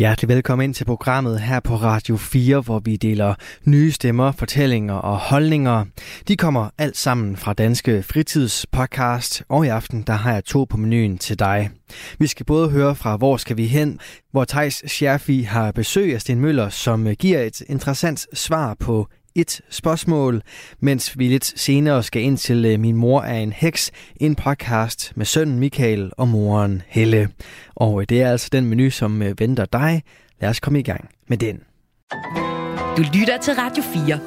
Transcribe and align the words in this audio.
Hjertelig 0.00 0.28
velkommen 0.28 0.64
ind 0.64 0.74
til 0.74 0.84
programmet 0.84 1.40
her 1.40 1.60
på 1.60 1.74
Radio 1.74 2.16
4, 2.16 2.60
hvor 2.60 2.78
vi 2.78 2.96
deler 2.96 3.34
nye 3.64 3.92
stemmer, 3.92 4.32
fortællinger 4.32 4.94
og 4.94 5.18
holdninger. 5.18 5.84
De 6.28 6.36
kommer 6.36 6.70
alt 6.78 6.96
sammen 6.96 7.36
fra 7.36 7.52
Danske 7.52 8.02
Fritidspodcast, 8.02 9.42
og 9.48 9.66
i 9.66 9.68
aften 9.68 10.02
der 10.02 10.12
har 10.12 10.32
jeg 10.32 10.44
to 10.44 10.66
på 10.70 10.76
menuen 10.76 11.18
til 11.18 11.38
dig. 11.38 11.70
Vi 12.18 12.26
skal 12.26 12.46
både 12.46 12.70
høre 12.70 12.94
fra 12.94 13.16
Hvor 13.16 13.36
skal 13.36 13.56
vi 13.56 13.66
hen, 13.66 14.00
hvor 14.30 14.44
Tejs 14.44 14.82
Scherfi 14.86 15.42
har 15.42 15.72
besøg 15.72 16.14
af 16.14 16.20
Sten 16.20 16.40
Møller, 16.40 16.68
som 16.68 17.06
giver 17.18 17.40
et 17.40 17.60
interessant 17.60 18.26
svar 18.38 18.74
på 18.74 19.08
et 19.34 19.60
spørgsmål, 19.70 20.42
mens 20.80 21.18
vi 21.18 21.28
lidt 21.28 21.60
senere 21.60 22.02
skal 22.02 22.22
ind 22.22 22.38
til 22.38 22.64
øh, 22.64 22.80
Min 22.80 22.96
mor 22.96 23.22
er 23.22 23.38
en 23.38 23.52
heks, 23.52 23.90
en 24.16 24.34
podcast 24.34 25.12
med 25.16 25.26
sønnen 25.26 25.58
Michael 25.58 26.12
og 26.16 26.28
moren 26.28 26.82
Helle. 26.86 27.28
Og 27.74 28.00
øh, 28.00 28.06
det 28.08 28.22
er 28.22 28.30
altså 28.30 28.48
den 28.52 28.66
menu, 28.66 28.90
som 28.90 29.22
øh, 29.22 29.40
venter 29.40 29.64
dig. 29.64 30.02
Lad 30.40 30.50
os 30.50 30.60
komme 30.60 30.78
i 30.78 30.82
gang 30.82 31.08
med 31.28 31.38
den. 31.38 31.60
Du 32.96 33.02
lytter 33.14 33.38
til 33.42 33.54
Radio 33.54 33.82
4. 33.82 34.20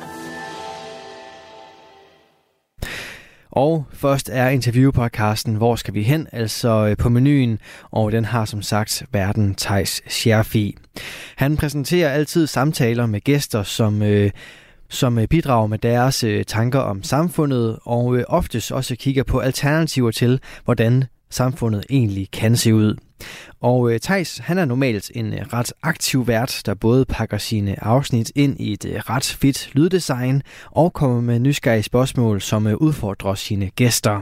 Og 3.56 3.86
først 3.94 4.30
er 4.34 4.50
interviewpodcasten 4.50 5.56
Hvor 5.56 5.76
skal 5.76 5.94
vi 5.94 6.04
hen? 6.04 6.28
Altså 6.32 6.96
på 7.00 7.10
menuen, 7.10 7.60
og 7.92 8.12
den 8.12 8.26
har 8.26 8.46
som 8.46 8.62
sagt 8.62 9.04
verden 9.12 9.56
Tejs 9.56 10.02
Scherfi. 10.08 10.78
Han 11.36 11.58
præsenterer 11.58 12.10
altid 12.10 12.48
samtaler 12.48 13.06
med 13.06 13.22
gæster, 13.22 13.64
som 13.64 14.02
øh, 14.02 14.32
som 14.94 15.20
øh, 15.20 15.28
bidrager 15.28 15.68
med 15.68 15.78
deres 15.78 16.24
øh, 16.24 16.46
tanker 16.46 16.80
om 16.80 17.04
samfundet, 17.04 17.80
og 17.84 18.18
øh, 18.18 18.24
oftest 18.28 18.72
også 18.72 18.96
kigger 18.96 19.24
på 19.24 19.40
alternativer 19.40 20.12
til, 20.12 20.40
hvordan 20.66 21.04
samfundet 21.30 21.84
egentlig 21.90 22.32
kan 22.32 22.56
se 22.56 22.76
ud. 22.76 22.96
Og 23.62 24.02
Tejs, 24.02 24.38
han 24.38 24.58
er 24.58 24.66
normalt 24.66 25.12
en 25.16 25.34
ret 25.54 25.74
aktiv 25.84 26.28
vært, 26.28 26.62
der 26.66 26.74
både 26.74 27.06
pakker 27.06 27.38
sine 27.38 27.84
afsnit 27.84 28.32
ind 28.36 28.60
i 28.60 28.74
et 28.74 28.86
ret 29.10 29.38
fedt 29.42 29.70
lyddesign 29.74 30.42
og 30.72 30.94
kommer 30.94 31.22
med 31.22 31.40
nysgerrige 31.40 31.84
spørgsmål, 31.84 32.42
som 32.42 32.68
udfordrer 32.80 33.36
sine 33.36 33.70
gæster. 33.70 34.22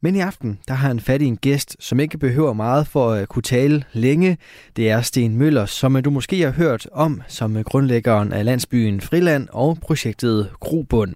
Men 0.00 0.16
i 0.16 0.20
aften, 0.20 0.58
der 0.68 0.74
har 0.74 0.88
han 0.88 1.00
fat 1.00 1.22
i 1.22 1.24
en 1.24 1.36
gæst, 1.36 1.76
som 1.80 2.00
ikke 2.00 2.18
behøver 2.18 2.52
meget 2.52 2.86
for 2.86 3.12
at 3.12 3.20
øh, 3.20 3.26
kunne 3.26 3.42
tale 3.42 3.84
længe. 3.92 4.38
Det 4.76 4.90
er 4.90 5.02
Sten 5.02 5.36
Møller, 5.36 5.66
som 5.66 5.96
øh, 5.96 6.04
du 6.04 6.10
måske 6.10 6.40
har 6.40 6.50
hørt 6.50 6.88
om 6.92 7.22
som 7.28 7.56
øh, 7.56 7.64
grundlæggeren 7.64 8.32
af 8.32 8.44
landsbyen 8.44 9.00
Friland 9.00 9.48
og 9.52 9.78
projektet 9.82 10.50
Grobund. 10.60 11.14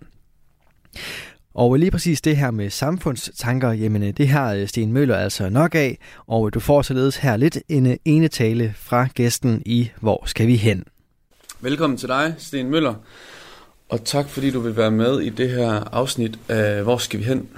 Og 1.54 1.76
lige 1.76 1.90
præcis 1.90 2.20
det 2.20 2.36
her 2.36 2.50
med 2.50 2.70
samfundstanker, 2.70 3.72
jamen 3.72 4.12
det 4.12 4.28
har 4.28 4.66
Sten 4.66 4.92
Møller 4.92 5.16
altså 5.16 5.48
nok 5.48 5.74
af, 5.74 5.98
og 6.26 6.54
du 6.54 6.60
får 6.60 6.82
således 6.82 7.16
her 7.16 7.36
lidt 7.36 7.58
en 7.68 7.98
ene 8.04 8.28
tale 8.28 8.74
fra 8.76 9.08
gæsten 9.14 9.62
i 9.66 9.90
Hvor 10.00 10.22
skal 10.26 10.46
vi 10.46 10.56
hen? 10.56 10.84
Velkommen 11.60 11.96
til 11.96 12.08
dig, 12.08 12.34
Sten 12.38 12.70
Møller, 12.70 12.94
og 13.88 14.04
tak 14.04 14.28
fordi 14.28 14.50
du 14.50 14.60
vil 14.60 14.76
være 14.76 14.90
med 14.90 15.20
i 15.20 15.28
det 15.28 15.50
her 15.50 15.72
afsnit 15.92 16.38
af 16.48 16.82
Hvor 16.82 16.96
skal 16.96 17.18
vi 17.18 17.24
hen? 17.24 17.48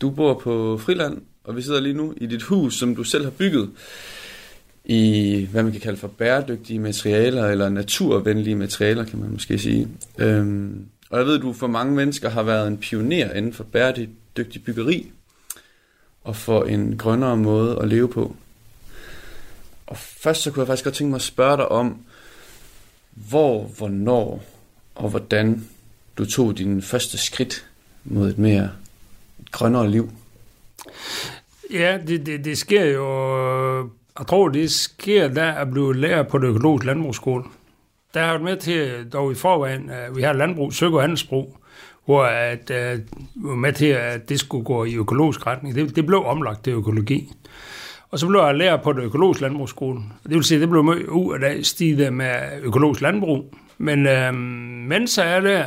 Du 0.00 0.10
bor 0.10 0.34
på 0.34 0.78
Friland, 0.78 1.22
og 1.44 1.56
vi 1.56 1.62
sidder 1.62 1.80
lige 1.80 1.94
nu 1.94 2.14
i 2.16 2.26
dit 2.26 2.42
hus, 2.42 2.78
som 2.78 2.96
du 2.96 3.04
selv 3.04 3.24
har 3.24 3.30
bygget 3.30 3.70
i, 4.84 5.48
hvad 5.50 5.62
man 5.62 5.72
kan 5.72 5.80
kalde 5.80 5.98
for 5.98 6.08
bæredygtige 6.08 6.78
materialer, 6.78 7.46
eller 7.46 7.68
naturvenlige 7.68 8.56
materialer, 8.56 9.04
kan 9.04 9.18
man 9.18 9.30
måske 9.30 9.58
sige. 9.58 9.88
Øhm, 10.18 10.86
og 11.10 11.18
jeg 11.18 11.26
ved, 11.26 11.36
at 11.36 11.42
du 11.42 11.52
for 11.52 11.66
mange 11.66 11.94
mennesker 11.94 12.28
har 12.30 12.42
været 12.42 12.68
en 12.68 12.78
pioner 12.78 13.32
inden 13.32 13.52
for 13.52 13.64
bæredygtig 13.64 14.64
byggeri, 14.64 15.10
og 16.24 16.36
for 16.36 16.64
en 16.64 16.96
grønnere 16.98 17.36
måde 17.36 17.78
at 17.82 17.88
leve 17.88 18.08
på. 18.08 18.36
Og 19.86 19.96
først 19.96 20.42
så 20.42 20.50
kunne 20.50 20.60
jeg 20.60 20.66
faktisk 20.66 20.84
godt 20.84 20.94
tænke 20.94 21.10
mig 21.10 21.16
at 21.16 21.22
spørge 21.22 21.56
dig 21.56 21.68
om, 21.68 21.96
hvor, 23.10 23.64
hvornår 23.64 24.44
og 24.94 25.10
hvordan 25.10 25.68
du 26.18 26.24
tog 26.24 26.58
din 26.58 26.82
første 26.82 27.18
skridt 27.18 27.66
mod 28.04 28.30
et 28.30 28.38
mere 28.38 28.70
grønnere 29.50 29.90
liv? 29.90 30.10
Ja, 31.72 31.98
det, 32.06 32.26
det, 32.26 32.44
det 32.44 32.58
sker 32.58 32.84
jo... 32.84 33.90
Jeg 34.18 34.26
tror, 34.26 34.48
det 34.48 34.70
sker, 34.70 35.28
der 35.28 35.52
at 35.52 35.70
blive 35.70 35.96
lærer 35.96 36.22
på 36.22 36.38
det 36.38 36.48
økologiske 36.48 36.86
landbrugsskole. 36.86 37.44
Der 38.14 38.20
har 38.20 38.32
jeg 38.32 38.40
med 38.40 38.56
til, 38.56 39.06
dog 39.12 39.32
i 39.32 39.34
forvejen, 39.34 39.90
at 39.90 40.16
vi 40.16 40.22
har 40.22 40.32
landbrug, 40.32 40.72
søg 40.72 40.92
og 40.92 41.00
handelsbrug, 41.00 41.56
hvor 42.04 42.24
at, 42.24 42.70
øh, 42.70 42.76
at, 42.76 43.00
var 43.34 43.54
med 43.54 43.72
til, 43.72 43.86
at 43.86 44.28
det 44.28 44.40
skulle 44.40 44.64
gå 44.64 44.84
i 44.84 44.94
økologisk 44.94 45.46
retning. 45.46 45.74
Det, 45.74 45.96
det 45.96 46.06
blev 46.06 46.24
omlagt 46.24 46.64
til 46.64 46.72
økologi. 46.72 47.32
Og 48.10 48.18
så 48.18 48.26
blev 48.26 48.40
jeg 48.40 48.54
lærer 48.54 48.76
på 48.76 48.92
det 48.92 49.02
økologiske 49.02 49.42
landbrugsskole. 49.42 50.00
Det 50.22 50.34
vil 50.34 50.44
sige, 50.44 50.56
at 50.56 50.60
det 50.60 50.70
blev 50.70 50.84
mødt 50.84 51.06
ud 51.06 51.34
af 51.34 51.40
det 51.40 51.66
stige 51.66 52.10
med 52.10 52.34
økologisk 52.62 53.00
landbrug. 53.00 53.54
Men 53.78 54.06
øhm, 54.06 54.34
mens 54.88 55.18
jeg 55.18 55.36
er 55.36 55.40
der, 55.40 55.64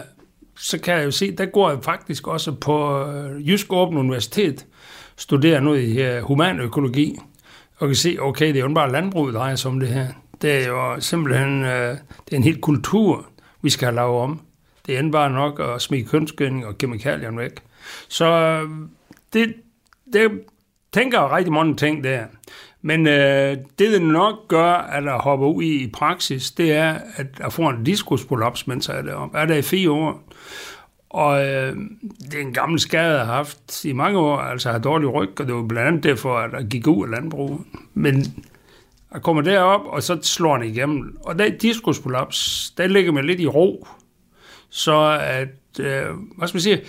så 0.56 0.80
kan 0.80 0.94
jeg 0.94 1.06
jo 1.06 1.12
se, 1.12 1.36
der 1.36 1.46
går 1.46 1.70
jeg 1.70 1.84
faktisk 1.84 2.28
også 2.28 2.52
på 2.52 3.06
øh, 3.08 3.50
Jysk 3.50 3.74
Åben 3.74 3.98
Universitet, 3.98 4.66
studerer 5.16 5.60
nu 5.60 5.74
i 5.74 6.02
øh, 6.02 6.22
humanøkologi, 6.24 7.16
og 7.78 7.88
kan 7.88 7.96
se, 7.96 8.18
okay, 8.20 8.48
det 8.48 8.56
er 8.56 8.64
jo 8.64 8.74
bare 8.74 8.92
landbruget, 8.92 9.34
der 9.34 9.40
drejer 9.40 9.56
sig 9.56 9.72
om 9.72 9.80
det 9.80 9.90
her. 9.90 10.08
Det 10.42 10.64
er 10.64 10.68
jo 10.68 11.00
simpelthen 11.00 11.64
øh, 11.64 11.98
det 12.26 12.32
er 12.32 12.36
en 12.36 12.44
hel 12.44 12.62
kultur, 12.62 13.26
vi 13.62 13.70
skal 13.70 13.86
have 13.86 13.96
lavet 13.96 14.22
om. 14.22 14.42
Det 14.86 14.98
er 14.98 15.12
bare 15.12 15.30
nok 15.30 15.60
at 15.60 15.82
smide 15.82 16.04
kønsgødning 16.04 16.66
og 16.66 16.78
kemikalierne 16.78 17.38
væk. 17.38 17.52
Så 18.08 18.60
det, 19.34 19.54
det 20.14 20.32
tænker 20.94 21.22
jeg 21.22 21.32
rigtig 21.32 21.54
mange 21.54 21.76
ting 21.76 22.04
der. 22.04 22.26
Men 22.86 23.08
øh, 23.08 23.58
det, 23.80 23.92
det 23.92 24.02
nok 24.02 24.48
gør, 24.48 24.74
at 24.74 25.04
jeg 25.04 25.14
hopper 25.14 25.48
ud 25.48 25.64
i, 25.64 25.84
i 25.84 25.88
praksis, 25.88 26.52
det 26.52 26.72
er, 26.72 26.98
at 27.16 27.28
jeg 27.40 27.54
får 27.54 27.70
en 27.70 27.84
diskusprolaps, 27.84 28.68
mens 28.68 28.90
jeg 28.90 28.98
er 28.98 29.02
deroppe. 29.02 29.38
Jeg 29.38 29.44
er 29.44 29.48
der 29.48 29.56
i 29.56 29.62
fire 29.62 29.92
år. 29.92 30.24
Og 31.10 31.46
øh, 31.46 31.76
det 32.20 32.34
er 32.34 32.42
en 32.42 32.54
gammel 32.54 32.80
skade, 32.80 33.18
jeg 33.18 33.26
har 33.26 33.34
haft 33.34 33.86
i 33.86 33.94
mange 33.94 34.20
år. 34.20 34.38
Altså, 34.38 34.70
jeg 34.70 34.74
har 34.74 34.82
dårlig 34.82 35.14
ryg, 35.14 35.40
og 35.40 35.48
det 35.48 35.56
var 35.56 35.64
blandt 35.64 35.88
andet 35.88 36.04
derfor, 36.04 36.38
at 36.38 36.54
jeg 36.54 36.68
gik 36.68 36.88
ud 36.88 37.06
af 37.06 37.12
landbruget. 37.12 37.60
Men 37.94 38.46
jeg 39.14 39.22
kommer 39.22 39.42
derop, 39.42 39.82
og 39.86 40.04
så 40.04 40.20
slår 40.22 40.58
den 40.58 40.70
igennem. 40.70 41.18
Og 41.22 41.40
der 41.40 41.50
diskusprolaps, 41.50 42.72
der 42.78 42.88
ligger 42.88 43.12
man 43.12 43.26
lidt 43.26 43.40
i 43.40 43.48
ro. 43.48 43.88
Så 44.70 45.20
at, 45.22 45.80
øh, 45.80 46.06
hvad 46.38 46.48
skal 46.48 46.56
man 46.56 46.62
sige, 46.62 46.82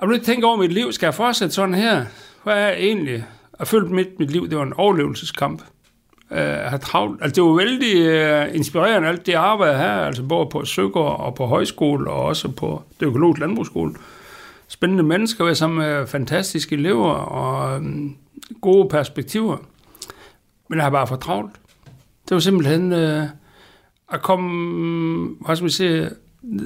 jeg 0.00 0.08
vil 0.08 0.24
tænke 0.24 0.46
over 0.46 0.56
mit 0.56 0.72
liv. 0.72 0.92
Skal 0.92 1.06
jeg 1.06 1.14
fortsætte 1.14 1.54
sådan 1.54 1.74
her? 1.74 2.04
Hvad 2.44 2.54
er 2.54 2.66
jeg 2.66 2.76
egentlig? 2.78 3.24
Jeg 3.58 3.66
følte 3.66 3.94
mit, 3.94 4.18
mit 4.18 4.30
liv, 4.30 4.48
det 4.48 4.58
var 4.58 4.64
en 4.64 4.72
overlevelseskamp. 4.72 5.62
Øh, 6.30 6.38
uh, 6.38 6.44
have 6.44 6.78
travlt. 6.78 7.22
Altså, 7.22 7.34
det 7.34 7.50
var 7.50 7.56
vældig 7.56 7.96
uh, 8.48 8.56
inspirerende, 8.56 9.08
alt 9.08 9.26
det 9.26 9.34
arbejde 9.34 9.78
her, 9.78 9.92
altså 9.92 10.22
både 10.22 10.46
på 10.46 10.64
Søgaard 10.64 11.20
og 11.20 11.34
på 11.34 11.46
højskole, 11.46 12.10
og 12.10 12.22
også 12.22 12.48
på 12.48 12.82
det 13.00 13.06
økologiske 13.06 13.40
landbrugsskole. 13.40 13.94
Spændende 14.68 15.02
mennesker, 15.02 15.54
som 15.54 15.70
med 15.70 16.06
fantastiske 16.06 16.76
elever 16.76 17.12
og 17.12 17.76
um, 17.76 18.16
gode 18.60 18.88
perspektiver. 18.88 19.56
Men 20.68 20.76
jeg 20.76 20.84
har 20.84 20.90
bare 20.90 21.06
for 21.06 21.16
travlt. 21.16 21.52
Det 22.28 22.34
var 22.34 22.38
simpelthen 22.38 22.92
øh, 22.92 23.22
uh, 23.22 23.28
at 24.12 24.22
komme, 24.22 25.36
hvad 25.40 25.56
skal 25.56 25.64
man 25.64 25.70
sige, 25.70 26.10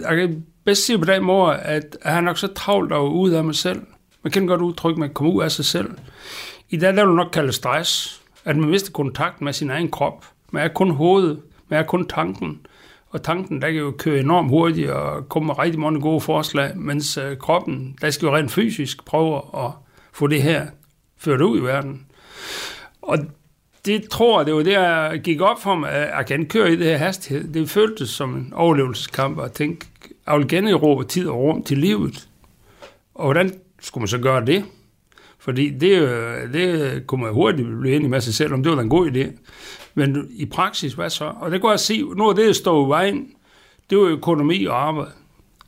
jeg 0.08 0.16
kan 0.16 0.44
bedst 0.64 0.86
sige 0.86 0.98
på 0.98 1.04
den 1.04 1.24
måde, 1.24 1.56
at 1.56 1.96
jeg 2.04 2.12
har 2.12 2.20
nok 2.20 2.38
så 2.38 2.46
travlt 2.46 2.92
og 2.92 3.16
ud 3.16 3.30
af 3.30 3.44
mig 3.44 3.54
selv. 3.54 3.82
Man 4.22 4.30
kan 4.30 4.46
godt 4.46 4.60
udtrykke, 4.60 4.94
at 4.96 4.98
man 4.98 5.14
kommer 5.14 5.32
ud 5.32 5.42
af 5.42 5.52
sig 5.52 5.64
selv. 5.64 5.90
I 6.72 6.76
dag 6.76 6.96
der 6.96 7.04
vil 7.04 7.10
du 7.10 7.14
nok 7.14 7.30
kalde 7.32 7.52
stress, 7.52 8.22
at 8.44 8.56
man 8.56 8.70
mister 8.70 8.92
kontakt 8.92 9.40
med 9.40 9.52
sin 9.52 9.70
egen 9.70 9.90
krop. 9.90 10.26
Man 10.50 10.64
er 10.64 10.68
kun 10.68 10.90
hovedet, 10.90 11.40
man 11.68 11.78
er 11.78 11.82
kun 11.82 12.08
tanken. 12.08 12.66
Og 13.08 13.22
tanken, 13.22 13.62
der 13.62 13.68
kan 13.70 13.78
jo 13.78 13.94
køre 13.98 14.20
enormt 14.20 14.48
hurtigt 14.48 14.90
og 14.90 15.28
komme 15.28 15.46
med 15.46 15.58
rigtig 15.58 15.80
mange 15.80 16.00
gode 16.00 16.20
forslag, 16.20 16.76
mens 16.76 17.16
øh, 17.16 17.38
kroppen, 17.38 17.96
der 18.00 18.10
skal 18.10 18.26
jo 18.26 18.36
rent 18.36 18.52
fysisk 18.52 19.04
prøve 19.04 19.36
at 19.36 19.70
få 20.12 20.26
det 20.26 20.42
her 20.42 20.66
ført 21.18 21.40
ud 21.40 21.58
i 21.58 21.62
verden. 21.62 22.06
Og 23.02 23.18
det 23.84 24.10
tror 24.10 24.40
jeg, 24.40 24.46
det 24.46 24.54
var 24.54 24.62
det, 24.62 24.72
jeg 24.72 25.20
gik 25.24 25.40
op 25.40 25.62
for 25.62 25.74
mig, 25.74 25.90
at 25.90 26.16
jeg 26.16 26.26
kan 26.26 26.46
køre 26.46 26.72
i 26.72 26.76
det 26.76 26.86
her 26.86 26.96
hastighed. 26.96 27.52
Det 27.52 27.70
føltes 27.70 28.10
som 28.10 28.34
en 28.34 28.52
overlevelseskamp 28.56 29.40
at 29.40 29.52
tænke, 29.52 29.86
jeg 30.26 30.38
vil 30.38 30.48
generobre 30.48 31.04
tid 31.04 31.28
og 31.28 31.38
rum 31.38 31.62
til 31.62 31.78
livet. 31.78 32.28
Og 33.14 33.24
hvordan 33.24 33.60
skulle 33.80 34.02
man 34.02 34.08
så 34.08 34.18
gøre 34.18 34.46
det? 34.46 34.64
Fordi 35.40 35.70
det, 35.70 36.08
det 36.52 37.06
kunne 37.06 37.22
man 37.22 37.32
hurtigt 37.32 37.68
blive 37.80 37.96
enig 37.96 38.10
med 38.10 38.20
sig 38.20 38.34
selv, 38.34 38.52
om 38.52 38.62
det 38.62 38.72
var 38.72 38.80
en 38.80 38.88
god 38.88 39.10
idé. 39.10 39.30
Men 39.94 40.28
i 40.30 40.46
praksis, 40.46 40.92
hvad 40.92 41.10
så? 41.10 41.32
Og 41.40 41.50
det 41.50 41.60
kunne 41.60 41.70
jeg 41.70 41.80
se, 41.80 42.02
noget 42.16 42.30
af 42.30 42.36
det, 42.36 42.46
der 42.46 42.52
står 42.52 42.86
i 42.86 42.88
vejen, 42.88 43.28
det 43.90 43.98
var 43.98 44.04
økonomi 44.04 44.64
og 44.64 44.88
arbejde. 44.88 45.10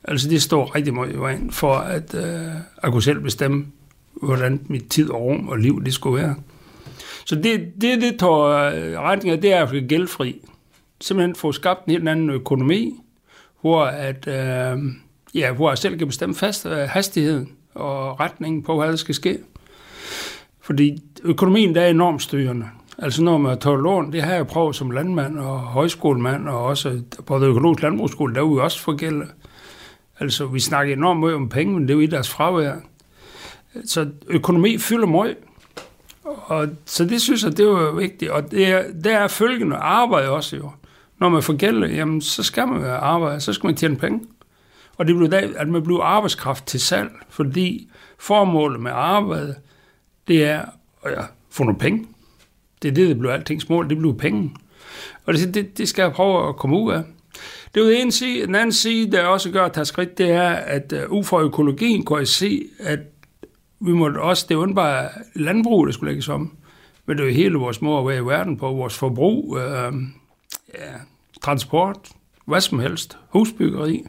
Altså 0.03 0.29
det 0.29 0.41
står 0.41 0.75
rigtig 0.75 0.93
meget 0.93 1.13
i 1.13 1.17
vejen 1.17 1.51
for, 1.51 1.73
at 1.73 2.15
øh, 2.15 2.23
jeg 2.83 2.91
kunne 2.91 3.03
selv 3.03 3.19
bestemme, 3.19 3.65
hvordan 4.13 4.61
mit 4.69 4.83
tid 4.89 5.09
og 5.09 5.21
rum 5.21 5.49
og 5.49 5.57
liv 5.57 5.83
det 5.83 5.93
skulle 5.93 6.23
være. 6.23 6.35
Så 7.25 7.35
det, 7.35 7.71
det, 7.81 8.01
det 8.01 8.19
tog 8.19 8.73
øh, 8.73 8.99
retning 8.99 9.31
af, 9.31 9.41
det 9.41 9.53
er 9.53 9.65
at 9.65 9.87
gældfri. 9.89 10.41
simpelthen 11.01 11.35
få 11.35 11.51
skabt 11.51 11.85
en 11.85 11.91
helt 11.91 12.09
anden 12.09 12.29
økonomi, 12.29 12.99
hvor, 13.61 13.83
at, 13.85 14.27
øh, 14.27 14.79
ja, 15.33 15.51
hvor 15.51 15.69
jeg 15.69 15.77
selv 15.77 15.97
kan 15.97 16.07
bestemme 16.07 16.35
fast 16.35 16.65
øh, 16.65 16.77
hastigheden 16.77 17.51
og 17.73 18.19
retningen 18.19 18.63
på, 18.63 18.77
hvad 18.77 18.87
der 18.87 18.95
skal 18.95 19.15
ske. 19.15 19.39
Fordi 20.63 21.03
økonomien 21.23 21.75
der 21.75 21.81
er 21.81 21.89
enormt 21.89 22.21
styrende. 22.21 22.65
Altså 22.97 23.23
når 23.23 23.37
man 23.37 23.59
tager 23.59 23.77
lån, 23.77 24.11
det 24.11 24.21
har 24.21 24.33
jeg 24.33 24.47
prøvet 24.47 24.75
som 24.75 24.91
landmand 24.91 25.39
og 25.39 25.59
højskolemand, 25.59 26.49
og 26.49 26.63
også 26.63 27.01
på 27.25 27.39
det 27.39 27.47
økologiske 27.47 27.83
landbrugsskole, 27.83 28.33
der 28.33 28.41
er 28.41 28.45
jo 28.45 28.63
også 28.63 28.79
forgældet. 28.79 29.27
Altså, 30.19 30.45
vi 30.45 30.59
snakker 30.59 30.93
enormt 30.93 31.19
meget 31.19 31.35
om 31.35 31.49
penge, 31.49 31.73
men 31.73 31.83
det 31.83 31.89
er 31.89 31.93
jo 31.93 31.99
i 31.99 32.05
deres 32.05 32.29
fravær. 32.29 32.75
Så 33.85 34.09
økonomi 34.27 34.77
fylder 34.77 35.07
meget. 35.07 35.37
Og, 36.23 36.67
så 36.85 37.05
det 37.05 37.21
synes 37.21 37.43
jeg, 37.43 37.57
det 37.57 37.67
var 37.67 37.91
vigtigt. 37.91 38.31
Og 38.31 38.51
det 38.51 38.67
er, 38.67 38.83
der 39.03 39.17
er 39.17 39.27
følgende 39.27 39.75
arbejde 39.75 40.29
også 40.29 40.55
jo. 40.55 40.71
Når 41.19 41.29
man 41.29 41.43
får 41.43 41.53
gæld, 41.53 41.83
jamen, 41.83 42.21
så 42.21 42.43
skal 42.43 42.67
man 42.67 42.85
arbejde, 42.85 43.39
så 43.39 43.53
skal 43.53 43.67
man 43.67 43.75
tjene 43.75 43.95
penge. 43.95 44.21
Og 44.97 45.07
det 45.07 45.15
bliver 45.15 45.51
at 45.57 45.67
man 45.67 45.83
bliver 45.83 46.03
arbejdskraft 46.03 46.65
til 46.65 46.79
salg, 46.79 47.11
fordi 47.29 47.89
formålet 48.19 48.79
med 48.79 48.91
arbejde, 48.93 49.55
det 50.27 50.45
er 50.45 50.65
at 51.03 51.11
ja, 51.11 51.21
få 51.49 51.63
nogle 51.63 51.79
penge. 51.79 52.05
Det 52.81 52.87
er 52.87 52.93
det, 52.93 53.09
der 53.09 53.15
blev 53.15 53.29
altings 53.29 53.69
mål, 53.69 53.89
det 53.89 53.97
blev 53.97 54.17
penge. 54.17 54.55
Og 55.25 55.33
det, 55.33 55.53
det, 55.53 55.77
det 55.77 55.87
skal 55.87 56.03
jeg 56.03 56.11
prøve 56.11 56.49
at 56.49 56.55
komme 56.55 56.79
ud 56.79 56.91
af. 56.91 57.03
Det 57.75 57.81
er 57.81 57.85
jo 57.85 57.91
en 57.91 58.11
side. 58.11 58.47
Den 58.47 58.55
anden 58.55 58.71
side, 58.71 59.11
der 59.11 59.25
også 59.25 59.51
gør 59.51 59.65
at 59.65 59.73
tage 59.73 59.85
skridt, 59.85 60.17
det 60.17 60.31
er, 60.31 60.49
at 60.49 60.93
uh, 60.93 61.17
ud 61.17 61.23
fra 61.23 61.41
økologien 61.41 62.05
kunne 62.05 62.19
jeg 62.19 62.27
se, 62.27 62.63
at 62.79 62.99
vi 63.79 63.91
måtte 63.91 64.21
også, 64.21 64.45
det 64.49 64.55
er 64.55 64.73
bare 64.73 65.09
landbrug, 65.35 65.85
der 65.85 65.93
skulle 65.93 66.11
lægges 66.11 66.29
om, 66.29 66.57
men 67.05 67.17
det 67.17 67.23
er 67.23 67.27
jo 67.27 67.33
hele 67.33 67.57
vores 67.57 67.81
måde 67.81 67.99
at 67.99 68.07
være 68.07 68.17
i 68.17 68.25
verden 68.25 68.57
på, 68.57 68.71
vores 68.71 68.97
forbrug, 68.97 69.57
øh, 69.57 69.93
ja, 70.73 70.93
transport, 71.41 71.97
hvad 72.45 72.61
som 72.61 72.79
helst, 72.79 73.17
husbyggeri, 73.29 74.03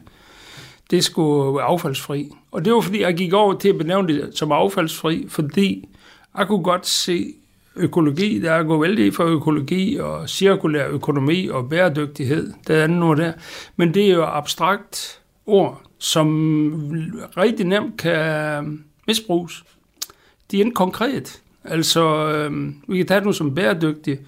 det 0.91 1.03
skulle 1.03 1.55
være 1.57 1.65
affaldsfri. 1.65 2.29
Og 2.51 2.65
det 2.65 2.73
var 2.73 2.81
fordi, 2.81 3.01
jeg 3.01 3.15
gik 3.15 3.33
over 3.33 3.57
til 3.57 3.69
at 3.69 3.77
benævne 3.77 4.07
det 4.07 4.37
som 4.37 4.51
affaldsfri, 4.51 5.25
fordi 5.29 5.89
jeg 6.37 6.47
kunne 6.47 6.63
godt 6.63 6.87
se 6.87 7.33
økologi, 7.75 8.39
der 8.39 8.51
er 8.51 8.63
gået 8.63 8.81
vældig 8.81 9.13
for 9.13 9.23
økologi 9.23 9.95
og 9.95 10.29
cirkulær 10.29 10.87
økonomi 10.87 11.47
og 11.47 11.69
bæredygtighed, 11.69 12.53
det 12.67 12.73
andet 12.73 12.99
noget 12.99 13.17
der. 13.17 13.33
Men 13.75 13.93
det 13.93 14.05
er 14.05 14.13
jo 14.13 14.23
abstrakt 14.23 15.19
ord, 15.45 15.81
som 15.97 16.27
rigtig 17.37 17.65
nemt 17.65 17.97
kan 17.97 18.83
misbruges. 19.07 19.63
De 20.51 20.57
er 20.57 20.65
ikke 20.65 20.75
konkret. 20.75 21.41
Altså, 21.63 22.31
øh, 22.31 22.73
vi 22.87 22.97
kan 22.97 23.07
tage 23.07 23.19
det 23.19 23.25
nu 23.25 23.33
som 23.33 23.55
bæredygtig. 23.55 24.19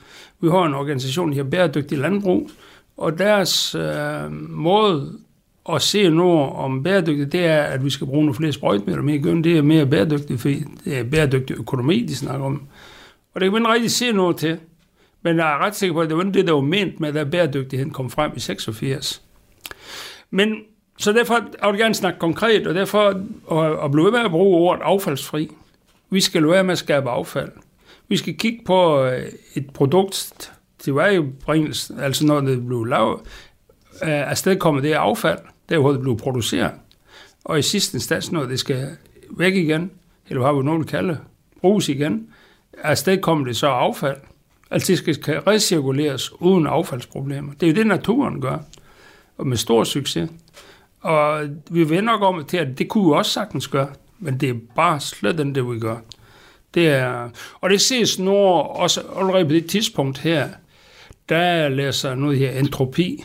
Vi 0.42 0.50
har 0.50 0.63
en 0.65 0.74
organisation, 0.74 1.30
der 1.30 1.36
hedder 1.36 1.50
Bæredygtig 1.50 1.98
Landbrug, 1.98 2.50
og 2.98 3.18
deres 3.18 3.75
øh, 3.75 4.31
måde 4.50 5.19
at 5.75 5.81
se 5.81 6.09
noget 6.09 6.49
om 6.49 6.83
bæredygtigt, 6.83 7.31
det 7.31 7.45
er, 7.45 7.61
at 7.61 7.85
vi 7.85 7.89
skal 7.89 8.07
bruge 8.07 8.21
nogle 8.21 8.35
flere 8.35 8.51
sprøjtemidler 8.51 9.03
mere 9.03 9.19
gøn. 9.19 9.43
Det 9.43 9.57
er 9.57 9.61
mere 9.61 9.85
bæredygtigt, 9.85 10.41
fordi 10.41 10.63
det 10.85 10.97
er 10.97 11.03
bæredygtig 11.03 11.57
økonomi, 11.57 12.05
de 12.05 12.15
snakker 12.15 12.45
om. 12.45 12.61
Og 13.33 13.41
det 13.41 13.45
kan 13.45 13.51
man 13.51 13.61
ikke 13.61 13.73
rigtig 13.73 13.91
se 13.91 14.11
noget 14.11 14.37
til. 14.37 14.59
Men 15.21 15.37
jeg 15.37 15.53
er 15.53 15.57
ret 15.57 15.75
sikker 15.75 15.93
på, 15.93 16.01
at 16.01 16.09
det 16.09 16.17
var 16.17 16.23
det, 16.23 16.47
der 16.47 16.53
var 16.53 16.61
ment 16.61 16.99
med, 16.99 17.15
at 17.15 17.31
bæredygtigheden 17.31 17.93
kom 17.93 18.09
frem 18.09 18.31
i 18.35 18.39
86. 18.39 19.21
Men 20.31 20.55
så 20.97 21.11
derfor 21.11 21.33
jeg 21.33 21.71
vil 21.71 21.79
gerne 21.79 21.95
snakke 21.95 22.19
konkret, 22.19 22.67
og 22.67 22.75
derfor 22.75 23.21
og, 23.45 23.59
og 23.59 23.91
blive 23.91 24.05
ved 24.05 24.11
med 24.11 24.19
at 24.19 24.31
bruge 24.31 24.57
ordet 24.57 24.81
affaldsfri. 24.83 25.49
Vi 26.09 26.21
skal 26.21 26.41
lade 26.41 26.51
være 26.51 26.63
med 26.63 26.71
at 26.71 26.77
skabe 26.77 27.09
affald. 27.09 27.51
Vi 28.07 28.17
skal 28.17 28.37
kigge 28.37 28.59
på 28.65 29.03
øh, 29.03 29.23
et 29.55 29.69
produkt 29.73 30.51
til 30.79 30.95
vejebringelse, 30.95 31.93
altså 31.99 32.25
når 32.25 32.41
det 32.41 32.65
bliver 32.65 32.85
lavet, 32.85 33.19
øh, 34.03 34.29
afsted 34.29 34.55
kommer 34.55 34.81
det 34.81 34.93
affald, 34.93 35.39
der 35.69 35.77
hvor 35.77 35.91
det 35.91 36.01
blev 36.01 36.17
produceret. 36.17 36.71
Og 37.45 37.59
i 37.59 37.61
sidste 37.61 37.95
instans, 37.95 38.31
når 38.31 38.45
det 38.45 38.59
skal 38.59 38.97
væk 39.29 39.55
igen, 39.55 39.91
eller 40.29 40.43
hvad 40.43 40.63
vi 40.63 40.69
nu 40.69 40.77
vil 40.77 40.87
kalde 40.87 41.17
bruges 41.61 41.89
igen, 41.89 42.27
altså, 42.73 42.89
afsted 42.89 43.21
kommer 43.21 43.45
det 43.45 43.57
så 43.57 43.67
affald. 43.67 44.17
Altså 44.71 45.03
det 45.05 45.15
skal 45.15 45.39
recirkuleres 45.39 46.41
uden 46.41 46.67
affaldsproblemer. 46.67 47.53
Det 47.53 47.63
er 47.63 47.71
jo 47.71 47.75
det, 47.75 47.87
naturen 47.87 48.41
gør, 48.41 48.57
og 49.37 49.47
med 49.47 49.57
stor 49.57 49.83
succes. 49.83 50.29
Og 51.01 51.49
vi 51.69 51.89
vender 51.89 52.01
nok 52.01 52.21
om 52.21 52.45
til, 52.45 52.57
at 52.57 52.77
det 52.77 52.89
kunne 52.89 53.05
vi 53.05 53.11
også 53.11 53.31
sagtens 53.31 53.67
gøre, 53.67 53.89
men 54.19 54.37
det 54.37 54.49
er 54.49 54.53
bare 54.75 54.99
slet 54.99 55.39
ikke 55.39 55.53
det, 55.53 55.71
vi 55.71 55.79
gør. 55.79 55.97
Det 56.73 56.87
er, 56.87 57.29
og 57.61 57.69
det 57.69 57.81
ses 57.81 58.19
nu 58.19 58.35
også 58.35 59.01
allerede 59.19 59.45
på 59.45 59.51
det 59.51 59.65
tidspunkt 59.65 60.17
her, 60.17 60.49
der 61.29 61.69
læser 61.69 62.15
noget 62.15 62.37
her 62.37 62.51
entropi. 62.51 63.23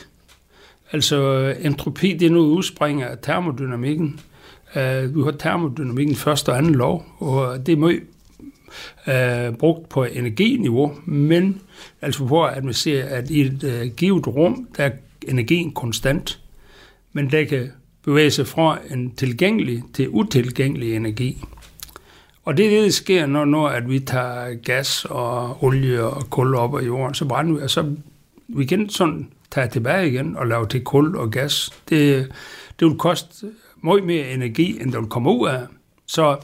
Altså 0.93 1.17
øh, 1.17 1.67
entropi, 1.67 2.13
det 2.13 2.27
er 2.27 2.31
noget 2.31 2.47
udspringer 2.47 3.07
af 3.07 3.17
termodynamikken. 3.23 4.21
Uh, 4.77 5.17
vi 5.17 5.23
har 5.23 5.35
termodynamikken 5.39 6.17
første 6.17 6.51
og 6.51 6.59
anden 6.59 6.75
lov, 6.75 7.07
og 7.19 7.67
det 7.67 7.73
er 7.73 7.77
meget 7.77 8.01
uh, 9.51 9.57
brugt 9.59 9.89
på 9.89 10.05
energiniveau, 10.05 10.93
men 11.05 11.61
altså 12.03 12.27
på 12.27 12.45
at 12.45 12.65
man 12.65 12.75
ser, 12.75 13.05
at 13.05 13.31
i 13.31 13.41
et 13.41 13.65
uh, 13.65 13.97
givet 13.97 14.27
rum, 14.27 14.69
der 14.77 14.85
er 14.85 14.91
energien 15.29 15.73
konstant 15.73 16.43
men 17.13 17.31
der 17.31 17.45
kan 17.45 17.73
bevæge 18.05 18.31
sig 18.31 18.47
fra 18.47 18.79
en 18.91 19.15
tilgængelig 19.15 19.83
til 19.95 20.09
utilgængelig 20.09 20.97
energi. 20.97 21.45
Og 22.45 22.57
det 22.57 22.67
er 22.67 22.71
det, 22.71 22.85
der 22.85 22.91
sker, 22.91 23.27
når, 23.27 23.45
når 23.45 23.69
at 23.69 23.91
vi 23.91 23.99
tager 23.99 24.55
gas 24.55 25.05
og 25.05 25.65
olie 25.65 26.05
og 26.05 26.31
kul 26.31 26.55
op 26.55 26.79
af 26.79 26.87
jorden, 26.87 27.15
så 27.15 27.25
brænder 27.25 27.55
vi, 27.55 27.63
og 27.63 27.71
så 27.71 27.95
vi 28.49 28.65
kan 28.65 28.89
sådan 28.89 29.29
tage 29.53 29.69
tilbage 29.69 30.09
igen 30.09 30.37
og 30.37 30.47
lave 30.47 30.67
til 30.67 30.85
kul 30.85 31.17
og 31.17 31.31
gas. 31.31 31.71
Det, 31.89 32.33
det 32.81 32.89
vil 32.89 32.99
koste 32.99 33.47
meget 33.83 34.05
mere 34.05 34.31
energi, 34.31 34.83
end 34.83 34.93
der 34.93 35.01
vil 35.01 35.09
komme 35.09 35.31
ud 35.31 35.49
af. 35.49 35.61
Så, 36.07 36.37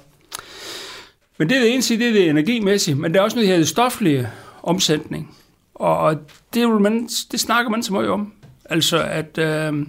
men 1.38 1.49
det 1.49 1.56
er 1.56 1.60
det 1.60 1.72
eneste, 1.72 1.99
det 1.99 2.08
er 2.08 2.12
det 2.12 2.31
energimæssige, 2.31 2.94
men 2.94 3.14
der 3.14 3.20
er 3.20 3.25
også 3.25 3.37
noget 3.37 3.49
her 3.50 3.64
stoflige 3.64 4.28
omsætning. 4.62 5.37
Og 5.75 6.16
det, 6.55 6.69
vil 6.69 6.81
man, 6.81 7.08
det 7.32 7.40
snakker 7.40 7.70
man 7.70 7.82
så 7.82 7.93
meget 7.93 8.08
om. 8.08 8.32
Altså 8.64 9.02
at 9.02 9.38
øh, 9.38 9.87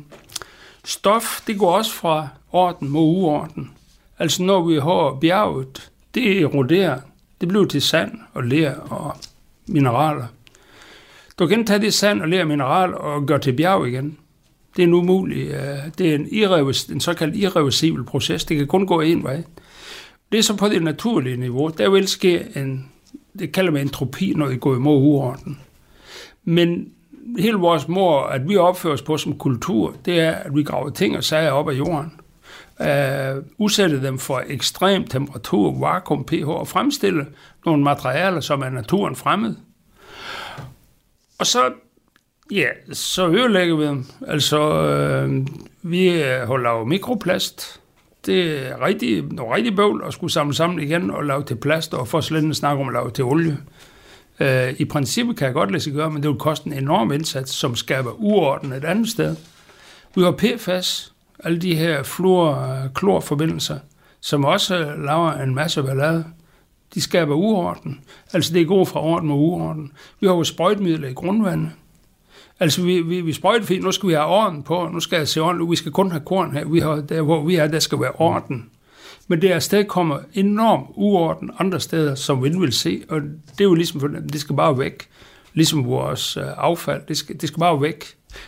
Stof, 0.84 1.42
det 1.48 1.60
går 1.60 1.72
også 1.72 1.92
fra 1.92 2.28
orden 2.52 2.90
mod 2.90 3.02
uorden. 3.02 3.72
Altså 4.20 4.44
når 4.44 4.68
vi 4.68 4.76
har 4.76 5.18
bjerget, 5.22 5.92
det 6.16 6.42
eroderer. 6.42 7.00
Det 7.42 7.48
bliver 7.48 7.66
til 7.66 7.82
sand 7.82 8.12
og 8.34 8.44
ler 8.44 8.76
og 8.76 9.18
mineraler. 9.68 10.26
Du 11.40 11.48
kan 11.48 11.66
tage 11.66 11.80
det 11.80 11.94
sand 11.94 12.22
og 12.22 12.28
ler 12.28 12.46
mineral 12.46 12.94
og 12.94 13.26
gøre 13.26 13.40
til 13.40 13.54
bjerg 13.54 13.88
igen. 13.88 14.18
Det 14.76 14.84
er 14.84 14.88
en 14.88 14.94
umulig, 14.94 15.48
øh, 15.48 15.78
det 15.98 16.12
er 16.12 16.16
en, 16.16 16.28
irrevers, 16.32 16.86
en 16.86 17.00
såkaldt 17.00 17.36
irreversibel 17.36 18.04
proces. 18.04 18.46
Det 18.46 18.58
kan 18.58 18.68
kun 18.68 18.88
gå 18.88 19.02
en 19.02 19.24
vej. 19.24 19.44
Det 20.32 20.38
er 20.38 20.44
så 20.44 20.58
på 20.58 20.68
det 20.68 20.84
naturlige 20.84 21.38
niveau. 21.38 21.68
Der 21.68 21.90
vil 21.90 22.08
ske 22.08 22.46
en, 22.56 22.92
det 23.40 23.52
kalder 23.52 23.72
man 23.72 23.82
entropi, 23.82 24.34
når 24.36 24.48
det 24.48 24.60
går 24.60 24.76
imod 24.76 24.98
uorden. 24.98 25.60
Men 26.44 26.90
hele 27.40 27.58
vores 27.58 27.88
mor, 27.88 28.22
at 28.22 28.50
vi 28.50 28.56
opfører 28.56 28.94
os 28.94 29.02
på 29.02 29.18
som 29.18 29.38
kultur, 29.38 29.96
det 30.06 30.20
er, 30.20 30.32
at 30.32 30.56
vi 30.56 30.64
graver 30.64 30.90
ting 30.90 31.18
og 31.18 31.24
sager 31.24 31.52
op 31.52 31.70
af 31.70 31.74
jorden. 31.74 32.12
Uh, 32.80 33.44
udsætte 33.58 34.04
dem 34.04 34.20
for 34.20 34.44
ekstrem 34.48 35.08
temperatur, 35.08 35.80
vakuum, 35.80 36.24
pH 36.24 36.48
og 36.48 36.68
fremstille 36.68 37.26
nogle 37.66 37.84
materialer, 37.84 38.40
som 38.40 38.62
er 38.62 38.70
naturen 38.70 39.16
fremmed. 39.16 39.56
Og 41.40 41.48
så, 41.48 41.72
ja, 42.52 42.68
så 42.92 43.28
ødelægger 43.28 43.76
vi 43.76 43.86
dem. 43.86 44.06
Altså, 44.28 44.60
øh, 44.84 45.48
vi 45.82 46.24
øh, 46.24 46.48
holder 46.48 46.72
jo 46.72 46.86
mikroplast. 46.86 47.82
Det 48.26 48.68
er 48.68 48.82
rigtig, 48.86 49.24
noget 49.24 49.56
rigtig 49.56 49.76
bøvl 49.76 50.04
at 50.08 50.14
skulle 50.14 50.34
samle 50.34 50.54
sammen 50.54 50.80
igen 50.80 51.12
og 51.12 51.24
lave 51.24 51.44
til 51.44 51.56
plast, 51.56 51.94
og 51.94 52.08
for 52.08 52.22
slet 52.22 52.44
ikke 52.44 52.54
snakke 52.54 52.82
om 52.82 52.88
at 52.88 52.94
lave 52.94 53.12
til 53.12 53.24
olie. 53.24 53.58
Øh, 54.40 54.74
I 54.78 54.86
princippet 54.86 55.38
kan 55.38 55.46
jeg 55.46 55.54
godt 55.54 55.72
lade 55.72 55.84
sig 55.84 55.94
gøre, 55.94 56.12
men 56.12 56.24
det 56.24 56.30
vil 56.30 56.40
koste 56.40 56.68
en 56.68 56.74
enorm 56.74 57.12
indsats, 57.12 57.52
som 57.52 57.76
skaber 57.76 58.12
uorden 58.12 58.74
et 58.74 58.86
andet 58.86 59.10
sted. 59.10 59.36
Vi 60.16 60.22
har 60.22 60.32
PFAS, 60.32 61.14
alle 61.44 61.60
de 61.60 61.76
her 61.76 62.04
fluor-klorforbindelser, 62.04 63.76
øh, 63.76 63.82
som 64.22 64.46
også 64.46 64.78
øh, 64.78 65.04
laver 65.04 65.34
en 65.34 65.56
masse 65.56 65.84
ballade. 65.84 66.26
De 66.94 67.02
skaber 67.02 67.36
uorden. 67.36 68.00
Altså 68.34 68.54
det 68.54 68.62
er 68.62 68.66
gået 68.66 68.88
fra 68.88 69.04
orden 69.04 69.28
med 69.28 69.36
uorden. 69.36 69.92
Vi 70.20 70.28
har 70.28 70.34
jo 70.34 70.44
sprøjtemidler 70.44 71.08
i 71.08 71.14
grundvandet. 71.14 71.72
Altså 72.60 72.82
vi, 72.82 73.02
vi, 73.02 73.22
vi 73.22 73.34
sprøjter, 73.34 73.66
fordi 73.66 73.80
nu 73.80 73.92
skal 73.92 74.10
vi 74.10 74.14
have 74.14 74.26
orden 74.26 74.64
på, 74.64 74.90
nu 74.94 75.00
skal 75.00 75.18
jeg 75.18 75.28
se 75.28 75.42
orden, 75.42 75.72
vi 75.72 75.76
skal 75.76 75.92
kun 75.92 76.12
have 76.12 76.24
korn 76.26 76.52
her, 76.52 76.66
vi 76.66 76.80
har, 76.80 76.96
der 76.96 77.22
hvor 77.22 77.46
vi 77.46 77.56
er, 77.56 77.68
der 77.68 77.80
skal 77.80 78.00
være 78.00 78.12
orden 78.12 78.70
men 79.30 79.42
det 79.42 79.74
er 79.74 79.84
kommer 79.84 80.20
enorm 80.34 80.86
uorden 80.96 81.52
andre 81.60 81.80
steder, 81.80 82.16
som 82.16 82.44
vi 82.44 82.50
vil 82.50 82.74
se, 82.74 83.04
og 83.10 83.22
det 83.22 83.60
er 83.60 83.64
jo 83.64 83.74
ligesom, 83.74 84.16
det 84.34 84.42
skal 84.42 84.56
bare 84.56 84.80
væk. 84.80 85.08
Ligesom 85.54 85.86
vores 85.86 86.38
øh, 86.38 86.44
affald, 86.58 87.02
det 87.08 87.18
skal, 87.18 87.42
det 87.42 87.50
skal 87.50 87.60
bare 87.60 87.82
væk. 87.82 88.06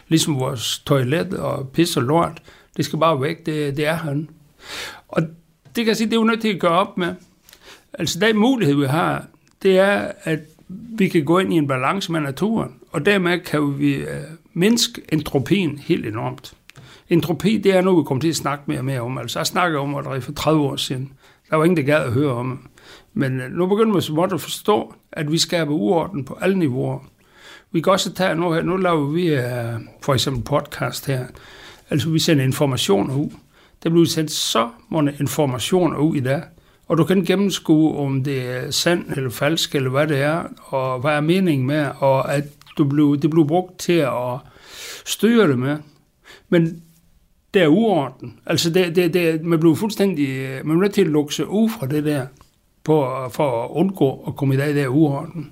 Ligesom 0.08 0.40
vores 0.40 0.80
toilet 0.80 1.34
og 1.34 1.70
pis 1.70 1.98
og 1.98 2.04
lort, 2.04 2.42
det 2.78 2.86
skal 2.86 3.00
bare 3.00 3.22
væk, 3.22 3.46
det, 3.46 3.78
det 3.78 3.88
er 3.88 3.94
han. 3.94 4.30
Og 5.08 5.22
det 5.66 5.76
kan 5.76 5.88
jeg 5.88 5.98
sige, 5.98 6.08
det 6.08 6.14
er 6.14 6.20
jo 6.20 6.24
nødt 6.24 6.42
til 6.42 6.54
at 6.54 6.60
gøre 6.60 6.72
op 6.72 6.98
med. 6.98 7.16
Altså 7.94 8.20
den 8.20 8.38
mulighed, 8.38 8.76
vi 8.76 8.86
har, 8.86 9.26
det 9.64 9.80
er, 9.80 10.12
at 10.24 10.40
vi 10.70 11.08
kan 11.08 11.26
gå 11.26 11.40
ind 11.40 11.54
i 11.54 11.58
en 11.58 11.68
balance 11.68 12.12
med 12.12 12.20
naturen, 12.20 12.76
og 12.92 13.06
dermed 13.06 13.40
kan 13.40 13.80
vi 13.80 13.94
øh, 13.94 14.08
mindske 14.54 15.02
entropien 15.10 15.78
helt 15.78 16.06
enormt. 16.06 16.54
Entropi, 17.10 17.58
det 17.58 17.76
er 17.76 17.82
noget, 17.82 18.00
vi 18.00 18.04
kommer 18.04 18.22
til 18.22 18.30
at 18.30 18.36
snakke 18.36 18.64
mere 18.68 18.80
og 18.80 18.86
mere 18.86 19.02
om. 19.02 19.18
Altså, 19.18 19.40
jeg 19.40 19.48
snakker 19.48 19.80
om 19.80 20.14
det 20.14 20.24
for 20.24 20.32
30 20.32 20.62
år 20.62 20.76
siden. 20.76 21.12
Der 21.50 21.56
var 21.56 21.64
ingen, 21.64 21.78
der 21.78 21.84
gad 21.84 22.04
at 22.04 22.14
høre 22.14 22.32
om 22.32 22.50
det. 22.50 22.72
Men 23.14 23.40
øh, 23.40 23.52
nu 23.52 23.68
begynder 23.68 23.94
man 23.94 24.02
så 24.02 24.14
måtte 24.14 24.34
at 24.34 24.42
forstå, 24.42 24.96
at 25.12 25.32
vi 25.32 25.38
skaber 25.38 25.74
uorden 25.74 26.26
på 26.26 26.38
alle 26.42 26.60
niveauer. 26.60 27.00
Vi 27.72 27.82
kan 27.82 27.94
også 27.94 28.14
tage, 28.14 28.36
nu, 28.36 28.62
nu 28.62 28.78
laver 28.78 29.06
vi 29.06 29.34
uh, 29.34 29.82
for 30.02 30.14
eksempel 30.14 30.44
podcast 30.44 31.08
her, 31.08 31.26
altså 31.90 32.10
vi 32.10 32.20
sender 32.20 32.44
informationer 32.44 33.16
ud. 33.16 33.30
Der 33.84 33.90
bliver 33.90 34.06
sendt 34.06 34.32
så 34.32 34.70
mange 34.90 35.14
informationer 35.20 35.98
ud 35.98 36.16
i 36.16 36.20
dag, 36.20 36.42
og 36.92 36.98
du 36.98 37.04
kan 37.04 37.24
gennemskue, 37.24 37.98
om 37.98 38.24
det 38.24 38.50
er 38.50 38.72
sandt 38.72 39.18
eller 39.18 39.30
falsk, 39.30 39.76
eller 39.76 39.90
hvad 39.90 40.08
det 40.08 40.22
er, 40.22 40.44
og 40.58 41.00
hvad 41.00 41.12
er 41.12 41.22
meningen 41.22 41.68
med, 41.68 41.88
og 42.00 42.34
at 42.34 42.44
du 42.78 42.84
blev, 42.84 43.18
det 43.22 43.30
blev 43.30 43.48
brugt 43.48 43.80
til 43.80 43.94
at 43.94 44.38
styre 45.06 45.48
det 45.48 45.60
med. 45.60 45.78
Men 46.50 46.82
det 47.54 47.62
er 47.62 47.68
uorden. 47.68 48.40
Altså, 48.46 48.70
det, 48.70 48.96
det, 48.96 49.14
det, 49.14 49.44
man 49.44 49.60
bliver 49.60 49.76
fuldstændig, 49.76 50.50
man 50.54 50.64
bliver 50.64 50.82
nødt 50.82 50.94
til 50.94 51.02
at 51.02 51.08
lukke 51.08 51.36
sig 51.36 51.48
ud 51.48 51.70
fra 51.70 51.88
det 51.88 52.04
der, 52.04 52.26
på, 52.84 53.08
for 53.30 53.64
at 53.64 53.70
undgå 53.72 54.24
at 54.28 54.36
komme 54.36 54.54
i 54.54 54.58
dag 54.58 54.76
der 54.76 54.88
uorden. 54.88 55.52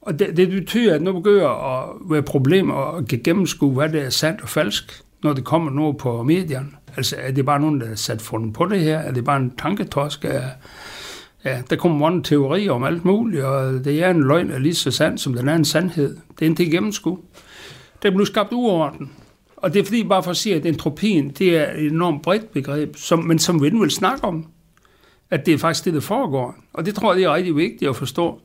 Og 0.00 0.18
det, 0.18 0.36
det 0.36 0.50
betyder, 0.50 0.94
at 0.94 1.02
nu 1.02 1.12
begynder 1.12 1.48
at 1.48 1.88
være 2.10 2.22
problemer 2.22 2.96
at 2.96 3.08
gennemskue, 3.08 3.72
hvad 3.72 3.88
det 3.88 4.02
er 4.02 4.10
sandt 4.10 4.40
og 4.40 4.48
falsk, 4.48 5.02
når 5.22 5.32
det 5.32 5.44
kommer 5.44 5.70
noget 5.70 5.96
på 5.96 6.22
medierne. 6.22 6.70
Altså, 6.96 7.16
er 7.18 7.30
det 7.30 7.44
bare 7.44 7.60
nogen, 7.60 7.80
der 7.80 7.86
er 7.86 7.94
sat 7.94 8.22
fundet 8.22 8.54
på 8.54 8.66
det 8.66 8.80
her? 8.80 8.98
Er 8.98 9.12
det 9.12 9.24
bare 9.24 9.36
en 9.36 9.56
tanketosk? 9.56 10.24
Er, 10.24 10.42
ja, 11.44 11.62
der 11.70 11.76
kommer 11.76 11.98
mange 11.98 12.22
teorier 12.22 12.72
om 12.72 12.84
alt 12.84 13.04
muligt, 13.04 13.44
og 13.44 13.84
det 13.84 14.02
er 14.04 14.10
en 14.10 14.22
løgn 14.22 14.50
er 14.50 14.58
lige 14.58 14.74
så 14.74 14.90
sand, 14.90 15.18
som 15.18 15.34
den 15.34 15.48
er 15.48 15.54
en 15.54 15.64
sandhed. 15.64 16.16
Det 16.38 16.46
er 16.46 16.60
ikke 16.60 16.72
gennemskue. 16.72 17.18
Der 18.02 18.10
blev 18.10 18.26
skabt 18.26 18.52
uorden. 18.52 19.12
Og 19.56 19.74
det 19.74 19.80
er 19.80 19.84
fordi, 19.84 20.04
bare 20.04 20.22
for 20.22 20.30
at 20.30 20.36
sige, 20.36 20.54
at 20.54 20.66
entropien, 20.66 21.30
det 21.30 21.58
er 21.58 21.72
et 21.72 21.86
enormt 21.86 22.22
bredt 22.22 22.52
begreb, 22.52 22.96
som, 22.96 23.18
men 23.18 23.38
som 23.38 23.60
vi 23.62 23.66
ikke 23.66 23.80
vil 23.80 23.90
snakke 23.90 24.24
om. 24.24 24.46
At 25.30 25.46
det 25.46 25.54
er 25.54 25.58
faktisk 25.58 25.84
det, 25.84 25.94
der 25.94 26.00
foregår. 26.00 26.54
Og 26.72 26.86
det 26.86 26.94
tror 26.94 27.12
jeg, 27.12 27.16
det 27.16 27.24
er 27.24 27.34
rigtig 27.34 27.56
vigtigt 27.56 27.88
at 27.88 27.96
forstå. 27.96 28.40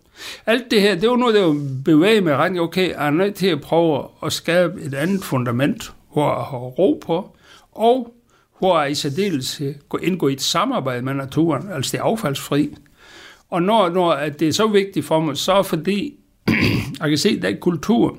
Alt 0.46 0.72
det 0.72 0.82
her, 0.82 0.96
det 0.96 1.10
var 1.10 1.16
noget, 1.16 1.36
der 1.36 1.46
var 1.46 1.58
bevæget 1.86 2.24
med 2.24 2.34
retning, 2.34 2.62
okay, 2.62 2.89
jeg 2.89 3.08
er 3.08 3.12
nødt 3.12 3.36
til 3.36 3.48
at 3.48 3.62
prøve 3.62 4.04
at 4.24 4.34
skabe 4.34 4.82
et 4.82 4.94
andet 4.94 5.24
fundament, 5.24 5.94
hvor 6.13 6.24
jeg 6.24 6.46
har 6.46 6.58
ro 6.58 7.01
på, 7.06 7.36
og 7.72 8.13
hvor 8.60 8.84
i 8.84 8.96
særdeleshed 8.96 9.76
indgå 10.02 10.28
i 10.28 10.34
et 10.34 10.42
samarbejde 10.42 11.02
med 11.02 11.14
naturen, 11.14 11.72
altså 11.72 11.92
det 11.92 12.00
er 12.00 12.04
affaldsfri. 12.04 12.76
Og 13.50 13.64
når, 13.64 13.90
når 13.90 14.12
at 14.12 14.40
det 14.40 14.48
er 14.48 14.54
så 14.54 14.68
vigtigt 14.68 15.06
for 15.06 15.20
mig, 15.20 15.38
så 15.38 15.54
er 15.54 15.64
fordi, 15.64 16.14
jeg 17.00 17.10
kan 17.10 17.18
se, 17.18 17.30
at 17.30 17.42
den 17.42 17.58
kultur, 17.62 18.18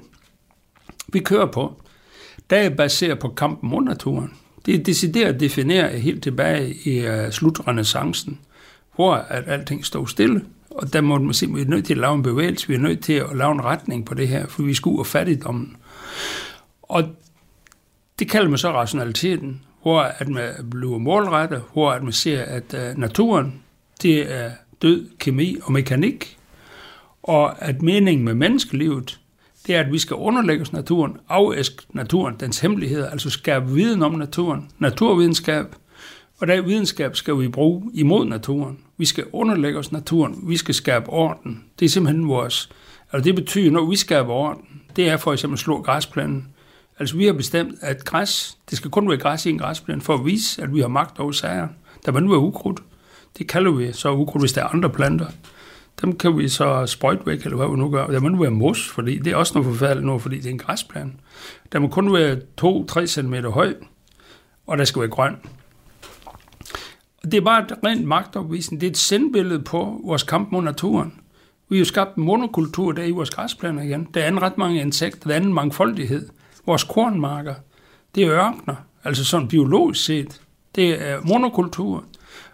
vi 1.09 1.19
kører 1.19 1.47
på, 1.47 1.83
der 2.51 2.57
er 2.57 2.71
baseret 2.71 3.19
på 3.19 3.29
kampen 3.29 3.71
mod 3.71 3.83
naturen. 3.83 4.33
Det 4.67 4.75
er 4.75 4.85
decideret 4.85 5.41
defineret 5.41 6.03
helt 6.03 6.23
tilbage 6.23 6.75
i 6.85 7.09
uh, 7.09 7.31
slutrenaissancen, 7.31 8.41
hvor 8.95 9.15
at 9.15 9.49
alting 9.49 9.85
stod 9.85 10.07
stille. 10.07 10.45
Og 10.71 10.93
der 10.93 11.01
må 11.01 11.19
man 11.19 11.35
sige, 11.35 11.51
at 11.51 11.57
vi 11.57 11.61
er 11.61 11.67
nødt 11.67 11.85
til 11.85 11.95
at 11.95 11.99
lave 11.99 12.15
en 12.15 12.23
bevægelse, 12.23 12.69
vi 12.69 12.75
er 12.75 12.79
nødt 12.79 13.03
til 13.03 13.13
at 13.13 13.37
lave 13.37 13.53
en 13.53 13.65
retning 13.65 14.07
på 14.07 14.15
det 14.15 14.29
her, 14.29 14.47
for 14.47 14.63
vi 14.63 14.75
skal 14.75 14.91
ud 14.91 14.99
af 14.99 15.07
fattigdommen. 15.07 15.77
Og 16.83 17.05
det 18.19 18.31
kalder 18.31 18.49
man 18.49 18.59
så 18.59 18.73
rationaliteten, 18.73 19.63
hvor 19.89 20.01
at 20.01 20.29
man 20.29 20.71
bliver 20.71 20.99
målrettet, 20.99 21.63
hvor 21.73 21.91
at 21.91 22.03
man 22.03 22.13
ser, 22.13 22.43
at 22.43 22.75
øh, 22.75 22.99
naturen, 22.99 23.63
det 24.03 24.35
er 24.35 24.51
død 24.83 25.09
kemi 25.19 25.57
og 25.63 25.73
mekanik, 25.73 26.39
og 27.23 27.63
at 27.63 27.83
meningen 27.83 28.25
med 28.25 28.35
menneskelivet, 28.35 29.21
det 29.67 29.77
er, 29.77 29.81
at 29.81 29.93
vi 29.93 29.99
skal 29.99 30.17
underlægge 30.17 30.63
os 30.63 30.73
naturen, 30.73 31.17
afæske 31.29 31.83
naturen, 31.91 32.37
dens 32.41 32.61
hemmeligheder, 32.61 33.11
altså 33.11 33.31
skabe 33.31 33.67
viden 33.67 34.03
om 34.03 34.15
naturen, 34.15 34.71
naturvidenskab, 34.79 35.67
og 36.39 36.47
den 36.49 36.67
videnskab 36.67 37.17
skal 37.17 37.41
vi 37.41 37.49
bruge 37.49 37.91
imod 37.95 38.25
naturen. 38.25 38.79
Vi 38.99 39.05
skal 39.05 39.25
underlægge 39.33 39.79
os 39.79 39.93
naturen, 39.93 40.39
vi 40.49 40.57
skal 40.57 40.75
skabe 40.75 41.09
orden. 41.09 41.65
Det 41.79 41.85
er 41.85 41.91
simpelthen 41.91 42.29
vores, 42.29 42.71
altså 43.13 43.25
det 43.25 43.35
betyder, 43.35 43.71
når 43.71 43.91
vi 43.91 43.97
skaber 43.97 44.33
orden, 44.33 44.63
det 44.97 45.09
er 45.09 45.17
for 45.17 45.33
eksempel 45.33 45.55
at 45.55 45.61
slå 45.61 45.83
græsplænen. 45.83 46.49
Altså 46.99 47.17
vi 47.17 47.27
har 47.27 47.33
bestemt, 47.33 47.75
at 47.81 48.05
græs, 48.05 48.59
det 48.71 48.79
skal 48.79 48.91
kun 48.91 49.09
være 49.09 49.19
græs 49.19 49.47
i 49.47 49.51
en 49.51 49.59
græsplæne, 49.59 50.01
for 50.01 50.15
at 50.15 50.25
vise, 50.25 50.63
at 50.63 50.75
vi 50.75 50.81
har 50.81 50.89
magt 50.89 51.19
over 51.19 51.33
sager. 51.33 51.69
Der 52.07 52.13
man 52.13 52.23
nu 52.23 52.33
er 52.33 52.39
ukrudt. 52.39 52.81
Det 53.39 53.49
kalder 53.49 53.71
vi 53.71 53.93
så 53.93 54.13
ukrudt, 54.13 54.43
hvis 54.43 54.53
der 54.53 54.63
er 54.63 54.67
andre 54.67 54.91
planter 54.91 55.27
dem 56.03 56.17
kan 56.17 56.39
vi 56.39 56.49
så 56.49 56.87
sprøjte 56.87 57.27
væk, 57.27 57.45
eller 57.45 57.57
hvad 57.57 57.69
vi 57.69 57.77
nu 57.77 57.91
gør. 57.91 58.07
Der 58.07 58.21
må 58.21 58.29
nu 58.29 58.39
være 58.39 58.51
mos, 58.51 58.89
fordi 58.89 59.19
det 59.19 59.33
er 59.33 59.37
også 59.37 59.59
noget 59.59 59.77
forfærdeligt 59.77 60.07
nu, 60.07 60.19
fordi 60.19 60.37
det 60.37 60.47
er 60.47 60.51
en 60.51 60.59
græsplan. 60.59 61.21
Der 61.73 61.79
må 61.79 61.89
kun 61.89 62.13
være 62.13 62.37
2-3 62.61 63.07
cm 63.07 63.35
høj, 63.35 63.75
og 64.67 64.79
der 64.79 64.85
skal 64.85 65.01
være 65.01 65.11
grøn. 65.11 65.37
Det 67.23 67.35
er 67.35 67.41
bare 67.41 67.63
et 67.63 67.73
rent 67.87 68.07
magtopvisning. 68.07 68.81
Det 68.81 68.87
er 68.87 68.91
et 68.91 68.97
sendbillede 68.97 69.63
på 69.63 70.01
vores 70.05 70.23
kamp 70.23 70.53
mod 70.53 70.63
naturen. 70.63 71.15
Vi 71.69 71.77
har 71.77 71.79
jo 71.79 71.85
skabt 71.85 72.17
en 72.17 72.25
monokultur 72.25 72.93
der 72.93 73.03
i 73.03 73.11
vores 73.11 73.31
græsplaner 73.31 73.83
igen. 73.83 74.09
Der 74.15 74.23
er 74.23 74.43
ret 74.43 74.59
mange 74.59 74.81
insekter, 74.81 75.29
der 75.29 75.37
er 75.37 75.41
en 75.41 75.55
mangfoldighed. 75.55 76.29
Vores 76.69 76.85
kornmarker, 76.85 77.55
det 78.15 78.23
er 78.23 78.31
ørkner, 78.31 78.75
altså 79.05 79.25
sådan 79.25 79.49
biologisk 79.49 80.05
set. 80.05 80.41
Det 80.75 81.09
er 81.09 81.21
monokultur. 81.25 82.05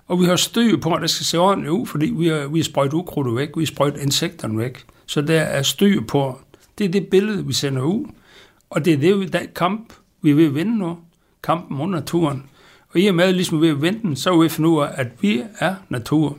Og 0.06 0.20
vi 0.20 0.24
har 0.24 0.36
styr 0.36 0.76
på, 0.76 0.94
at 0.94 1.02
det 1.02 1.10
skal 1.10 1.26
se 1.26 1.38
ordentligt 1.38 1.70
ud, 1.70 1.86
fordi 1.86 2.06
vi 2.06 2.28
har, 2.28 2.46
vi 2.46 2.58
har 2.58 2.64
sprøjt 2.64 2.92
ukrudtet 2.92 3.36
væk, 3.36 3.48
vi 3.56 3.62
har 3.62 3.66
sprøjt 3.66 3.96
insekterne 3.96 4.58
væk. 4.58 4.84
Så 5.06 5.20
der 5.20 5.40
er 5.40 5.62
styr 5.62 6.00
på, 6.00 6.38
det 6.78 6.84
er 6.84 6.88
det 6.88 7.06
billede, 7.06 7.46
vi 7.46 7.52
sender 7.52 7.82
ud. 7.82 8.04
Og 8.70 8.84
det 8.84 8.92
er 8.92 8.96
det, 8.96 9.32
der 9.32 9.40
kamp, 9.54 9.92
vi 10.22 10.30
er 10.30 10.34
ved 10.34 10.46
at 10.46 10.54
vinde 10.54 10.78
nu. 10.78 10.98
Kampen 11.42 11.76
mod 11.76 11.88
naturen. 11.88 12.42
Og 12.88 13.00
i 13.00 13.06
og 13.06 13.14
med, 13.14 13.32
ligesom 13.32 13.62
vi 13.62 13.68
er 13.68 13.72
ved 13.72 13.78
at 13.78 13.82
vinde 13.82 14.02
den, 14.02 14.16
så 14.16 14.32
er 14.32 14.42
vi 14.42 14.48
finde 14.48 14.68
ud 14.68 14.82
af, 14.82 14.90
at 14.94 15.08
vi 15.20 15.42
er 15.58 15.74
natur. 15.88 16.38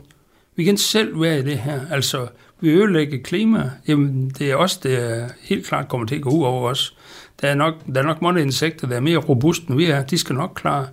Vi 0.56 0.64
kan 0.64 0.76
selv 0.76 1.20
være 1.20 1.38
i 1.38 1.42
det 1.42 1.58
her. 1.58 1.80
Altså, 1.90 2.28
vi 2.60 2.70
ødelægger 2.70 3.18
klima. 3.24 3.70
Jamen, 3.88 4.30
det 4.38 4.50
er 4.50 4.56
også 4.56 4.80
det 4.82 5.12
er 5.12 5.28
helt 5.42 5.66
klart 5.66 5.88
kommer 5.88 6.06
til 6.06 6.14
at 6.14 6.22
gå 6.22 6.30
ud 6.30 6.44
over 6.44 6.70
os. 6.70 6.95
Der 7.40 7.48
er 7.48 7.54
nok, 7.54 7.74
der 7.94 8.00
er 8.00 8.06
nok 8.06 8.22
mange 8.22 8.42
insekter, 8.42 8.86
der 8.86 8.96
er 8.96 9.00
mere 9.00 9.18
robuste, 9.18 9.66
end 9.68 9.76
vi 9.76 9.84
er. 9.84 10.02
De 10.02 10.18
skal 10.18 10.34
nok 10.34 10.52
klare 10.54 10.86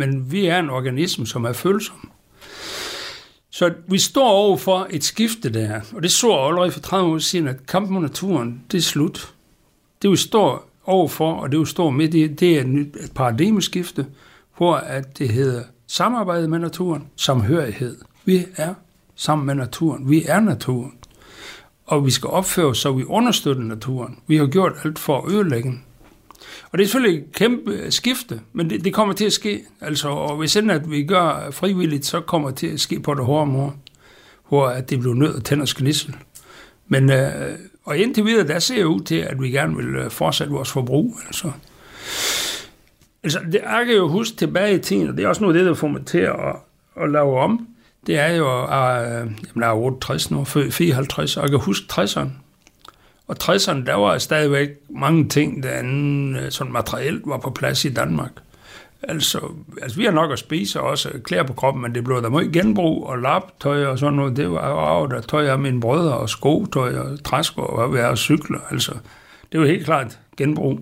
men 0.00 0.32
vi 0.32 0.46
er 0.46 0.58
en 0.58 0.70
organisme, 0.70 1.26
som 1.26 1.44
er 1.44 1.52
følsom. 1.52 2.10
Så 3.50 3.72
vi 3.86 3.98
står 3.98 4.28
over 4.28 4.56
for 4.56 4.86
et 4.90 5.04
skifte 5.04 5.52
der, 5.52 5.80
og 5.94 6.02
det 6.02 6.10
så 6.10 6.32
allerede 6.32 6.70
for 6.70 6.80
30 6.80 7.12
år 7.12 7.18
siden, 7.18 7.48
at 7.48 7.66
kampen 7.66 7.94
mod 7.94 8.02
naturen, 8.02 8.62
det 8.72 8.78
er 8.78 8.82
slut. 8.82 9.34
Det 10.02 10.10
vi 10.10 10.16
står 10.16 10.70
overfor, 10.84 11.32
og 11.32 11.52
det 11.52 11.60
vi 11.60 11.66
står 11.66 11.90
midt 11.90 12.14
i, 12.14 12.26
det 12.26 12.56
er 12.56 12.60
et 12.60 12.68
nyt 12.68 12.96
paradigmeskifte, 13.14 14.06
hvor 14.56 14.74
at 14.74 15.18
det 15.18 15.28
hedder 15.28 15.62
samarbejde 15.86 16.48
med 16.48 16.58
naturen, 16.58 17.06
samhørighed. 17.16 17.96
Vi 18.24 18.46
er 18.56 18.74
sammen 19.16 19.46
med 19.46 19.54
naturen. 19.54 20.10
Vi 20.10 20.24
er 20.24 20.40
naturen. 20.40 20.92
Og 21.90 22.06
vi 22.06 22.10
skal 22.10 22.30
opføre 22.30 22.66
os, 22.66 22.78
så 22.78 22.92
vi 22.92 23.04
understøtter 23.04 23.62
naturen. 23.62 24.18
Vi 24.26 24.36
har 24.36 24.46
gjort 24.46 24.72
alt 24.84 24.98
for 24.98 25.20
at 25.20 25.32
ødelægge 25.32 25.70
den. 25.70 25.84
Og 26.72 26.78
det 26.78 26.84
er 26.84 26.88
selvfølgelig 26.88 27.20
et 27.20 27.32
kæmpe 27.32 27.90
skifte, 27.90 28.40
men 28.52 28.70
det, 28.70 28.84
det 28.84 28.94
kommer 28.94 29.14
til 29.14 29.24
at 29.24 29.32
ske. 29.32 29.62
Altså, 29.80 30.08
og 30.08 30.36
hvis 30.36 30.56
end 30.56 30.72
at 30.72 30.90
vi 30.90 31.04
gør 31.04 31.50
frivilligt, 31.50 32.06
så 32.06 32.20
kommer 32.20 32.48
det 32.48 32.58
til 32.58 32.66
at 32.66 32.80
ske 32.80 33.00
på 33.00 33.14
det 33.14 33.24
hårde 33.24 33.50
måde, 33.50 33.72
hvor 34.48 34.66
at 34.66 34.90
det 34.90 35.00
bliver 35.00 35.14
nødt 35.14 35.36
at 35.36 35.44
tænde 35.44 35.66
og. 35.66 36.14
Men, 36.88 37.10
øh, 37.10 37.58
og 37.84 37.98
indtil 37.98 38.24
videre, 38.24 38.48
der 38.48 38.58
ser 38.58 38.84
ud 38.84 39.00
til, 39.00 39.16
at 39.16 39.42
vi 39.42 39.50
gerne 39.50 39.76
vil 39.76 39.86
øh, 39.86 40.10
fortsætte 40.10 40.52
vores 40.52 40.72
forbrug. 40.72 41.16
Altså. 41.26 41.52
Altså, 43.22 43.40
det 43.52 43.60
er 43.62 43.84
kan 43.84 43.94
jo 43.94 44.08
huske 44.08 44.36
tilbage 44.36 44.74
i 44.74 44.78
tiden, 44.78 45.08
og 45.08 45.16
det 45.16 45.24
er 45.24 45.28
også 45.28 45.42
noget 45.42 45.54
af 45.54 45.58
det, 45.58 45.68
der 45.68 45.74
får 45.74 45.88
mig 45.88 46.06
til 46.06 46.18
at, 46.18 46.56
at 46.96 47.10
lave 47.10 47.38
om. 47.38 47.66
Det 48.06 48.18
er 48.18 48.28
jo, 48.28 48.62
øh, 48.62 48.68
jamen, 48.68 49.62
jeg 49.62 49.68
er 49.68 49.74
68 49.74 50.30
nu, 50.30 50.44
54, 50.44 51.36
og 51.36 51.42
jeg 51.42 51.50
kan 51.50 51.58
huske 51.58 51.86
60'erne. 51.92 52.28
Og 53.28 53.36
60'erne, 53.42 53.86
der 53.86 53.94
var 53.94 54.18
stadigvæk 54.18 54.68
mange 54.88 55.28
ting, 55.28 55.62
der 55.62 55.70
anden, 55.70 56.36
øh, 56.36 56.50
sådan 56.50 56.72
materielt 56.72 57.22
var 57.26 57.38
på 57.38 57.50
plads 57.50 57.84
i 57.84 57.88
Danmark. 57.88 58.30
Altså, 59.02 59.52
altså, 59.82 59.96
vi 59.98 60.04
har 60.04 60.12
nok 60.12 60.32
at 60.32 60.38
spise 60.38 60.80
også 60.80 61.10
klæder 61.24 61.42
på 61.42 61.52
kroppen, 61.52 61.82
men 61.82 61.94
det 61.94 62.04
blev 62.04 62.22
der 62.22 62.28
meget 62.28 62.52
genbrug 62.52 63.06
og 63.06 63.18
laptøj 63.18 63.84
og 63.84 63.98
sådan 63.98 64.14
noget. 64.14 64.36
Det 64.36 64.50
var 64.50 65.00
jo 65.00 65.06
der 65.06 65.20
tøj 65.20 65.46
af 65.46 65.58
mine 65.58 65.80
brødre 65.80 66.18
og 66.18 66.28
skotøj 66.28 66.98
og 66.98 67.24
træsko 67.24 67.62
og 67.62 67.88
hvad 67.88 68.04
og 68.04 68.18
cykler. 68.18 68.58
Altså, 68.70 68.92
det 69.52 69.60
var 69.60 69.66
helt 69.66 69.84
klart 69.84 70.18
genbrug. 70.36 70.80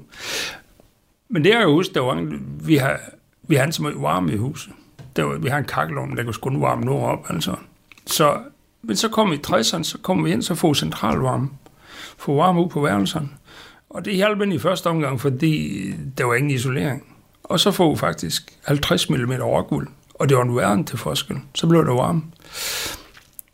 Men 1.28 1.44
det 1.44 1.54
er 1.54 1.62
jo 1.62 1.72
huske, 1.72 1.94
der 1.94 2.00
var, 2.00 2.26
vi 2.64 2.76
har, 2.76 3.00
vi 3.42 3.54
har 3.54 3.70
så 3.70 3.82
meget 3.82 4.02
varme 4.02 4.32
i 4.32 4.36
huset. 4.36 4.72
Der 5.18 5.24
var, 5.24 5.38
vi 5.38 5.48
har 5.48 5.58
en 5.58 5.64
kakkelovn, 5.64 6.16
der 6.16 6.24
kunne 6.24 6.34
kun 6.34 6.60
varme 6.60 6.84
noget 6.84 7.04
op. 7.04 7.26
Altså. 7.28 7.54
Så, 8.06 8.38
men 8.82 8.96
så 8.96 9.08
kom 9.08 9.30
vi 9.30 9.36
i 9.36 9.40
60'erne, 9.46 9.82
så 9.82 9.98
kom 10.02 10.24
vi 10.24 10.32
ind, 10.32 10.42
så 10.42 10.54
få 10.54 10.74
centralvarme 10.74 11.48
få 12.18 12.34
varme 12.34 12.60
ud 12.64 12.68
på 12.68 12.80
værelserne. 12.80 13.28
Og 13.90 14.04
det 14.04 14.14
hjalp 14.14 14.42
i 14.42 14.58
første 14.58 14.86
omgang, 14.86 15.20
fordi 15.20 15.82
der 16.18 16.24
var 16.24 16.34
ingen 16.34 16.50
isolering. 16.50 17.04
Og 17.44 17.60
så 17.60 17.70
får 17.70 17.90
vi 17.90 17.98
faktisk 17.98 18.58
50 18.64 19.10
mm 19.10 19.32
rockwool, 19.32 19.88
og 20.14 20.28
det 20.28 20.36
var 20.36 20.42
en 20.42 20.56
verden 20.56 20.84
til 20.84 20.98
forskel. 20.98 21.36
Så 21.54 21.66
blev 21.66 21.86
det 21.86 21.94
varmt. 21.94 22.24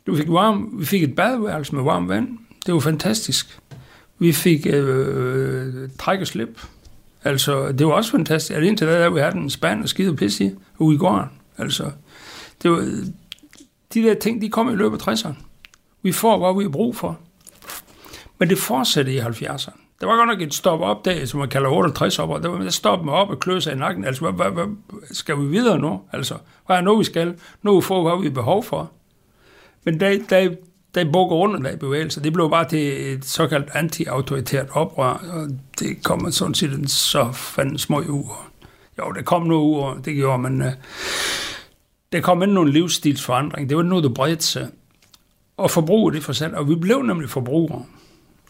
Vi 0.06 0.16
fik, 0.16 0.28
varme, 0.28 0.66
vi 0.72 0.84
fik 0.84 1.02
et 1.02 1.14
badeværelse 1.16 1.74
med 1.74 1.84
varmt 1.84 2.08
vand. 2.08 2.38
Det 2.66 2.74
var 2.74 2.80
fantastisk. 2.80 3.58
Vi 4.18 4.32
fik 4.32 4.66
øh, 4.66 4.86
øh 4.86 5.88
træk 5.98 6.20
og 6.20 6.26
slip. 6.26 6.60
Altså, 7.24 7.72
det 7.72 7.86
var 7.86 7.92
også 7.92 8.10
fantastisk. 8.10 8.50
Altså, 8.56 8.68
indtil 8.68 8.86
da, 8.86 9.02
der 9.02 9.10
vi 9.10 9.20
havde 9.20 9.36
en 9.36 9.50
spand 9.50 9.82
og 9.82 9.88
skide 9.88 10.16
pisse 10.16 10.44
i, 10.44 10.50
ude 10.78 10.94
i 10.94 10.98
gården. 10.98 11.28
Altså, 11.58 11.90
det 12.62 12.70
var, 12.70 12.78
de 13.94 14.02
der 14.02 14.14
ting, 14.14 14.42
de 14.42 14.48
kom 14.48 14.72
i 14.72 14.76
løbet 14.76 15.08
af 15.08 15.12
60'erne. 15.12 15.34
Vi 16.02 16.12
får, 16.12 16.38
hvad 16.38 16.58
vi 16.58 16.64
har 16.64 16.70
brug 16.70 16.96
for. 16.96 17.18
Men 18.38 18.48
det 18.48 18.58
fortsatte 18.58 19.14
i 19.14 19.18
70'erne. 19.18 19.84
Der 20.00 20.06
var 20.06 20.16
godt 20.16 20.28
nok 20.28 20.40
et 20.40 20.54
stop 20.54 20.80
op 20.80 21.04
dag, 21.04 21.28
som 21.28 21.40
man 21.40 21.48
kalder 21.48 21.70
68 21.70 22.18
op, 22.18 22.30
og 22.30 22.42
der 22.42 22.48
var 22.48 22.58
der 22.58 22.70
stoppe 22.70 23.04
mig 23.04 23.14
op 23.14 23.30
og 23.30 23.40
klø 23.40 23.60
sig 23.60 23.72
i 23.72 23.76
nakken. 23.76 24.04
Altså, 24.04 24.30
hvad, 24.30 24.32
hvad, 24.32 24.64
hvad, 24.64 24.76
skal 25.12 25.38
vi 25.38 25.46
videre 25.46 25.78
nu? 25.78 26.00
Altså, 26.12 26.34
hvad 26.66 26.76
er 26.76 26.80
nu, 26.80 26.98
vi 26.98 27.04
skal? 27.04 27.34
Nu 27.62 27.80
får 27.80 28.02
hvad 28.02 28.20
vi 28.20 28.26
har 28.26 28.34
behov 28.34 28.64
for. 28.64 28.90
Men 29.84 30.00
der, 30.00 30.18
der, 30.30 30.54
der 30.94 31.12
bukker 31.12 31.36
under 31.36 31.70
der 31.70 31.76
bevægelse. 31.76 32.22
Det 32.22 32.32
blev 32.32 32.50
bare 32.50 32.68
til 32.68 33.12
et 33.12 33.24
såkaldt 33.24 33.70
anti-autoritært 33.74 34.66
oprør, 34.72 35.24
og 35.32 35.48
det 35.78 36.02
kom 36.02 36.32
sådan 36.32 36.54
set 36.54 36.90
så 36.90 37.32
fanden 37.32 37.78
små 37.78 38.02
uger. 38.08 38.50
Jo, 38.98 39.12
der 39.12 39.22
kom 39.22 39.42
nogle 39.42 39.64
uger, 39.64 39.94
det 39.94 40.14
gjorde, 40.14 40.42
men 40.42 40.62
Øh, 40.62 40.72
der 42.14 42.20
kom 42.20 42.42
ind 42.42 42.52
nogle 42.52 42.72
livsstilsforandring. 42.72 43.68
Det 43.68 43.76
var 43.76 43.82
noget, 43.82 44.04
der 44.04 44.10
bredte 44.10 44.44
sig. 44.44 44.68
Og 45.56 45.70
forbruget 45.70 46.14
det 46.14 46.22
forsat, 46.22 46.52
og 46.52 46.68
vi 46.68 46.74
blev 46.74 47.02
nemlig 47.02 47.30
forbrugere. 47.30 47.84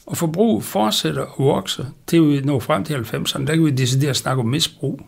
Og 0.07 0.17
forbruget 0.17 0.65
fortsætter 0.65 1.23
at 1.23 1.33
vokse 1.39 1.87
til 2.07 2.23
vi 2.23 2.41
når 2.41 2.61
frem 2.61 2.85
til 2.85 2.95
90'erne. 2.95 3.47
Der 3.47 3.55
kan 3.55 3.65
vi 3.65 3.71
decideret 3.71 4.17
snakke 4.17 4.41
om 4.41 4.47
misbrug. 4.47 5.01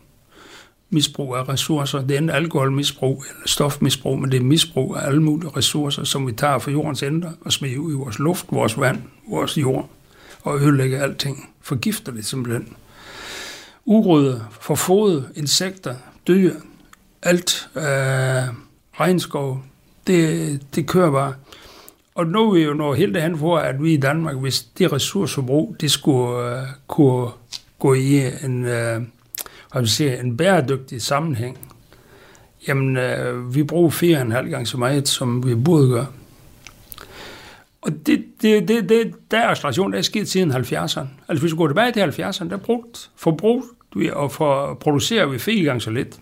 Misbrug 0.89 1.35
af 1.35 1.49
ressourcer. 1.49 2.01
Det 2.01 2.11
er 2.11 2.17
enten 2.17 2.35
alkoholmisbrug 2.35 3.23
eller 3.29 3.47
stofmisbrug, 3.47 4.19
men 4.19 4.31
det 4.31 4.37
er 4.37 4.43
misbrug 4.43 4.95
af 4.95 5.07
alle 5.07 5.23
mulige 5.23 5.49
ressourcer, 5.57 6.03
som 6.03 6.27
vi 6.27 6.31
tager 6.31 6.59
fra 6.59 6.71
jordens 6.71 7.03
ender 7.03 7.31
og 7.41 7.53
smider 7.53 7.77
ud 7.77 7.91
i 7.91 7.95
vores 7.95 8.19
luft, 8.19 8.45
vores 8.51 8.79
vand, 8.79 9.01
vores 9.29 9.57
jord 9.57 9.89
og 10.43 10.59
ødelægger 10.59 11.03
alting. 11.03 11.49
Forgifter 11.61 12.11
det 12.11 12.25
simpelthen. 12.25 12.73
Urøde, 13.85 14.45
forfodede 14.61 15.29
insekter, 15.35 15.95
dyr, 16.27 16.53
alt, 17.27 17.69
øh, 17.75 17.83
regnskov, 18.99 19.63
det, 20.07 20.61
det 20.75 20.87
kører 20.87 21.11
bare. 21.11 21.33
Og 22.15 22.27
nu 22.27 22.49
er 22.49 22.53
vi 22.53 22.63
jo 22.63 22.73
nået 22.73 22.97
helt 22.97 23.21
hen 23.21 23.37
for, 23.37 23.57
at 23.57 23.83
vi 23.83 23.93
i 23.93 23.97
Danmark, 23.97 24.35
hvis 24.35 24.63
det 24.63 24.93
ressourceforbrug, 24.93 25.75
det 25.81 25.91
skulle 25.91 26.59
øh, 26.59 26.67
kunne 26.87 27.29
gå 27.79 27.93
i 27.93 28.45
en, 28.45 28.65
øh, 28.65 29.01
hvad 29.71 29.85
siger, 29.85 30.21
en 30.21 30.37
bæredygtig 30.37 31.01
sammenhæng, 31.01 31.57
jamen 32.67 32.97
øh, 32.97 33.55
vi 33.55 33.63
bruger 33.63 33.89
fire 33.89 34.17
og 34.17 34.21
en 34.21 34.31
halv 34.31 34.49
gang 34.49 34.67
så 34.67 34.77
meget, 34.77 35.07
som 35.07 35.47
vi 35.47 35.55
burde 35.55 35.89
gøre. 35.89 36.07
Og 37.81 37.91
det, 38.05 38.25
det, 38.41 38.67
det, 38.67 38.89
det, 38.89 39.13
der 39.31 39.47
acceleration, 39.47 39.91
der 39.91 39.97
er 39.97 40.01
sket 40.01 40.29
siden 40.29 40.51
70'erne. 40.51 41.07
Altså 41.27 41.41
hvis 41.41 41.51
vi 41.51 41.57
går 41.57 41.67
tilbage 41.67 41.91
til 41.91 42.21
70'erne, 42.21 42.49
der 42.49 42.57
brugt, 42.57 43.09
forbrugt 43.15 43.65
vi 43.95 44.09
og 44.09 44.31
for, 44.31 44.73
producerer 44.73 45.25
vi 45.25 45.39
fire 45.39 45.63
gange 45.63 45.81
så 45.81 45.91
lidt. 45.91 46.19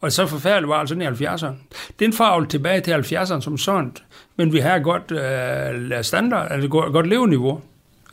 Og 0.00 0.12
så 0.12 0.26
forfærdeligt 0.26 0.68
var 0.68 0.74
altså 0.74 0.94
i 0.94 1.06
70'erne. 1.06 1.54
Den 1.98 2.12
farvel 2.12 2.48
tilbage 2.48 2.80
til 2.80 2.92
70'erne 2.92 3.40
som 3.40 3.58
sådan, 3.58 3.96
men 4.36 4.52
vi 4.52 4.58
har 4.58 4.78
godt 4.78 5.12
øh, 5.12 6.04
standard, 6.04 6.50
altså 6.50 6.68
godt, 6.68 6.92
godt 6.92 7.06
leveniveau. 7.06 7.60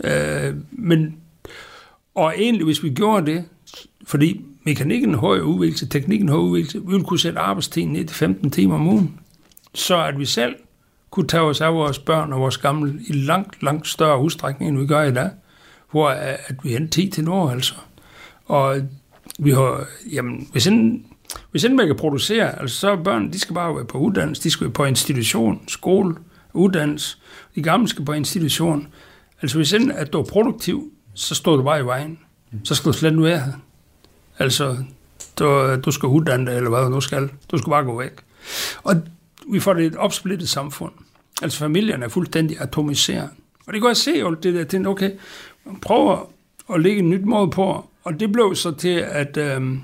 Øh, 0.03 0.53
men, 0.72 1.17
og 2.15 2.34
egentlig, 2.38 2.65
hvis 2.65 2.84
vi 2.84 2.89
gjorde 2.89 3.25
det, 3.25 3.46
fordi 4.06 4.46
mekanikken 4.63 5.13
har 5.13 5.27
udviklet 5.27 5.91
teknikken 5.91 6.29
har 6.29 6.36
udviklet, 6.36 6.84
vi 6.84 6.91
ville 6.91 7.06
kunne 7.06 7.20
sætte 7.20 7.39
arbejdstiden 7.39 7.94
ned 7.94 8.06
til 8.06 8.15
15 8.15 8.51
timer 8.51 8.75
om 8.75 8.88
ugen, 8.88 9.20
så 9.74 10.03
at 10.03 10.20
vi 10.20 10.25
selv 10.25 10.56
kunne 11.12 11.27
tage 11.27 11.44
os 11.44 11.62
af 11.62 11.74
vores 11.74 12.00
børn 12.00 12.34
og 12.34 12.39
vores 12.39 12.58
gamle 12.58 13.00
i 13.08 13.13
langt, 13.13 13.63
langt 13.63 13.88
større 13.88 14.22
udstrækning, 14.22 14.72
end 14.72 14.79
vi 14.79 14.88
gør 14.88 15.03
i 15.03 15.13
dag, 15.13 15.29
hvor 15.91 16.10
øh, 16.10 16.15
at 16.20 16.56
vi 16.63 16.74
er 16.74 16.88
10 16.88 17.10
til 17.10 17.27
år, 17.29 17.50
altså. 17.50 17.74
Og 18.46 18.82
vi 19.39 19.51
har, 19.51 19.88
jamen, 20.12 20.47
hvis 20.52 20.67
en, 20.67 21.06
hvis 21.52 21.63
ikke 21.63 21.76
man 21.76 21.88
kan 21.88 21.96
producere, 21.96 22.62
altså 22.62 22.80
så 22.80 22.96
børn, 22.96 23.34
de 23.34 23.40
skal 23.40 23.54
bare 23.54 23.76
være 23.76 23.86
på 23.86 23.98
uddannelse, 23.98 24.44
de 24.44 24.52
skal 24.52 24.66
være 24.66 24.74
på 24.74 24.86
institution, 24.86 25.62
skole, 25.68 26.16
uddannelse. 26.54 27.18
De 27.56 27.62
gamle 27.62 27.88
skal 27.88 28.06
på 28.06 28.13
institution. 28.13 28.88
Altså 29.42 29.58
hvis 29.58 29.72
ikke 29.72 29.94
at 29.94 30.13
du 30.13 30.20
er 30.20 30.24
produktiv, 30.24 30.92
så 31.13 31.36
står 31.36 31.56
du 31.56 31.63
bare 31.63 31.80
i 31.80 31.86
vejen. 31.86 32.20
Så 32.63 32.76
skal 32.76 32.92
du 32.92 32.98
slet 32.98 33.12
ikke 33.12 33.24
være 33.24 33.40
her. 33.40 33.54
Altså, 34.40 34.78
du, 35.40 35.76
du 35.76 35.92
skal 35.92 36.08
uddanne 36.08 36.52
dig, 36.52 36.58
eller 36.58 36.70
hvad 36.70 36.82
du 36.82 36.90
nu 36.90 37.02
skal. 37.02 37.30
Du 37.52 37.58
skal 37.58 37.70
bare 37.70 37.84
gå 37.84 38.00
væk. 38.00 38.12
Og 38.84 38.96
vi 39.52 39.60
får 39.60 39.74
det 39.74 39.86
et 39.86 39.96
opsplittet 39.96 40.50
samfund. 40.50 40.92
Altså 41.42 41.60
familierne 41.60 42.06
er 42.06 42.10
fuldstændig 42.10 42.62
atomiseret. 42.62 43.30
Og 43.68 43.74
det 43.74 43.82
kan 43.82 43.88
jeg 43.88 43.98
se, 43.98 44.26
og 44.26 44.44
det 44.44 44.54
der 44.54 44.63
ting, 44.63 44.88
okay, 44.88 45.12
prøver 45.82 46.30
at 46.74 46.82
lægge 46.82 47.00
en 47.00 47.10
nyt 47.10 47.26
måde 47.26 47.50
på, 47.50 47.90
og 48.04 48.20
det 48.20 48.32
blev 48.32 48.56
så 48.56 48.72
til 48.72 48.98
at, 48.98 49.38
øhm, 49.38 49.82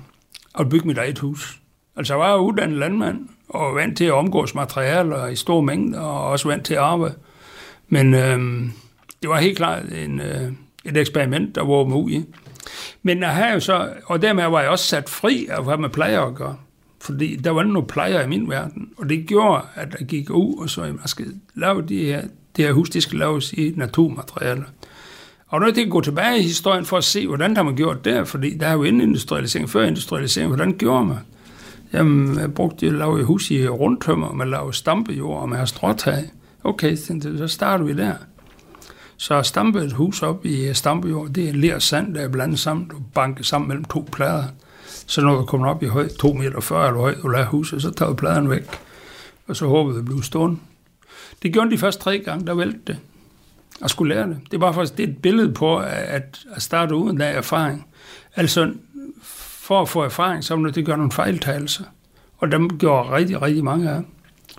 at 0.58 0.68
bygge 0.68 0.86
mit 0.86 0.98
eget 0.98 1.18
hus. 1.18 1.60
Altså, 1.96 2.14
jeg 2.14 2.20
var 2.20 2.36
uddannet 2.36 2.78
landmand, 2.78 3.28
og 3.48 3.74
vant 3.74 3.96
til 3.96 4.04
at 4.04 4.12
omgås 4.12 4.54
materialer 4.54 5.26
i 5.26 5.36
store 5.36 5.62
mængder, 5.62 6.00
og 6.00 6.30
også 6.30 6.48
vant 6.48 6.64
til 6.64 6.74
at 6.74 6.80
arbejde. 6.80 7.14
Men 7.88 8.14
øh, 8.14 8.38
det 9.22 9.30
var 9.30 9.40
helt 9.40 9.56
klart 9.56 9.82
en, 9.92 10.20
øh, 10.20 10.52
et 10.84 10.96
eksperiment, 10.96 11.54
der 11.54 11.64
var 11.64 11.84
mig 11.84 11.96
ud 11.96 12.10
i. 12.10 12.24
Men 13.02 13.20
jeg 13.20 13.34
havde 13.34 13.52
jo 13.52 13.60
så, 13.60 13.88
og 14.06 14.22
dermed 14.22 14.48
var 14.48 14.60
jeg 14.60 14.70
også 14.70 14.84
sat 14.84 15.08
fri 15.08 15.46
af, 15.50 15.64
hvad 15.64 15.76
man 15.76 15.90
plejer 15.90 16.20
at 16.20 16.34
gøre. 16.34 16.56
Fordi 17.00 17.36
der 17.36 17.50
var 17.50 17.62
ikke 17.62 17.72
nogen 17.72 17.88
plejer 17.88 18.22
i 18.22 18.28
min 18.28 18.50
verden. 18.50 18.88
Og 18.96 19.08
det 19.08 19.26
gjorde, 19.26 19.62
at 19.74 19.96
jeg 20.00 20.08
gik 20.08 20.30
ud 20.30 20.62
og 20.62 20.70
så, 20.70 20.82
at 20.82 20.88
jeg 20.88 20.96
skal 21.04 21.26
lave 21.54 21.82
de 21.82 22.04
her, 22.04 22.22
det 22.56 22.64
her 22.64 22.72
hus, 22.72 22.90
det 22.90 23.02
skal 23.02 23.18
laves 23.18 23.52
i 23.52 23.72
naturmaterialer. 23.76 24.64
Og 25.54 25.60
når 25.60 25.66
er 25.66 25.72
det 25.72 25.90
gå 25.90 26.00
tilbage 26.00 26.38
i 26.38 26.42
historien 26.42 26.84
for 26.84 26.96
at 26.96 27.04
se, 27.04 27.26
hvordan 27.26 27.56
har 27.56 27.62
man 27.62 27.76
gjort 27.76 28.04
det, 28.04 28.28
fordi 28.28 28.58
der 28.58 28.66
er 28.66 28.72
jo 28.72 28.82
inden 28.82 29.00
industrialisering, 29.00 29.70
før 29.70 29.84
industrialisering, 29.84 30.48
hvordan 30.48 30.78
gjorde 30.78 31.04
man? 31.04 31.16
Jamen, 31.92 32.38
jeg 32.38 32.54
brugte, 32.54 32.86
jeg 32.86 32.94
lavede 32.94 33.24
hus 33.24 33.50
i 33.50 33.68
rundtømmer, 33.68 34.32
man 34.32 34.50
lavede 34.50 34.72
stampejord, 34.72 35.42
og 35.42 35.48
man 35.48 35.58
har 35.58 35.66
stråtag. 35.66 36.30
Okay, 36.64 36.96
så 36.96 37.44
starter 37.48 37.84
vi 37.84 37.92
der. 37.92 38.14
Så 39.16 39.42
stampe 39.42 39.80
et 39.80 39.92
hus 39.92 40.22
op 40.22 40.46
i 40.46 40.74
stampejord, 40.74 41.28
det 41.28 41.48
er 41.48 41.52
ler 41.52 41.78
sand, 41.78 42.14
der 42.14 42.20
er 42.20 42.28
blandet 42.28 42.58
sammen 42.58 42.90
og 42.94 43.02
banket 43.14 43.46
sammen 43.46 43.68
mellem 43.68 43.84
to 43.84 44.08
plader. 44.12 44.44
Så 45.06 45.20
når 45.20 45.34
du 45.34 45.44
kommer 45.44 45.68
op 45.68 45.82
i 45.82 45.86
højde, 45.86 46.14
2 46.14 46.32
meter 46.32 46.60
40 46.60 46.86
eller 46.86 47.00
højt, 47.00 47.18
og 47.22 47.30
lader 47.30 47.46
huset, 47.46 47.82
så 47.82 47.90
tager 47.90 48.08
du 48.08 48.16
pladerne 48.16 48.50
væk. 48.50 48.64
Og 49.46 49.56
så 49.56 49.66
håber 49.66 49.92
det 49.92 50.04
bliver 50.04 50.22
stående. 50.22 50.58
Det 51.42 51.52
gjorde 51.52 51.70
de 51.70 51.78
først 51.78 52.00
tre 52.00 52.18
gange, 52.18 52.46
der 52.46 52.54
vælte 52.54 52.80
det 52.86 52.96
at 53.82 53.90
skulle 53.90 54.14
lære 54.14 54.28
det. 54.28 54.38
Det 54.44 54.54
er 54.54 54.58
bare 54.58 54.74
faktisk 54.74 54.96
det 54.96 55.04
er 55.04 55.08
et 55.08 55.18
billede 55.18 55.52
på, 55.52 55.78
at, 55.78 56.44
at 56.54 56.62
starte 56.62 56.94
uden 56.94 57.20
af 57.20 57.36
erfaring. 57.36 57.86
Altså, 58.36 58.72
for 59.64 59.82
at 59.82 59.88
få 59.88 60.02
erfaring, 60.02 60.44
så 60.44 60.56
må 60.56 60.68
det 60.68 60.86
gøre 60.86 60.96
nogle 60.96 61.12
fejltagelser. 61.12 61.84
Og 62.38 62.52
dem 62.52 62.78
gjorde 62.78 63.10
rigtig, 63.10 63.42
rigtig 63.42 63.64
mange 63.64 63.90
af. 63.90 64.02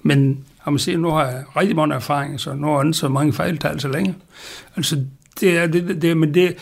Men 0.03 0.45
har 0.57 0.71
man 0.71 0.79
set, 0.79 0.99
nu 0.99 1.09
har 1.09 1.25
jeg 1.25 1.43
rigtig 1.57 1.75
mange 1.75 1.95
erfaringer, 1.95 2.37
så 2.37 2.53
nu 2.53 2.67
er 2.67 2.91
så 2.91 3.09
mange 3.09 3.33
fejltagelser 3.33 3.89
længe. 3.89 4.15
Altså, 4.75 5.05
det 5.39 5.57
er 5.57 5.67
det, 5.67 6.01
det, 6.01 6.17
men 6.17 6.33
det, 6.33 6.57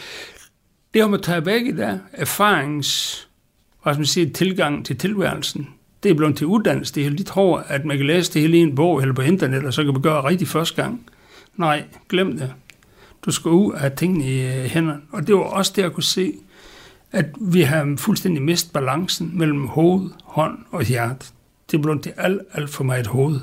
det 0.94 1.02
har 1.02 1.10
man 1.10 1.22
taget 1.22 1.46
væk 1.46 1.66
i 1.66 1.72
der, 1.72 1.98
erfarings, 2.14 3.28
hvad 3.84 3.94
skal 3.94 4.00
man 4.00 4.06
sige, 4.06 4.30
tilgang 4.30 4.86
til 4.86 4.98
tilværelsen, 4.98 5.70
det 6.04 6.12
er 6.12 6.16
blevet 6.16 6.38
til 6.38 6.48
uddannelse. 6.48 6.94
Det 6.94 7.06
er 7.06 7.10
helt 7.10 7.28
tror, 7.28 7.64
at 7.68 7.86
man 7.86 7.98
kan 7.98 8.06
læse 8.06 8.34
det 8.34 8.42
hele 8.42 8.58
i 8.58 8.62
en 8.62 8.76
bog 8.76 9.02
eller 9.02 9.14
på 9.14 9.22
internet, 9.22 9.66
og 9.66 9.74
så 9.74 9.84
kan 9.84 9.94
man 9.94 10.02
gøre 10.02 10.24
rigtig 10.24 10.48
første 10.48 10.82
gang. 10.82 11.06
Nej, 11.58 11.84
glem 12.10 12.38
det. 12.38 12.54
Du 13.26 13.32
skal 13.32 13.52
ud 13.52 13.74
af 13.74 13.92
tingene 13.92 14.26
i 14.26 14.42
øh, 14.42 14.64
hænderne. 14.64 15.02
Og 15.12 15.28
det 15.28 15.36
var 15.36 15.42
også 15.42 15.74
det, 15.76 15.82
jeg 15.82 15.92
kunne 15.92 16.04
se, 16.04 16.34
at 17.12 17.26
vi 17.40 17.62
har 17.62 17.96
fuldstændig 17.98 18.44
mistet 18.44 18.74
balancen 18.74 19.32
mellem 19.34 19.68
hoved, 19.68 20.10
hånd 20.24 20.58
og 20.72 20.84
hjerte. 20.84 21.26
Det 21.72 21.82
blev 21.82 22.02
til 22.02 22.14
alt, 22.18 22.42
alt 22.54 22.70
for 22.70 22.84
meget 22.84 23.08
hoved. 23.08 23.40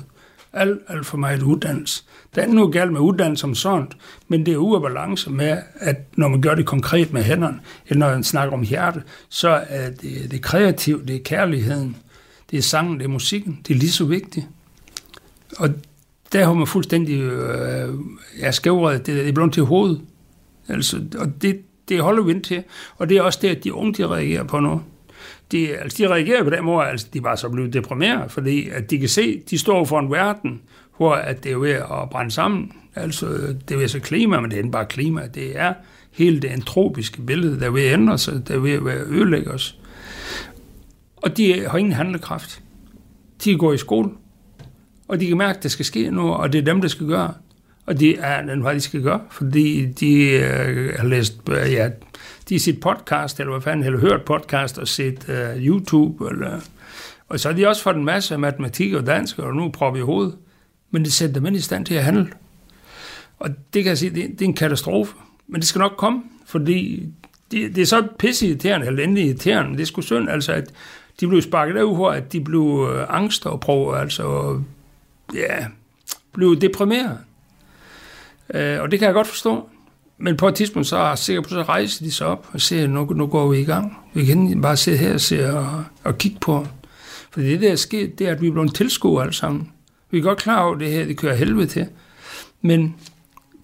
Alt, 0.53 0.79
alt 0.87 1.05
for 1.05 1.17
meget 1.17 1.41
uddannelse. 1.41 2.03
Der 2.35 2.41
er 2.41 2.47
noget 2.47 2.73
galt 2.73 2.91
med 2.91 2.99
uddannelse 2.99 3.41
som 3.41 3.55
sådan, 3.55 3.87
men 4.27 4.45
det 4.45 4.53
er 4.53 4.57
ude 4.57 4.75
af 4.75 4.81
balance 4.81 5.29
med, 5.29 5.57
at 5.75 5.97
når 6.15 6.27
man 6.27 6.41
gør 6.41 6.55
det 6.55 6.65
konkret 6.65 7.13
med 7.13 7.23
hænderne, 7.23 7.59
eller 7.87 8.07
når 8.07 8.13
man 8.13 8.23
snakker 8.23 8.53
om 8.53 8.63
hjerte, 8.63 9.03
så 9.29 9.49
er 9.67 9.89
det, 9.89 10.31
det 10.31 10.41
kreativt, 10.41 11.07
det 11.07 11.15
er 11.15 11.19
kærligheden, 11.23 11.97
det 12.51 12.57
er 12.57 12.61
sangen, 12.61 12.99
det 12.99 13.03
er 13.03 13.09
musikken, 13.09 13.59
det 13.67 13.73
er 13.73 13.77
lige 13.77 13.91
så 13.91 14.05
vigtigt. 14.05 14.47
Og 15.57 15.69
der 16.33 16.45
har 16.45 16.53
man 16.53 16.67
fuldstændig 16.67 17.19
øh, 17.19 17.89
er 18.39 18.51
skævret, 18.51 18.97
det, 18.97 19.15
det 19.15 19.27
er 19.27 19.31
blevet 19.31 19.53
til 19.53 19.63
hovedet. 19.63 20.01
Altså, 20.67 21.01
og 21.17 21.41
det, 21.41 21.61
det 21.89 22.01
holder 22.01 22.23
vi 22.23 22.31
ind 22.31 22.43
til, 22.43 22.63
og 22.97 23.09
det 23.09 23.17
er 23.17 23.21
også 23.21 23.39
det, 23.41 23.49
at 23.49 23.63
de 23.63 23.73
unge 23.73 23.93
de 23.93 24.07
reagerer 24.07 24.43
på 24.43 24.59
nu. 24.59 24.81
De, 25.51 25.77
altså, 25.77 25.97
de 25.97 26.07
reagerer 26.07 26.43
på 26.43 26.49
den 26.49 26.65
måde, 26.65 26.87
altså, 26.87 27.07
de 27.13 27.21
bare 27.21 27.37
så 27.37 27.49
blevet 27.49 27.73
deprimeret, 27.73 28.31
fordi 28.31 28.69
at 28.69 28.91
de 28.91 28.99
kan 28.99 29.09
se, 29.09 29.41
de 29.49 29.57
står 29.57 29.85
for 29.85 29.99
en 29.99 30.11
verden, 30.11 30.61
hvor 30.97 31.13
at 31.13 31.43
det 31.43 31.51
er 31.51 31.57
ved 31.57 31.71
at 31.71 32.09
brænde 32.11 32.31
sammen. 32.31 32.71
Altså, 32.95 33.27
det 33.69 33.75
er 33.75 33.77
ved 33.77 34.01
klima, 34.01 34.39
men 34.39 34.51
det 34.51 34.57
er 34.57 34.61
ikke 34.61 34.71
bare 34.71 34.85
klima, 34.85 35.27
det 35.27 35.59
er 35.59 35.73
hele 36.11 36.39
det 36.39 36.47
antropiske 36.47 37.21
billede, 37.21 37.59
der 37.59 37.65
er 37.65 37.69
ved 37.69 37.83
at 37.83 37.93
ændre 37.93 38.17
sig, 38.17 38.47
der 38.47 38.55
er 38.55 38.59
ved 38.59 38.71
at 38.71 39.07
ødelægge 39.07 39.51
os. 39.51 39.77
Og 41.17 41.37
de 41.37 41.65
har 41.67 41.77
ingen 41.77 41.93
handlekraft. 41.93 42.61
De 43.43 43.57
går 43.57 43.73
i 43.73 43.77
skole, 43.77 44.09
og 45.11 45.19
de 45.19 45.27
kan 45.27 45.37
mærke, 45.37 45.57
at 45.57 45.63
der 45.63 45.69
skal 45.69 45.85
ske 45.85 46.11
noget, 46.11 46.37
og 46.37 46.53
det 46.53 46.59
er 46.59 46.65
dem, 46.65 46.81
der 46.81 46.87
skal 46.87 47.07
gøre. 47.07 47.33
Og 47.85 47.99
det 47.99 48.15
er 48.19 48.55
hvad 48.55 48.75
de 48.75 48.81
skal 48.81 49.01
gøre, 49.01 49.21
fordi 49.31 49.85
de 49.85 50.23
øh, 50.23 50.93
har 50.99 51.07
læst, 51.07 51.35
øh, 51.49 51.73
ja, 51.73 51.89
de 52.49 52.55
har 52.55 52.59
set 52.59 52.79
podcast, 52.79 53.39
eller 53.39 53.51
hvad 53.51 53.61
fanden, 53.61 53.85
eller 53.85 53.99
hørt 53.99 54.21
podcast 54.21 54.77
og 54.77 54.87
set 54.87 55.29
øh, 55.29 55.65
YouTube, 55.65 56.29
eller, 56.29 56.59
og 57.29 57.39
så 57.39 57.49
har 57.49 57.55
de 57.55 57.67
også 57.67 57.83
fået 57.83 57.95
en 57.95 58.05
masse 58.05 58.37
matematik 58.37 58.93
og 58.93 59.05
dansk, 59.05 59.39
og 59.39 59.55
nu 59.55 59.69
prøver 59.69 59.91
vi 59.91 59.99
i 59.99 60.01
hovedet. 60.01 60.35
Men 60.91 61.03
det 61.03 61.13
sætter 61.13 61.33
dem 61.33 61.45
ind 61.45 61.55
i 61.55 61.61
stand 61.61 61.85
til 61.85 61.93
at 61.93 62.03
handle. 62.03 62.27
Og 63.39 63.49
det 63.73 63.83
kan 63.83 63.89
jeg 63.89 63.97
sige, 63.97 64.09
det, 64.09 64.29
det 64.31 64.41
er 64.41 64.45
en 64.45 64.53
katastrofe. 64.53 65.15
Men 65.47 65.61
det 65.61 65.67
skal 65.67 65.79
nok 65.79 65.93
komme, 65.97 66.21
fordi 66.45 67.09
det, 67.51 67.75
det 67.75 67.81
er 67.81 67.85
så 67.85 68.07
pisse 68.19 68.47
irriterende, 68.47 68.87
eller 68.87 69.03
endelig 69.03 69.25
irriterende, 69.25 69.69
men 69.69 69.77
det 69.77 69.81
er 69.81 69.87
sgu 69.87 70.01
synd, 70.01 70.29
altså, 70.29 70.53
at 70.53 70.71
de 71.19 71.27
blev 71.27 71.41
sparket 71.41 71.75
derud, 71.75 71.95
hvor 71.95 72.11
at 72.11 72.33
de 72.33 72.41
blev 72.41 72.89
øh, 72.91 73.05
angst 73.09 73.45
og 73.45 73.59
prøve, 73.59 73.97
altså, 73.97 74.55
ja, 75.33 75.65
blive 76.33 76.55
deprimeret. 76.55 77.17
Øh, 78.53 78.81
og 78.81 78.91
det 78.91 78.99
kan 78.99 79.05
jeg 79.05 79.13
godt 79.13 79.27
forstå. 79.27 79.69
Men 80.17 80.37
på 80.37 80.47
et 80.47 80.55
tidspunkt, 80.55 80.87
så 80.87 80.97
er 80.97 81.07
jeg 81.07 81.17
sikker 81.17 81.41
på, 81.41 81.49
så 81.49 81.61
rejser 81.61 82.05
de 82.05 82.11
sig 82.11 82.27
op 82.27 82.47
og 82.53 82.61
siger, 82.61 82.87
nu, 82.87 83.05
nu 83.05 83.27
går 83.27 83.47
vi 83.47 83.59
i 83.59 83.63
gang. 83.63 83.97
Vi 84.13 84.25
kan 84.25 84.61
bare 84.61 84.77
sidde 84.77 84.97
her 84.97 85.13
og, 85.13 85.21
se 85.21 85.57
og, 85.57 85.83
og 86.03 86.17
kigge 86.17 86.37
på. 86.41 86.67
For 87.31 87.41
det, 87.41 87.61
der 87.61 87.71
er 87.71 87.75
sket, 87.75 88.19
det 88.19 88.27
er, 88.27 88.31
at 88.31 88.41
vi 88.41 88.47
er 88.47 88.51
blevet 88.51 88.75
tilskuer 88.75 89.21
alle 89.21 89.33
sammen. 89.33 89.71
Vi 90.11 90.17
er 90.17 90.21
godt 90.21 90.39
klar 90.39 90.63
over, 90.63 90.73
at 90.73 90.79
det 90.79 90.91
her, 90.91 91.05
det 91.05 91.17
kører 91.17 91.35
helvede 91.35 91.67
til. 91.67 91.87
Men 92.61 92.95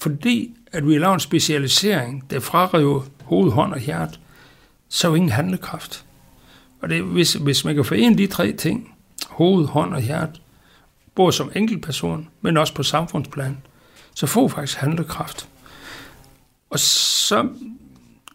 fordi, 0.02 0.56
at 0.72 0.88
vi 0.88 0.96
har 0.96 1.14
en 1.14 1.20
specialisering, 1.20 2.24
der 2.30 2.40
frarøver 2.40 3.02
hoved, 3.24 3.52
hånd 3.52 3.74
og 3.74 3.80
hjert, 3.80 4.20
så 4.90 5.08
er 5.08 5.12
jo 5.12 5.16
ingen 5.16 5.32
handlekraft. 5.32 6.06
Og 6.82 6.90
det, 6.90 7.04
hvis, 7.04 7.34
hvis 7.34 7.66
man 7.66 7.76
kan 7.76 7.86
forene 7.86 8.18
de 8.18 8.28
tre 8.28 8.52
ting, 8.52 8.96
hoved, 9.28 9.68
hånd 9.68 9.94
og 9.94 10.02
hjert, 10.02 10.42
både 11.18 11.34
som 11.34 11.52
enkeltperson, 11.56 12.28
men 12.42 12.58
også 12.58 12.74
på 12.74 12.84
samfundsplan, 12.84 13.58
så 14.14 14.28
får 14.28 14.48
faktisk 14.48 14.78
handlekraft. 14.78 15.48
Og 16.70 16.80
så 16.80 17.48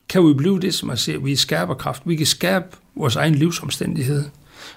kan 0.09 0.27
vi 0.29 0.35
blive 0.35 0.61
det, 0.61 0.75
som 0.75 0.91
jeg 0.91 0.99
siger, 0.99 1.19
vi 1.19 1.37
skærper 1.37 1.75
kraft. 1.75 2.03
Vi 2.05 2.17
kan 2.17 2.27
skærpe 2.27 2.77
vores 2.95 3.17
egen 3.17 3.35
livsomstændighed. 3.35 4.25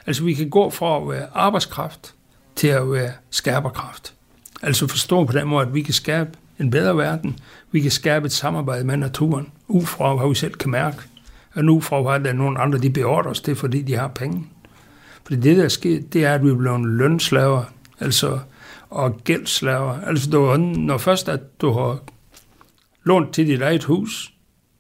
Altså 0.06 0.24
vi 0.24 0.34
kan 0.34 0.50
gå 0.50 0.70
fra 0.70 0.98
at 0.98 1.10
være 1.10 1.28
arbejdskraft 1.34 2.14
til 2.56 2.68
at 2.68 2.92
være 2.92 3.12
skærperkraft. 3.30 4.14
Altså 4.62 4.88
forstå 4.88 5.26
på 5.26 5.34
den 5.34 5.48
måde, 5.48 5.68
at 5.68 5.74
vi 5.74 5.82
kan 5.82 5.94
skabe 5.94 6.30
en 6.60 6.70
bedre 6.70 6.98
verden. 6.98 7.40
Vi 7.72 7.80
kan 7.80 7.92
skabe 7.92 8.26
et 8.26 8.32
samarbejde 8.32 8.84
med 8.84 8.98
naturen, 8.98 9.52
ud 9.68 9.86
fra 9.86 10.16
hvad 10.16 10.30
vi 10.30 10.36
selv 10.36 10.54
kan 10.54 10.72
mærke. 10.72 10.98
Og 11.54 11.66
nu 11.66 11.82
fra 11.82 12.02
hvad 12.02 12.20
der 12.20 12.30
er 12.30 12.34
nogle 12.34 12.60
andre, 12.60 12.80
de 12.80 12.90
beordrer 12.90 13.32
os 13.32 13.42
det, 13.42 13.58
fordi 13.58 13.82
de 13.82 13.96
har 13.96 14.08
penge. 14.08 14.48
Fordi 15.24 15.40
det, 15.40 15.58
der 15.58 15.64
er 15.64 15.70
sket, 15.70 16.14
det 16.14 16.26
er, 16.26 16.34
at 16.34 16.44
vi 16.44 16.50
er 16.50 16.56
blevet 16.56 16.86
lønslaver, 16.86 17.64
altså, 18.00 18.40
og 18.90 19.18
gældslaver. 19.24 20.02
Altså, 20.02 20.30
du, 20.30 20.58
når 20.58 20.98
først 20.98 21.30
at 21.30 21.62
du 21.62 21.72
har 21.72 22.00
lånt 23.04 23.34
til 23.34 23.48
dit 23.48 23.62
eget 23.62 23.84
hus, 23.84 24.34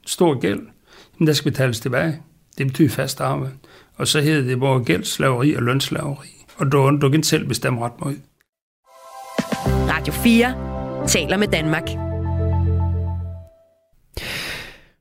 stor 0.06 0.40
gæld, 0.40 0.62
men 1.18 1.28
der 1.28 1.34
skal 1.34 1.52
betales 1.52 1.80
tilbage. 1.80 2.22
Det 2.58 2.68
betyder 2.68 2.90
fast 2.90 3.22
arbejde. 3.22 3.54
Og 3.96 4.08
så 4.08 4.22
hedder 4.22 4.42
det 4.42 4.60
både 4.60 4.86
gældslaveri 4.86 5.54
og 5.54 5.64
lønslaveri. 5.64 6.28
Og 6.58 6.72
du, 6.72 6.98
du 7.02 7.10
kan 7.10 7.24
selv 7.24 7.48
bestemme 7.48 7.86
ret 7.86 8.00
meget. 8.00 8.22
Radio 9.90 10.14
4 10.14 11.08
taler 11.08 11.38
med 11.38 11.48
Danmark. 11.48 12.05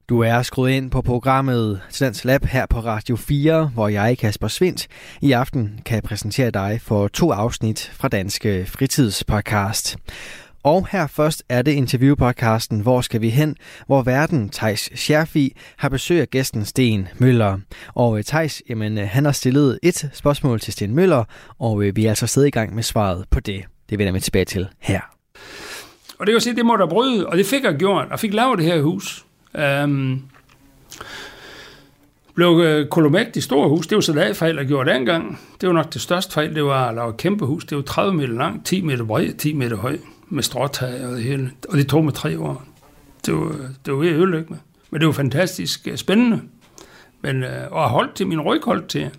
Du 0.08 0.20
er 0.20 0.42
skruet 0.42 0.70
ind 0.70 0.90
på 0.90 1.02
programmet 1.02 1.80
Tidens 1.90 2.24
Lab 2.24 2.44
her 2.44 2.66
på 2.66 2.80
Radio 2.80 3.16
4, 3.16 3.70
hvor 3.74 3.88
jeg, 3.88 4.18
Kasper 4.18 4.48
Svindt, 4.48 4.86
i 5.22 5.32
aften 5.32 5.80
kan 5.86 6.02
præsentere 6.02 6.50
dig 6.50 6.80
for 6.82 7.08
to 7.08 7.30
afsnit 7.32 7.92
fra 7.94 8.08
Danske 8.08 8.66
Fritidspodcast. 8.66 9.96
Og 10.62 10.88
her 10.92 11.06
først 11.06 11.42
er 11.48 11.62
det 11.62 11.72
interviewpodcasten 11.72 12.80
Hvor 12.80 13.00
skal 13.00 13.20
vi 13.20 13.28
hen? 13.28 13.56
Hvor 13.86 14.02
verden 14.02 14.48
Tejs 14.48 14.90
Scherfi 14.94 15.56
har 15.76 15.88
besøg 15.88 16.20
af 16.20 16.30
gæsten 16.30 16.64
Sten 16.64 17.08
Møller. 17.18 17.58
Og 17.94 18.18
øh, 18.18 18.24
Tejs, 18.24 18.62
jamen, 18.68 18.98
øh, 18.98 19.08
han 19.08 19.24
har 19.24 19.32
stillet 19.32 19.78
et 19.82 20.10
spørgsmål 20.12 20.60
til 20.60 20.72
Sten 20.72 20.94
Møller, 20.94 21.24
og 21.58 21.84
øh, 21.84 21.96
vi 21.96 22.04
er 22.04 22.08
altså 22.08 22.26
stadig 22.26 22.48
i 22.48 22.50
gang 22.50 22.74
med 22.74 22.82
svaret 22.82 23.24
på 23.30 23.40
det. 23.40 23.64
Det 23.90 23.98
vender 23.98 24.12
vi 24.12 24.20
tilbage 24.20 24.44
til 24.44 24.68
her. 24.78 25.00
Og 26.18 26.26
det 26.26 26.34
kan 26.34 26.40
sige, 26.40 26.56
det 26.56 26.66
må 26.66 26.76
der 26.76 26.88
bryde, 26.88 27.26
og 27.26 27.38
det 27.38 27.46
fik 27.46 27.64
jeg 27.64 27.74
gjort. 27.74 28.08
og 28.10 28.20
fik 28.20 28.34
lavet 28.34 28.58
det 28.58 28.66
her 28.66 28.82
hus. 28.82 29.24
Øhm, 29.58 30.22
blev 32.34 32.60
øh, 32.64 32.82
uh, 32.82 32.88
Kolomæk, 32.88 33.34
de 33.34 33.40
store 33.40 33.68
hus, 33.68 33.86
det 33.86 33.96
var 33.96 34.00
så 34.00 34.12
der 34.12 34.32
fejl, 34.32 34.56
jeg 34.56 34.66
gjorde 34.66 34.90
dengang. 34.90 35.40
Det 35.60 35.68
var 35.68 35.72
nok 35.72 35.92
det 35.92 36.00
største 36.00 36.32
fejl, 36.32 36.54
det 36.54 36.64
var 36.64 36.88
at 36.88 36.94
lave 36.94 37.10
et 37.10 37.16
kæmpe 37.16 37.46
hus. 37.46 37.64
Det 37.64 37.76
var 37.76 37.82
30 37.82 38.14
meter 38.14 38.34
langt, 38.34 38.66
10 38.66 38.82
meter 38.82 39.04
bred, 39.04 39.32
10 39.32 39.52
meter 39.52 39.76
høj, 39.76 39.98
med 40.28 40.42
stråtag 40.42 41.06
og 41.06 41.12
det 41.12 41.22
hele. 41.22 41.50
Og 41.68 41.78
det 41.78 41.88
tog 41.88 42.04
mig 42.04 42.14
tre 42.14 42.38
år. 42.38 42.64
Det 43.26 43.34
var, 43.34 43.52
det 43.86 43.92
var 43.92 43.98
ved 43.98 44.08
at 44.08 44.14
ødelægge 44.14 44.46
mig. 44.50 44.58
Men 44.90 45.00
det 45.00 45.06
var 45.06 45.12
fantastisk 45.12 45.88
øh, 45.88 45.96
spændende. 45.96 46.40
Men, 47.20 47.42
uh, 47.42 47.48
og 47.70 47.80
jeg 47.80 47.88
holdt 47.88 48.14
til, 48.14 48.26
min 48.26 48.40
ryg 48.40 48.60
holdt 48.64 48.88
til. 48.88 49.10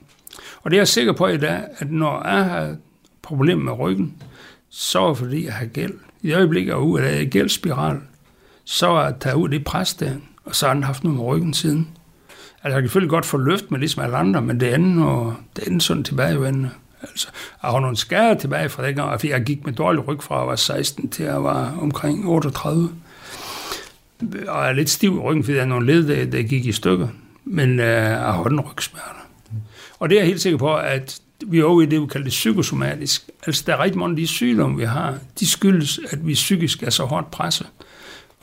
Og 0.61 0.71
det 0.71 0.77
er 0.77 0.79
jeg 0.79 0.87
sikker 0.87 1.13
på 1.13 1.27
i 1.27 1.37
dag, 1.37 1.63
at 1.77 1.91
når 1.91 2.27
jeg 2.27 2.45
har 2.45 2.75
problemer 3.21 3.63
med 3.63 3.79
ryggen, 3.79 4.13
så 4.69 4.99
er 4.99 5.07
det 5.07 5.17
fordi, 5.17 5.45
jeg 5.45 5.53
har 5.53 5.65
gæld. 5.65 5.93
I 6.21 6.33
øjeblikket 6.33 6.71
er 6.71 6.75
jeg 6.75 6.83
ude 6.83 7.03
af 7.03 7.29
gældsspiral, 7.29 7.99
så 8.65 8.87
er 8.87 9.11
jeg 9.25 9.35
ud 9.35 9.49
det 9.49 9.63
pres 9.63 9.93
der, 9.93 10.11
og 10.45 10.55
så 10.55 10.65
har 10.65 10.73
han 10.73 10.83
haft 10.83 11.03
noget 11.03 11.17
med 11.17 11.25
ryggen 11.25 11.53
siden. 11.53 11.87
Altså, 12.63 12.75
jeg 12.75 12.81
kan 12.81 12.83
selvfølgelig 12.83 13.09
godt 13.09 13.25
få 13.25 13.37
løft 13.37 13.71
med 13.71 13.79
ligesom 13.79 14.03
alle 14.03 14.17
andre, 14.17 14.41
men 14.41 14.59
det 14.59 14.67
andet, 14.67 15.05
og 15.05 15.35
det 15.55 15.67
andet 15.67 15.83
sådan 15.83 16.03
tilbagevendende. 16.03 16.69
Altså, 17.01 17.27
jeg 17.63 17.71
har 17.71 17.79
nogle 17.79 17.97
skader 17.97 18.33
tilbage 18.33 18.69
fra 18.69 18.87
dengang, 18.87 19.19
fordi 19.19 19.31
jeg 19.31 19.43
gik 19.43 19.65
med 19.65 19.73
dårlig 19.73 20.07
ryg 20.07 20.23
fra 20.23 20.39
jeg 20.39 20.47
var 20.47 20.55
16 20.55 21.09
til 21.09 21.25
jeg 21.25 21.43
var 21.43 21.77
omkring 21.81 22.27
38. 22.27 22.89
Og 24.47 24.63
jeg 24.63 24.69
er 24.69 24.73
lidt 24.73 24.89
stiv 24.89 25.15
i 25.15 25.19
ryggen, 25.19 25.43
fordi 25.43 25.55
jeg 25.55 25.63
har 25.63 25.69
nogle 25.69 25.85
led, 25.85 26.07
der, 26.07 26.25
der 26.25 26.43
gik 26.43 26.65
i 26.65 26.71
stykker. 26.71 27.07
Men 27.45 27.79
øh, 27.79 27.85
jeg 27.85 28.33
har 28.33 28.43
den 28.43 28.59
rygsmerter. 28.59 29.27
Og 29.99 30.09
det 30.09 30.15
er 30.15 30.19
jeg 30.19 30.27
helt 30.27 30.41
sikker 30.41 30.57
på, 30.57 30.75
at 30.75 31.19
vi 31.45 31.59
er 31.59 31.63
over 31.63 31.81
i 31.81 31.85
det, 31.85 32.01
vi 32.01 32.05
kalder 32.05 32.23
det 32.23 32.31
psykosomatisk. 32.31 33.29
Altså, 33.45 33.63
der 33.67 33.73
er 33.73 33.83
rigtig 33.83 33.99
mange 33.99 34.11
af 34.11 34.17
de 34.17 34.27
sygdomme, 34.27 34.77
vi 34.77 34.83
har, 34.83 35.17
de 35.39 35.47
skyldes, 35.49 35.99
at 36.09 36.27
vi 36.27 36.33
psykisk 36.33 36.83
er 36.83 36.89
så 36.89 37.03
hårdt 37.03 37.31
presset. 37.31 37.67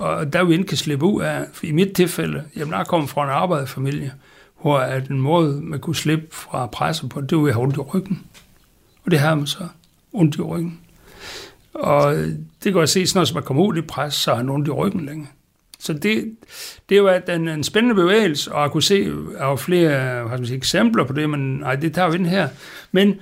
Og 0.02 0.32
der 0.32 0.44
vi 0.44 0.52
ikke 0.52 0.64
kan 0.64 0.76
slippe 0.76 1.06
ud 1.06 1.22
af, 1.22 1.44
for 1.52 1.66
i 1.66 1.72
mit 1.72 1.92
tilfælde, 1.92 2.44
jamen 2.56 2.74
jeg 2.74 2.86
kommer 2.86 3.06
fra 3.06 3.24
en 3.24 3.30
arbejderfamilie, 3.30 4.12
hvor 4.62 4.78
at 4.78 5.08
en 5.08 5.20
måde, 5.20 5.60
man 5.62 5.80
kunne 5.80 5.96
slippe 5.96 6.26
fra 6.30 6.66
presset 6.66 7.08
på, 7.08 7.20
det 7.20 7.38
var 7.38 7.46
at 7.46 7.52
have 7.52 7.62
ondt 7.62 7.76
i 7.76 7.80
ryggen. 7.80 8.26
Og 9.04 9.10
det 9.10 9.18
har 9.18 9.34
man 9.34 9.46
så, 9.46 9.68
ondt 10.12 10.36
i 10.36 10.40
ryggen. 10.40 10.80
Og 11.74 12.14
det 12.64 12.72
kan 12.72 12.78
jeg 12.78 12.88
se, 12.88 13.06
når 13.14 13.34
man 13.34 13.42
kommer 13.42 13.62
ud 13.62 13.76
i 13.76 13.80
pres, 13.80 14.14
så 14.14 14.30
har 14.30 14.36
han 14.36 14.48
ondt 14.48 14.68
i 14.68 14.70
ryggen 14.70 15.06
længe. 15.06 15.28
Så 15.78 15.92
det, 15.92 16.36
det 16.88 17.02
var 17.02 17.22
en, 17.28 17.48
en 17.48 17.64
spændende 17.64 17.94
bevægelse, 17.94 18.52
og 18.52 18.62
jeg 18.62 18.70
kunne 18.70 18.82
se, 18.82 18.96
at 18.96 19.38
der 19.38 19.44
var 19.44 19.56
flere 19.56 19.88
hvad 20.14 20.28
skal 20.28 20.38
man 20.38 20.46
sige, 20.46 20.56
eksempler 20.56 21.04
på 21.04 21.12
det, 21.12 21.30
men 21.30 21.56
nej, 21.56 21.76
det 21.76 21.94
tager 21.94 22.10
vi 22.10 22.16
ind 22.16 22.26
her. 22.26 22.48
Men 22.92 23.14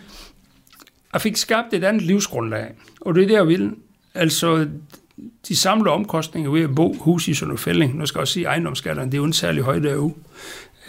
jeg 1.13 1.21
fik 1.21 1.37
skabt 1.37 1.75
et 1.75 1.85
andet 1.85 2.03
livsgrundlag, 2.03 2.75
og 3.01 3.15
det 3.15 3.23
er 3.23 3.27
det, 3.27 3.35
jeg 3.35 3.49
vil. 3.49 3.75
Altså, 4.15 4.69
de 5.49 5.57
samlede 5.57 5.91
omkostninger 5.91 6.51
ved 6.51 6.63
at 6.63 6.75
bo 6.75 6.95
hus 7.01 7.29
i 7.29 7.35
sådan 7.35 7.59
fælling, 7.59 7.97
nu 7.97 8.07
skal 8.07 8.19
jeg 8.19 8.21
også 8.21 8.33
sige, 8.33 8.47
ejendomsskatterne, 8.47 9.11
det 9.11 9.15
er 9.15 9.19
jo 9.19 9.25
en 9.25 9.33
særlig 9.33 9.63
høj 9.63 9.79
derude, 9.79 10.15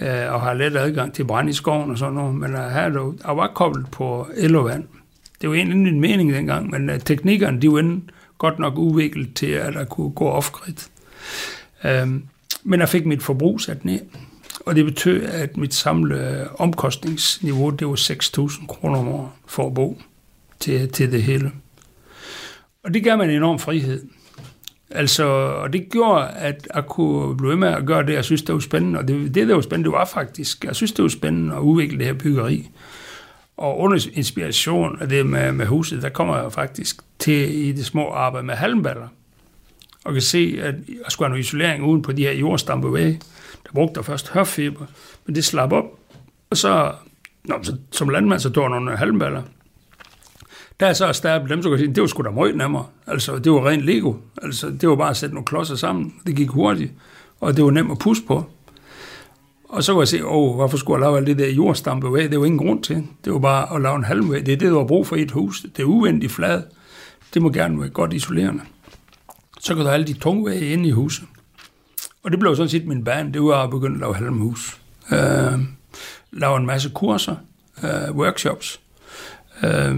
øh, 0.02 0.34
og 0.34 0.42
har 0.42 0.54
let 0.54 0.78
adgang 0.78 1.14
til 1.14 1.26
brand 1.26 1.50
i 1.50 1.54
skoven 1.54 1.92
og 1.92 1.98
sådan 1.98 2.14
noget, 2.14 2.36
men 2.36 2.52
øh, 2.52 2.58
her 2.58 2.82
er 2.82 2.90
der 2.90 3.34
var 3.34 3.48
koblet 3.48 3.86
på 3.92 4.28
el 4.38 4.56
og 4.56 4.66
vand. 4.66 4.84
Det 5.42 5.50
var 5.50 5.56
egentlig 5.56 5.78
min 5.78 6.00
mening 6.00 6.34
dengang, 6.34 6.70
men 6.70 6.90
øh, 6.90 7.00
teknikkerne, 7.00 7.62
de 7.62 7.72
var 7.72 8.00
godt 8.38 8.60
nok 8.60 8.78
udviklet 8.78 9.34
til, 9.34 9.48
at 9.48 9.74
der 9.74 9.86
kunne 9.86 10.12
gå 10.12 10.30
off-grid. 10.30 10.90
Um, 12.04 12.24
men 12.64 12.80
jeg 12.80 12.90
fik 12.90 13.06
mit 13.06 13.24
forbrug 13.24 13.62
sat 13.62 13.86
ned, 13.86 14.00
og 14.66 14.76
det 14.76 14.86
betød, 14.86 15.24
at 15.24 15.58
mit 15.58 15.74
samlede 15.74 16.50
omkostningsniveau, 16.60 17.70
det 17.70 17.88
var 17.88 17.96
6.000 17.96 18.68
kroner 18.68 19.00
om 19.00 19.08
året 19.08 19.30
for 19.48 19.68
at 19.68 19.74
bo 19.74 20.02
til, 20.60 20.92
til 20.92 21.12
det 21.12 21.24
hele. 21.24 21.52
Og 22.84 22.94
det 22.94 23.04
gav 23.04 23.18
mig 23.18 23.24
en 23.24 23.30
enorm 23.30 23.60
frihed. 23.60 24.08
Altså, 24.92 25.24
og 25.24 25.74
det 25.74 25.90
gjorde, 25.92 26.28
at 26.28 26.68
jeg 26.76 26.86
kunne 26.86 27.38
blive 27.38 27.58
med 27.58 27.68
at 27.68 27.86
gøre 27.86 28.06
det, 28.06 28.14
jeg 28.14 28.26
synes, 28.26 28.42
det 28.42 28.54
var 28.54 28.60
spændende. 28.60 29.00
Og 29.00 29.08
det, 29.08 29.36
det 29.36 29.48
der 29.48 29.56
var 29.56 29.62
spændende, 29.62 29.90
det 29.90 29.98
var 29.98 30.06
faktisk, 30.06 30.66
jeg 30.66 30.76
synes, 30.76 30.92
det 30.92 31.04
var 31.04 31.10
spændende 31.10 31.56
at 31.56 31.60
udvikle 31.60 31.98
det 31.98 32.06
her 32.06 32.14
byggeri. 32.14 32.70
Og 33.58 33.80
under 33.80 34.08
inspiration 34.14 35.02
af 35.02 35.10
det 35.10 35.26
med, 35.26 35.52
med 35.52 35.66
huset, 35.66 36.02
der 36.02 36.10
kommer 36.10 36.38
jeg 36.38 36.52
faktisk 36.52 37.02
til 37.20 37.66
i 37.68 37.72
det 37.72 37.86
små 37.86 38.10
arbejde 38.10 38.48
med 38.48 38.56
halmballer. 38.56 39.08
Og 40.06 40.14
kan 40.14 40.22
se, 40.22 40.58
at 40.62 40.76
jeg 40.88 41.10
skulle 41.10 41.28
have 41.28 41.30
noget 41.30 41.46
isolering 41.46 41.84
uden 41.84 42.02
på 42.02 42.12
de 42.12 42.22
her 42.22 42.32
jordstampevæg. 42.32 43.20
Der 43.64 43.72
brugte 43.74 43.98
jeg 43.98 44.06
først 44.06 44.30
hørfiber, 44.30 44.86
men 45.26 45.36
det 45.36 45.46
slap 45.46 45.72
op. 45.72 45.86
Og 46.50 46.58
så, 46.58 46.92
nå, 47.44 47.56
så 47.64 47.78
som 47.92 48.10
landmand, 48.10 48.40
så 48.40 48.50
tog 48.50 48.64
jeg 48.64 48.70
nogle 48.70 48.98
halmballer. 48.98 49.42
Der 50.82 50.88
er 50.88 50.94
så 50.94 51.06
erstattet 51.06 51.50
dem, 51.50 51.64
så 51.64 51.70
kan 51.70 51.78
sige, 51.78 51.94
det 51.94 52.02
var 52.02 52.08
sgu 52.08 52.24
da 52.24 52.30
meget 52.30 52.56
nemmere. 52.56 52.86
Altså, 53.08 53.38
det 53.38 53.52
var 53.52 53.68
rent 53.68 53.84
Lego. 53.84 54.14
Altså, 54.42 54.70
det 54.70 54.90
var 54.90 54.96
bare 54.96 55.10
at 55.10 55.18
sætte 55.18 55.36
nogle 55.36 55.46
klodser 55.46 55.76
sammen. 55.76 56.14
Det 56.28 56.36
gik 56.36 56.50
hurtigt, 56.50 56.92
og 57.40 57.58
det 57.58 57.66
var 57.66 57.72
nemt 57.72 57.92
at 57.92 58.00
pusse 58.00 58.24
på. 58.24 58.46
Og 59.70 59.84
så 59.84 59.94
kunne 59.94 60.02
jeg 60.02 60.08
se, 60.08 60.26
åh, 60.26 60.56
hvorfor 60.56 60.78
skulle 60.78 60.98
jeg 60.98 61.02
lave 61.02 61.18
alt 61.18 61.28
det 61.28 61.38
der 61.40 61.50
jordstampe 61.50 62.14
væg? 62.14 62.32
Det 62.32 62.40
var 62.40 62.46
ingen 62.46 62.68
grund 62.68 62.84
til. 62.84 63.04
Det 63.26 63.34
var 63.34 63.40
bare 63.40 63.76
at 63.76 63.82
lave 63.82 63.96
en 63.96 64.04
halmvæg. 64.04 64.46
Det 64.46 64.54
er 64.54 64.58
det, 64.58 64.70
du 64.70 64.78
har 64.78 64.86
brug 64.86 65.08
for 65.08 65.16
i 65.16 65.22
et 65.22 65.32
hus. 65.32 65.62
Det 65.62 65.80
er 65.80 65.88
uvendigt 65.88 66.32
flad. 66.32 66.64
Det 67.34 67.42
må 67.42 67.50
gerne 67.50 67.80
være 67.80 67.90
godt 67.90 68.14
isolerende. 68.14 68.62
Så 69.60 69.74
kan 69.74 69.78
du 69.78 69.84
have 69.84 69.94
alle 69.94 70.08
de 70.08 70.14
tunge 70.14 70.46
væg 70.46 70.62
inde 70.62 70.90
i 70.90 70.92
huset. 70.92 71.24
Og 72.24 72.32
det 72.32 72.40
blev 72.40 72.56
sådan 72.56 72.70
set 72.70 72.88
min 72.88 73.04
bane. 73.04 73.34
Det 73.34 73.42
var 73.42 73.64
at 73.64 73.70
begynde 73.70 73.96
at 73.96 74.00
lave 74.00 74.16
halmhus. 74.16 74.78
Øh, 75.12 75.60
lave 76.32 76.58
en 76.58 76.66
masse 76.66 76.90
kurser, 76.90 77.36
øh, 77.84 78.16
workshops. 78.16 78.80
Øh, 79.64 79.98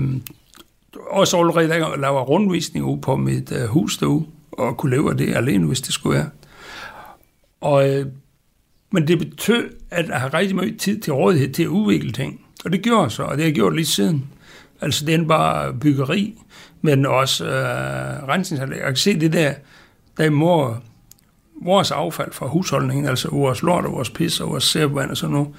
også 1.10 1.38
allerede 1.38 2.01
lave 2.01 2.21
rundvisning 2.21 2.86
ud 2.86 2.97
på 2.97 3.15
mit 3.15 3.51
øh, 3.51 3.65
hus 3.65 3.97
derude, 3.97 4.25
og 4.51 4.77
kunne 4.77 4.95
leve 4.95 5.12
af 5.12 5.17
det 5.17 5.36
alene, 5.36 5.67
hvis 5.67 5.82
det 5.82 5.93
skulle 5.93 6.17
være. 6.17 6.29
Og, 7.62 7.89
øh, 7.89 8.06
men 8.91 9.08
det 9.08 9.19
betød, 9.19 9.69
at 9.91 10.08
jeg 10.08 10.21
har 10.21 10.34
rigtig 10.34 10.56
meget 10.56 10.79
tid 10.79 11.01
til 11.01 11.13
rådighed 11.13 11.53
til 11.53 11.63
at 11.63 11.69
udvikle 11.69 12.12
ting. 12.12 12.45
Og 12.65 12.71
det 12.71 12.82
gjorde 12.82 13.10
så, 13.10 13.23
og 13.23 13.32
det 13.32 13.39
har 13.39 13.47
jeg 13.47 13.56
gjort 13.56 13.75
lige 13.75 13.86
siden. 13.86 14.29
Altså 14.82 15.06
det 15.06 15.15
er 15.15 15.23
bare 15.23 15.73
byggeri, 15.73 16.39
men 16.82 17.06
også 17.06 17.45
øh, 17.45 18.27
rensningsanlæg. 18.27 18.77
Jeg 18.77 18.88
kan 18.88 18.95
se 18.95 19.19
det 19.19 19.34
der, 19.34 19.53
der 20.17 20.29
må 20.29 20.75
vores 21.62 21.91
affald 21.91 22.32
fra 22.32 22.47
husholdningen, 22.47 23.06
altså 23.06 23.29
vores 23.29 23.62
lort 23.62 23.86
og 23.86 23.91
vores 23.91 24.10
pis 24.10 24.39
og 24.39 24.49
vores 24.49 24.63
sæbevand 24.63 25.12
og 25.12 25.17
sådan 25.17 25.34
noget, 25.34 25.49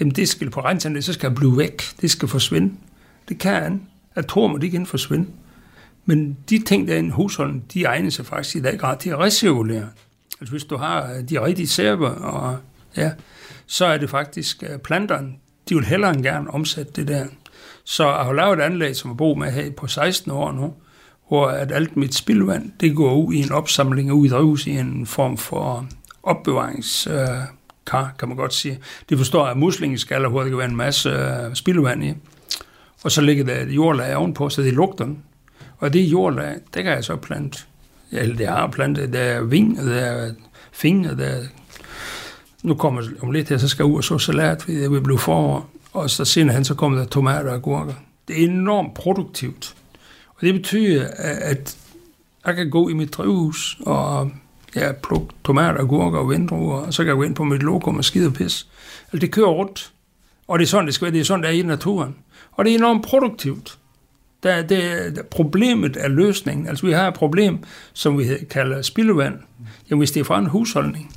jamen 0.00 0.14
det 0.14 0.28
skal 0.28 0.50
på 0.50 0.60
rensningsanlæg, 0.60 1.04
så 1.04 1.12
skal 1.12 1.30
det 1.30 1.36
blive 1.36 1.58
væk. 1.58 1.82
Det 2.00 2.10
skal 2.10 2.28
forsvinde. 2.28 2.74
Det 3.28 3.38
kan 3.38 3.62
han. 3.62 3.82
Atomer, 4.18 4.58
de 4.58 4.70
kan 4.70 4.86
forsvinde. 4.86 5.26
Men 6.04 6.36
de 6.50 6.64
ting, 6.64 6.88
der 6.88 6.92
er 6.92 6.96
i 6.96 7.00
en 7.00 7.10
husholdning, 7.10 7.64
de 7.74 7.84
egner 7.84 8.10
sig 8.10 8.26
faktisk 8.26 8.56
i 8.56 8.60
dag 8.60 8.78
grad 8.78 8.98
til 8.98 9.10
at 9.10 9.18
recirkulere. 9.18 9.88
Altså 10.40 10.50
hvis 10.50 10.64
du 10.64 10.76
har 10.76 11.12
øh, 11.12 11.28
de 11.28 11.44
rigtige 11.44 11.68
server, 11.68 12.08
og, 12.08 12.56
ja, 12.96 13.12
så 13.66 13.86
er 13.86 13.98
det 13.98 14.10
faktisk 14.10 14.62
øh, 14.62 14.78
planterne, 14.78 15.28
de 15.68 15.74
vil 15.74 15.84
hellere 15.84 16.14
end 16.14 16.22
gerne 16.22 16.50
omsætte 16.50 16.92
det 16.92 17.08
der. 17.08 17.26
Så 17.84 18.04
jeg 18.06 18.24
har 18.24 18.32
lavet 18.32 18.58
et 18.58 18.62
anlæg, 18.62 18.96
som 18.96 19.10
jeg 19.10 19.16
bor 19.16 19.34
med 19.34 19.50
her 19.50 19.70
på 19.70 19.86
16 19.86 20.32
år 20.32 20.52
nu, 20.52 20.74
hvor 21.28 21.46
at 21.46 21.72
alt 21.72 21.96
mit 21.96 22.14
spildvand, 22.14 22.72
det 22.80 22.96
går 22.96 23.14
ud 23.14 23.34
i 23.34 23.38
en 23.38 23.52
opsamling 23.52 24.12
ud 24.12 24.26
i 24.26 24.28
drivhus 24.28 24.66
i 24.66 24.70
en 24.70 25.06
form 25.06 25.36
for 25.36 25.86
opbevaringskar, 26.22 28.04
øh, 28.04 28.18
kan 28.18 28.28
man 28.28 28.36
godt 28.36 28.54
sige. 28.54 28.78
Det 29.08 29.18
forstår 29.18 29.46
jeg 29.46 29.56
muslingeskaller, 29.56 30.28
hvor 30.28 30.42
der 30.42 30.48
kan 30.48 30.58
være 30.58 30.70
en 30.70 30.76
masse 30.76 31.10
spildvand 31.54 32.04
i. 32.04 32.14
Og 33.02 33.12
så 33.12 33.20
ligger 33.20 33.44
der 33.44 33.60
et 33.60 33.68
jordlag 33.68 34.16
ovenpå, 34.16 34.48
så 34.48 34.62
det 34.62 34.72
lugter 34.72 35.04
den. 35.04 35.18
Og 35.78 35.92
det 35.92 36.00
jordlag, 36.00 36.54
det 36.74 36.84
kan 36.84 36.92
jeg 36.92 37.04
så 37.04 37.16
plante. 37.16 37.58
Eller 38.12 38.36
det 38.36 38.46
har 38.48 38.66
plantet, 38.66 39.12
der 39.12 39.20
er 39.20 39.42
ving, 39.42 39.76
der 39.76 39.94
er 39.94 40.30
fingre, 40.72 41.16
der 41.16 41.42
nu 42.62 42.74
kommer 42.74 43.02
om 43.20 43.30
lidt 43.30 43.48
her, 43.48 43.58
så 43.58 43.68
skal 43.68 43.84
jeg 43.84 43.92
ud 43.92 43.96
og 43.96 44.04
så 44.04 44.18
salat, 44.18 44.62
fordi 44.62 44.80
det 44.80 44.90
vil 44.90 45.00
blive 45.00 45.18
forår. 45.18 45.70
Og 45.92 46.10
så 46.10 46.24
senere 46.24 46.54
hen, 46.54 46.64
så 46.64 46.74
kommer 46.74 46.98
der 46.98 47.06
tomater 47.06 47.52
og 47.52 47.62
gurker. 47.62 47.94
Det 48.28 48.40
er 48.40 48.48
enormt 48.48 48.94
produktivt. 48.94 49.74
Og 50.28 50.40
det 50.40 50.54
betyder, 50.54 51.08
at 51.18 51.76
jeg 52.46 52.56
kan 52.56 52.70
gå 52.70 52.88
i 52.88 52.92
mit 52.92 53.12
drivhus 53.12 53.78
og 53.80 54.30
ja, 54.76 54.92
plukke 54.92 55.26
tomater, 55.44 55.84
gurker 55.84 56.18
og 56.18 56.30
vindruer, 56.30 56.76
og 56.76 56.94
så 56.94 57.02
kan 57.02 57.08
jeg 57.08 57.16
gå 57.16 57.22
ind 57.22 57.34
på 57.34 57.44
mit 57.44 57.62
lokum 57.62 57.94
med 57.94 58.02
skide 58.02 58.26
og 58.26 58.32
pis. 58.32 58.68
Altså, 59.12 59.18
det 59.20 59.30
kører 59.30 59.48
rundt. 59.48 59.92
Og 60.48 60.58
det 60.58 60.64
er 60.64 60.68
sådan, 60.68 60.86
det 60.86 60.94
skal 60.94 61.04
være. 61.04 61.12
Det 61.12 61.20
er 61.20 61.24
sådan, 61.24 61.42
det 61.42 61.50
er 61.50 61.54
i 61.54 61.62
naturen. 61.62 62.16
Og 62.58 62.64
det 62.64 62.72
er 62.72 62.78
enormt 62.78 63.04
produktivt. 63.04 63.78
Der, 64.42 64.62
det, 64.62 65.20
problemet 65.30 65.96
er 66.00 66.08
løsningen. 66.08 66.66
Altså, 66.66 66.86
vi 66.86 66.92
har 66.92 67.08
et 67.08 67.14
problem, 67.14 67.58
som 67.92 68.18
vi 68.18 68.24
kalder 68.50 68.82
spildevand. 68.82 69.34
Jamen, 69.90 70.00
hvis 70.00 70.10
det 70.10 70.20
er 70.20 70.24
fra 70.24 70.38
en 70.38 70.46
husholdning, 70.46 71.14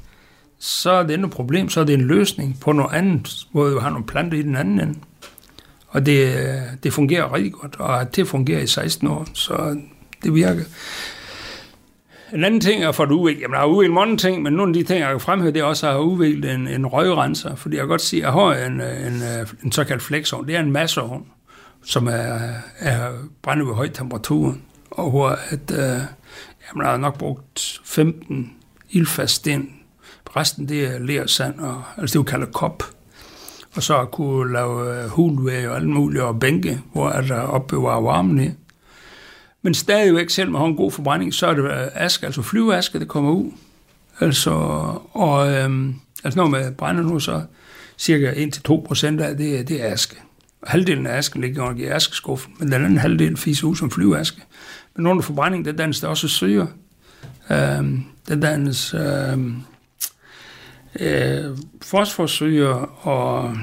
så 0.59 0.91
er 0.91 1.03
det 1.03 1.13
ikke 1.13 1.25
et 1.25 1.31
problem, 1.31 1.69
så 1.69 1.79
er 1.79 1.83
det 1.83 1.93
en 1.93 2.01
løsning 2.01 2.57
på 2.59 2.71
noget 2.71 2.93
andet, 2.93 3.47
hvor 3.51 3.69
vi 3.69 3.79
har 3.81 3.89
nogle 3.89 4.05
planter 4.05 4.37
i 4.37 4.41
den 4.41 4.55
anden 4.55 4.79
ende. 4.79 4.99
Og 5.87 6.05
det, 6.05 6.35
det 6.83 6.93
fungerer 6.93 7.33
rigtig 7.33 7.53
godt, 7.53 7.75
og 7.79 8.15
det 8.15 8.27
fungerer 8.27 8.61
i 8.61 8.67
16 8.67 9.07
år, 9.07 9.27
så 9.33 9.81
det 10.23 10.35
virker. 10.35 10.63
En 12.33 12.43
anden 12.43 12.61
ting 12.61 12.83
er 12.83 12.91
for 12.91 13.03
at 13.03 13.11
udvikle, 13.11 13.41
jamen 13.41 13.53
jeg 13.53 13.59
har 13.59 13.67
udviklet 13.67 13.93
mange 13.93 14.17
ting, 14.17 14.41
men 14.41 14.53
nogle 14.53 14.69
af 14.69 14.73
de 14.73 14.83
ting, 14.83 14.99
jeg 14.99 15.09
kan 15.09 15.19
fremhæve, 15.19 15.53
det 15.53 15.59
er 15.59 15.63
også 15.63 15.87
at 15.87 15.93
have 15.93 16.05
udviklet 16.05 16.51
en, 16.51 16.67
en 16.67 16.85
røgrenser, 16.85 17.55
fordi 17.55 17.75
jeg 17.75 17.81
kan 17.81 17.89
godt 17.89 18.01
sige, 18.01 18.19
at 18.19 18.25
jeg 18.25 18.33
har 18.33 18.53
en, 18.53 18.81
en, 18.81 19.47
en 19.63 19.71
såkaldt 19.71 20.03
flexovn, 20.03 20.47
det 20.47 20.55
er 20.55 20.59
en 20.59 20.71
masseovn, 20.71 21.25
som 21.83 22.07
er, 22.07 22.39
er 22.79 23.11
brændt 23.41 23.67
ved 23.67 23.75
høj 23.75 23.87
temperatur, 23.87 24.55
og 24.91 25.09
hvor 25.09 25.29
at, 25.29 25.71
øh, 25.71 25.77
jamen, 25.77 26.81
jeg 26.81 26.87
har 26.87 26.97
nok 26.97 27.17
brugt 27.17 27.81
15 27.83 28.53
ildfast 28.89 29.35
sten 29.35 29.69
Resten 30.35 30.69
det 30.69 30.85
er 30.85 30.99
ler 30.99 31.27
sand, 31.27 31.59
og, 31.59 31.83
altså 31.97 32.19
det 32.19 32.25
vi 32.25 32.31
kalder 32.31 32.45
kop. 32.45 32.83
Og 33.75 33.83
så 33.83 33.99
at 33.99 34.11
kunne 34.11 34.53
lave 34.53 35.03
øh, 35.03 35.09
hulvæg 35.09 35.69
og 35.69 35.75
alt 35.75 35.89
muligt, 35.89 36.23
og 36.23 36.39
bænke, 36.39 36.79
hvor 36.93 37.09
der 37.09 37.39
opbevarer 37.41 38.01
varmen 38.01 38.43
i. 38.43 38.49
Men 39.61 39.73
stadigvæk, 39.73 40.29
selv 40.29 40.51
med 40.51 40.59
en 40.59 40.75
god 40.75 40.91
forbrænding, 40.91 41.33
så 41.33 41.47
er 41.47 41.53
det 41.53 41.63
øh, 41.63 41.87
aske, 41.93 42.25
altså 42.25 42.41
flyveaske, 42.41 42.99
der 42.99 43.05
kommer 43.05 43.31
ud. 43.31 43.51
Altså, 44.19 44.51
og 45.11 45.51
øhm, 45.53 45.95
altså 46.23 46.39
når 46.39 46.47
man 46.47 46.73
brænder 46.73 47.03
nu, 47.03 47.19
så 47.19 47.41
cirka 47.97 48.31
1-2 48.31 48.85
procent 48.85 49.21
af 49.21 49.37
det, 49.37 49.67
det 49.67 49.83
er 49.83 49.93
aske. 49.93 50.15
Halvdelen 50.63 51.07
af 51.07 51.17
asken 51.17 51.41
ligger 51.41 51.75
i 51.75 51.83
askeskuffen, 51.83 52.53
men 52.59 52.71
den 52.71 52.73
anden 52.73 52.97
halvdel 52.97 53.37
fiser 53.37 53.67
ud 53.67 53.75
som 53.75 53.91
flyveaske. 53.91 54.41
Men 54.95 55.07
under 55.07 55.23
forbrænding, 55.23 55.65
der 55.65 55.71
dannes 55.71 55.99
der 55.99 56.07
også 56.07 56.27
syre. 56.27 56.67
Øhm, 57.51 58.03
der 58.27 58.35
dannes 58.35 58.93
øhm, 58.93 59.55
øh, 60.99 61.57
fosforsyre 61.81 62.85
og 62.85 63.57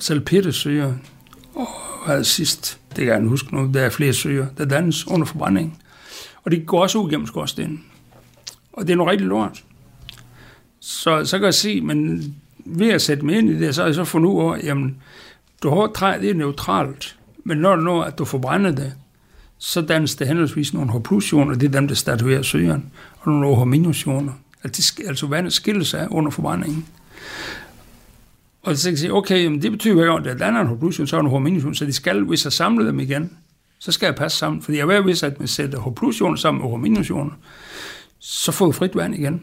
salpetersyre 0.00 0.98
og 1.54 1.68
hvad 2.06 2.24
sidst, 2.24 2.78
det 2.96 3.04
kan 3.06 3.14
jeg 3.14 3.28
huske 3.28 3.54
nu, 3.54 3.70
der 3.74 3.80
er 3.80 3.90
flere 3.90 4.12
søer, 4.12 4.46
der 4.58 4.64
dannes 4.64 5.06
under 5.08 5.26
forbrænding. 5.26 5.78
Og 6.44 6.50
det 6.50 6.66
går 6.66 6.82
også 6.82 6.98
ud 6.98 7.10
gennem 7.10 7.26
skorstenen. 7.26 7.84
Og 8.72 8.86
det 8.86 8.92
er 8.92 8.96
noget 8.96 9.10
rigtig 9.10 9.26
lort. 9.26 9.64
Så, 10.80 11.24
så 11.24 11.38
kan 11.38 11.44
jeg 11.44 11.54
se, 11.54 11.80
men 11.80 12.24
ved 12.64 12.88
at 12.88 13.02
sætte 13.02 13.24
mig 13.24 13.38
ind 13.38 13.50
i 13.50 13.58
det, 13.58 13.74
så 13.74 13.82
har 13.82 13.88
jeg 13.88 13.94
så 13.94 14.04
fundet 14.04 14.28
ud 14.28 14.34
over, 14.34 14.56
jamen, 14.62 14.96
du 15.62 15.70
har 15.70 15.86
træ, 15.86 16.18
det 16.20 16.30
er 16.30 16.34
neutralt, 16.34 17.16
men 17.44 17.58
når 17.58 17.76
du 17.76 17.82
når, 17.82 18.02
at 18.02 18.18
du 18.18 18.24
forbrænder 18.24 18.70
det, 18.70 18.92
så 19.58 19.80
dannes 19.80 20.16
det 20.16 20.26
henholdsvis 20.26 20.74
nogle 20.74 20.92
H 20.92 21.02
plus-ioner, 21.02 21.54
det 21.54 21.66
er 21.66 21.70
dem, 21.70 21.88
der 21.88 21.94
statuerer 21.94 22.42
syren, 22.42 22.92
og 23.20 23.32
nogle 23.32 23.56
H 23.56 23.66
minus-ioner. 23.66 24.32
Altså, 24.64 24.94
det, 24.98 25.08
altså 25.08 25.26
vandet 25.26 25.52
skiller 25.52 25.84
sig 25.84 26.08
under 26.10 26.30
forbrændingen. 26.30 26.86
Og 28.64 28.76
så 28.76 28.84
kan 28.84 28.92
jeg 28.92 28.98
sige, 28.98 29.12
okay, 29.12 29.44
jamen 29.44 29.62
det 29.62 29.72
betyder 29.72 30.04
jo, 30.04 30.16
at 30.16 30.24
der 30.24 30.46
er 30.46 30.60
en 30.60 30.66
hoplusion, 30.66 31.06
så 31.06 31.16
er 31.16 31.20
en 31.20 31.26
hormination, 31.26 31.74
så 31.74 31.84
de 31.84 31.92
skal, 31.92 32.22
hvis 32.22 32.44
jeg 32.44 32.52
samler 32.52 32.84
dem 32.84 33.00
igen, 33.00 33.36
så 33.78 33.92
skal 33.92 34.06
jeg 34.06 34.14
passe 34.14 34.38
sammen. 34.38 34.62
Fordi 34.62 34.78
jeg 34.78 34.88
ved, 34.88 35.02
hvis 35.02 35.22
at 35.22 35.38
man 35.38 35.48
sætter 35.48 35.78
hoplusioner 35.78 36.36
sammen 36.36 36.62
med 36.62 36.70
horminationer, 36.70 37.32
så 38.18 38.52
får 38.52 38.66
du 38.66 38.72
frit 38.72 38.96
vand 38.96 39.14
igen. 39.14 39.42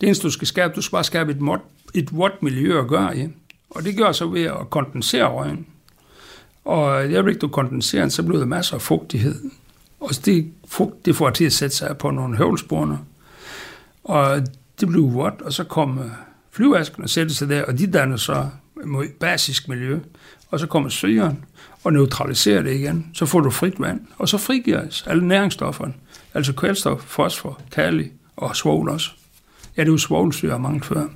Det 0.00 0.06
eneste, 0.06 0.22
du 0.22 0.30
skal 0.30 0.46
skabe, 0.46 0.72
du 0.76 0.80
skal 0.80 0.96
bare 0.96 1.04
skabe 1.04 1.32
et, 1.32 1.40
mod, 1.40 1.58
et 1.94 2.16
vådt 2.16 2.42
miljø 2.42 2.80
at 2.80 2.88
gøre 2.88 3.18
i. 3.18 3.28
Og 3.70 3.84
det 3.84 3.96
gør 3.96 4.12
så 4.12 4.26
ved 4.26 4.42
at 4.42 4.70
kondensere 4.70 5.24
røgen. 5.24 5.66
Og 6.64 7.06
i 7.06 7.14
øjeblik, 7.14 7.40
du 7.40 7.48
kondenserer 7.48 8.08
så 8.08 8.22
bliver 8.22 8.38
der 8.38 8.46
masser 8.46 8.74
af 8.74 8.82
fugtighed. 8.82 9.50
Og 10.00 10.10
det, 10.24 10.52
fugt, 10.68 11.06
det 11.06 11.16
får 11.16 11.30
til 11.30 11.44
at 11.44 11.52
sætte 11.52 11.76
sig 11.76 11.98
på 11.98 12.10
nogle 12.10 12.36
høvlsporene. 12.36 12.98
Og 14.04 14.42
det 14.80 14.88
bliver 14.88 15.10
vådt, 15.10 15.42
og 15.42 15.52
så 15.52 15.64
kommer 15.64 16.04
øh, 16.54 16.56
flyvasken 16.56 17.08
sig 17.08 17.48
der, 17.48 17.64
og 17.64 17.78
de 17.78 17.86
danner 17.86 18.16
så 18.16 18.48
mod 18.84 19.06
basisk 19.20 19.68
miljø. 19.68 19.98
Og 20.50 20.60
så 20.60 20.66
kommer 20.66 20.88
syren 20.88 21.44
og 21.84 21.92
neutraliserer 21.92 22.62
det 22.62 22.74
igen. 22.74 23.10
Så 23.14 23.26
får 23.26 23.40
du 23.40 23.50
frit 23.50 23.80
vand, 23.80 24.00
og 24.18 24.28
så 24.28 24.38
frigives 24.38 25.04
alle 25.06 25.28
næringsstofferne. 25.28 25.94
Altså 26.34 26.52
kvælstof, 26.52 27.00
fosfor, 27.00 27.60
kali 27.72 28.10
og 28.36 28.56
svovl 28.56 28.88
også. 28.88 29.10
Ja, 29.76 29.82
det 29.82 29.88
er 29.88 29.92
jo 29.92 29.98
svovlsyre, 29.98 30.58
mange 30.58 30.80
før. 30.80 31.06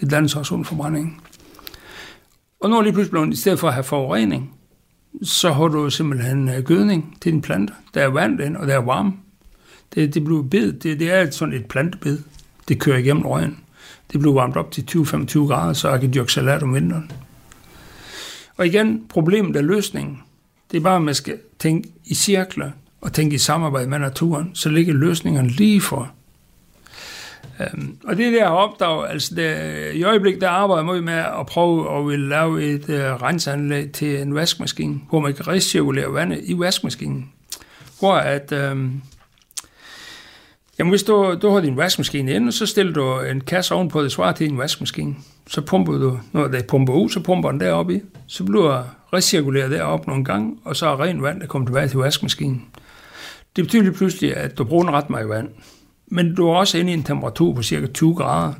Det 0.00 0.10
dannes 0.10 0.36
også 0.36 0.54
under 0.54 0.66
forbrændingen. 0.66 1.20
Og 2.60 2.70
nu 2.70 2.78
er 2.78 2.82
lige 2.82 2.92
pludselig 2.92 3.10
blevet, 3.10 3.32
i 3.32 3.36
stedet 3.36 3.58
for 3.58 3.68
at 3.68 3.74
have 3.74 3.84
forurening, 3.84 4.54
så 5.22 5.52
har 5.52 5.68
du 5.68 5.90
simpelthen 5.90 6.48
øh, 6.48 6.62
gødning 6.62 7.18
til 7.20 7.32
din 7.32 7.42
planter. 7.42 7.74
Der 7.94 8.02
er 8.02 8.08
vand 8.08 8.40
ind, 8.40 8.56
og 8.56 8.66
der 8.66 8.74
er 8.74 8.78
varme. 8.78 9.12
Det, 9.94 10.14
det 10.14 10.24
bliver 10.24 10.42
bed, 10.42 10.72
det, 10.72 11.00
det 11.00 11.10
er 11.10 11.30
sådan 11.30 11.54
et 11.54 11.66
plantebed. 11.66 12.18
Det 12.68 12.80
kører 12.80 12.98
igennem 12.98 13.26
røgen. 13.26 13.63
Det 14.14 14.20
blev 14.20 14.34
varmt 14.34 14.56
op 14.56 14.70
til 14.70 14.84
20-25 14.90 15.38
grader, 15.38 15.72
så 15.72 15.90
jeg 15.90 16.00
kan 16.00 16.14
dyrke 16.14 16.32
salat 16.32 16.62
om 16.62 16.74
vinteren. 16.74 17.12
Og 18.56 18.66
igen, 18.66 19.02
problemet 19.08 19.56
er 19.56 19.62
løsningen. 19.62 20.22
Det 20.70 20.76
er 20.76 20.82
bare, 20.82 20.96
at 20.96 21.02
man 21.02 21.14
skal 21.14 21.38
tænke 21.58 21.88
i 22.04 22.14
cirkler 22.14 22.70
og 23.00 23.12
tænke 23.12 23.34
i 23.34 23.38
samarbejde 23.38 23.88
med 23.90 23.98
naturen, 23.98 24.50
så 24.54 24.68
ligger 24.68 24.94
løsningerne 24.94 25.48
lige 25.48 25.80
for. 25.80 26.10
Um, 27.74 27.98
og 28.04 28.16
det 28.16 28.32
der 28.32 28.46
opdag, 28.46 29.10
altså 29.10 29.34
det, 29.34 29.94
i 29.94 30.02
øjeblikket 30.02 30.40
der 30.40 30.48
arbejder 30.48 30.94
jeg 30.94 31.02
med 31.02 31.12
at 31.12 31.46
prøve 31.46 31.98
at 31.98 32.06
vil 32.06 32.20
lave 32.20 32.64
et 32.64 32.88
uh, 32.88 33.22
renseanlæg 33.22 33.92
til 33.92 34.20
en 34.20 34.34
vaskemaskine, 34.34 35.00
hvor 35.10 35.20
man 35.20 35.34
kan 35.34 35.48
recirkulere 35.48 36.14
vandet 36.14 36.40
i 36.44 36.58
vaskemaskinen. 36.58 37.30
Hvor 37.98 38.14
at, 38.14 38.52
um, 38.52 39.02
Jamen, 40.78 40.90
hvis 40.90 41.02
du, 41.02 41.38
du 41.42 41.50
har 41.50 41.60
din 41.60 41.76
vaskemaskine 41.76 42.32
inde, 42.32 42.52
så 42.52 42.66
stiller 42.66 42.92
du 42.92 43.20
en 43.20 43.40
kasse 43.40 43.74
ovenpå, 43.74 44.02
det 44.02 44.12
svarer 44.12 44.32
til 44.32 44.48
din 44.48 44.58
vaskemaskine. 44.58 45.14
Så 45.46 45.60
pumper 45.60 45.92
du, 45.92 46.18
når 46.32 46.48
det 46.48 46.66
pumper 46.66 46.92
ud, 46.92 47.08
så 47.08 47.20
pumper 47.20 47.50
den 47.50 47.60
deroppe 47.60 47.94
i. 47.94 48.00
Så 48.26 48.44
bliver 48.44 48.82
recirkuleret 49.12 49.70
derop 49.70 50.06
nogle 50.06 50.24
gange, 50.24 50.56
og 50.64 50.76
så 50.76 50.86
er 50.86 51.02
rent 51.02 51.22
vand, 51.22 51.40
der 51.40 51.46
kommer 51.46 51.68
tilbage 51.68 51.88
til 51.88 51.98
vaskemaskinen. 51.98 52.64
Det 53.56 53.64
betyder 53.64 53.82
lige 53.82 53.92
pludselig, 53.92 54.36
at 54.36 54.58
du 54.58 54.64
bruger 54.64 54.84
en 54.84 54.94
ret 54.94 55.10
meget 55.10 55.28
vand. 55.28 55.48
Men 56.06 56.34
du 56.34 56.48
er 56.48 56.54
også 56.54 56.78
inde 56.78 56.90
i 56.90 56.94
en 56.94 57.02
temperatur 57.02 57.54
på 57.54 57.62
cirka 57.62 57.86
20 57.86 58.14
grader. 58.14 58.52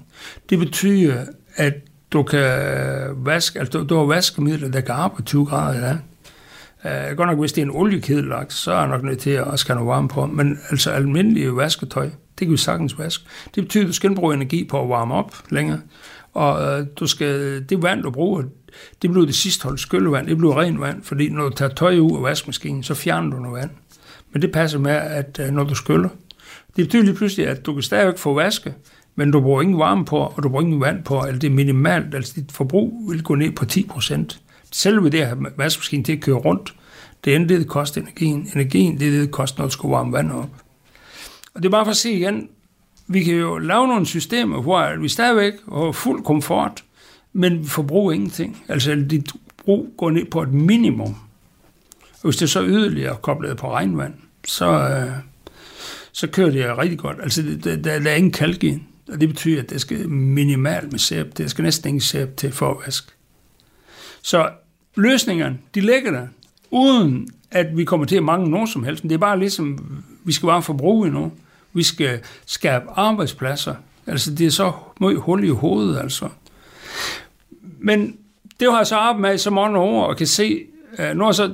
Det 0.50 0.59
betyder, 0.59 1.24
at 1.57 1.74
du 2.12 2.22
kan 2.22 2.50
vaske, 3.16 3.59
altså 3.59 3.79
du, 3.79 3.85
du 3.85 3.96
har 3.96 4.05
vaskemidler, 4.05 4.68
der 4.68 4.81
kan 4.81 4.94
arbejde 4.94 5.24
20 5.24 5.46
grader. 5.46 5.87
Ja. 5.87 5.96
Uh, 6.85 7.16
godt 7.16 7.29
nok, 7.29 7.38
hvis 7.38 7.53
det 7.53 7.62
er 7.62 7.66
en 7.66 7.70
oliekedelaks, 7.70 8.55
så 8.55 8.73
er 8.73 8.79
jeg 8.79 8.88
nok 8.88 9.03
nødt 9.03 9.18
til 9.18 9.31
at 9.31 9.59
skal 9.59 9.75
noget 9.75 9.88
varme 9.88 10.09
på. 10.09 10.27
Men 10.27 10.59
altså 10.70 10.90
almindelige 10.90 11.57
vasketøj, 11.57 12.05
det 12.05 12.47
kan 12.47 12.51
vi 12.51 12.57
sagtens 12.57 12.99
vaske. 12.99 13.25
Det 13.55 13.62
betyder, 13.62 13.85
at 13.85 13.88
du 13.88 13.92
skal 13.92 14.14
bruge 14.14 14.35
energi 14.35 14.64
på 14.64 14.83
at 14.83 14.88
varme 14.88 15.14
op 15.14 15.35
længere. 15.51 15.81
Og 16.33 16.79
uh, 16.79 16.87
du 16.97 17.07
skal, 17.07 17.64
det 17.68 17.83
vand, 17.83 18.03
du 18.03 18.11
bruger, 18.11 18.42
det 19.03 19.11
bliver 19.11 19.27
det 19.27 19.35
sidste 19.35 19.64
hold 19.64 19.79
skyllevand, 19.79 20.27
det 20.27 20.38
bliver 20.38 20.61
ren 20.61 20.81
vand, 20.81 21.03
fordi 21.03 21.29
når 21.29 21.49
du 21.49 21.55
tager 21.55 21.75
tøj 21.75 21.99
ud 21.99 22.16
af 22.16 22.23
vaskemaskinen, 22.23 22.83
så 22.83 22.94
fjerner 22.94 23.31
du 23.31 23.42
noget 23.42 23.61
vand. 23.61 23.70
Men 24.33 24.42
det 24.42 24.53
passer 24.53 24.79
med, 24.79 24.92
at 24.92 25.40
uh, 25.42 25.55
når 25.55 25.64
du 25.64 25.75
skyller, 25.75 26.09
det 26.77 26.85
betyder 26.85 27.03
lige 27.03 27.14
pludselig, 27.14 27.47
at 27.47 27.66
du 27.66 27.73
kan 27.73 27.83
stadigvæk 27.83 28.18
få 28.18 28.35
vaske, 28.35 28.75
men 29.16 29.31
du 29.31 29.40
bruger 29.40 29.62
ingen 29.62 29.79
varme 29.79 30.05
på, 30.05 30.16
og 30.16 30.42
du 30.42 30.49
bruger 30.49 30.62
ingen 30.62 30.81
vand 30.81 31.05
på, 31.05 31.25
eller 31.27 31.40
det 31.40 31.47
er 31.47 31.55
minimalt, 31.55 32.14
altså 32.14 32.33
dit 32.37 32.53
forbrug 32.53 33.11
vil 33.11 33.23
gå 33.23 33.35
ned 33.35 33.51
på 33.53 33.64
10 33.64 33.87
procent. 33.90 34.40
Selve 34.74 35.10
det 35.10 35.20
at 35.20 35.26
have 35.26 35.46
vaskemaskinen 35.56 36.04
til 36.04 36.12
at 36.12 36.20
køre 36.20 36.37
rundt, 36.37 36.74
det 37.24 37.34
er 37.34 37.38
det, 37.38 37.48
det 37.48 37.68
koster 37.68 38.00
energien. 38.00 38.50
Energien, 38.54 39.00
det 39.00 39.06
er 39.06 39.10
det, 39.10 39.20
det 39.20 39.30
koster, 39.30 39.58
når 39.58 39.66
du 39.66 39.70
skal 39.70 39.88
varme 39.90 40.12
vand 40.12 40.32
op. 40.32 40.50
Og 41.54 41.62
det 41.62 41.64
er 41.64 41.70
bare 41.70 41.84
for 41.84 41.90
at 41.90 41.96
sige 41.96 42.16
igen, 42.16 42.48
vi 43.06 43.22
kan 43.22 43.34
jo 43.34 43.58
lave 43.58 43.88
nogle 43.88 44.06
systemer, 44.06 44.62
hvor 44.62 45.00
vi 45.00 45.08
stadigvæk 45.08 45.52
har 45.72 45.92
fuld 45.92 46.24
komfort, 46.24 46.84
men 47.32 47.58
vi 47.58 47.68
forbruger 47.68 48.12
ingenting. 48.12 48.62
Altså 48.68 48.94
dit 49.10 49.32
brug 49.64 49.94
går 49.98 50.10
ned 50.10 50.24
på 50.24 50.42
et 50.42 50.52
minimum. 50.52 51.16
Og 52.00 52.22
hvis 52.22 52.37
det 52.37 52.50
så 52.50 52.62
yderligere 52.62 53.16
koblet 53.22 53.56
på 53.56 53.72
regnvand, 53.72 54.14
så, 54.46 54.66
øh, 54.66 55.12
så 56.12 56.26
kører 56.26 56.50
det 56.50 56.78
rigtig 56.78 56.98
godt. 56.98 57.16
Altså 57.22 57.42
der, 57.42 57.76
der, 57.76 57.98
der 57.98 58.10
er 58.10 58.14
ingen 58.14 58.32
kalk 58.32 58.64
i, 58.64 58.78
og 59.12 59.20
det 59.20 59.28
betyder, 59.28 59.62
at 59.62 59.70
det 59.70 59.80
skal 59.80 60.08
minimalt 60.08 60.92
med 60.92 60.98
sæb. 60.98 61.38
Det 61.38 61.50
skal 61.50 61.62
næsten 61.62 61.88
ingen 61.88 62.00
sæb 62.00 62.37
til 62.37 62.52
for 62.52 62.70
at 62.70 62.76
vaske. 62.87 63.12
Så 64.22 64.50
løsningerne, 64.96 65.59
de 65.74 65.80
ligger 65.80 66.11
der, 66.11 66.26
uden 66.70 67.28
at 67.50 67.76
vi 67.76 67.85
kommer 67.85 68.07
til 68.07 68.16
at 68.16 68.22
mangle 68.22 68.50
nogen 68.50 68.66
som 68.66 68.85
helst. 68.85 69.02
Det 69.02 69.12
er 69.12 69.18
bare 69.18 69.38
ligesom, 69.38 69.78
vi 70.24 70.33
skal 70.33 70.46
bare 70.46 70.62
forbruge 70.62 71.11
nu. 71.11 71.33
Vi 71.72 71.83
skal 71.83 72.20
skabe 72.46 72.85
arbejdspladser. 72.96 73.74
Altså, 74.07 74.35
det 74.35 74.46
er 74.46 74.50
så 74.50 74.72
meget 75.00 75.16
hul 75.16 75.44
i 75.44 75.48
hovedet, 75.48 75.98
altså. 75.98 76.28
Men 77.78 78.16
det 78.61 78.70
har 78.70 78.78
jeg 78.78 78.87
så 78.87 78.96
arbejdet 78.96 79.20
med 79.20 79.35
i 79.35 79.38
så 79.38 79.50
mange 79.50 79.78
år, 79.78 80.04
og 80.04 80.16
kan 80.16 80.26
se, 80.26 80.64
uh, 80.98 81.16
nu 81.16 81.33
så, 81.33 81.52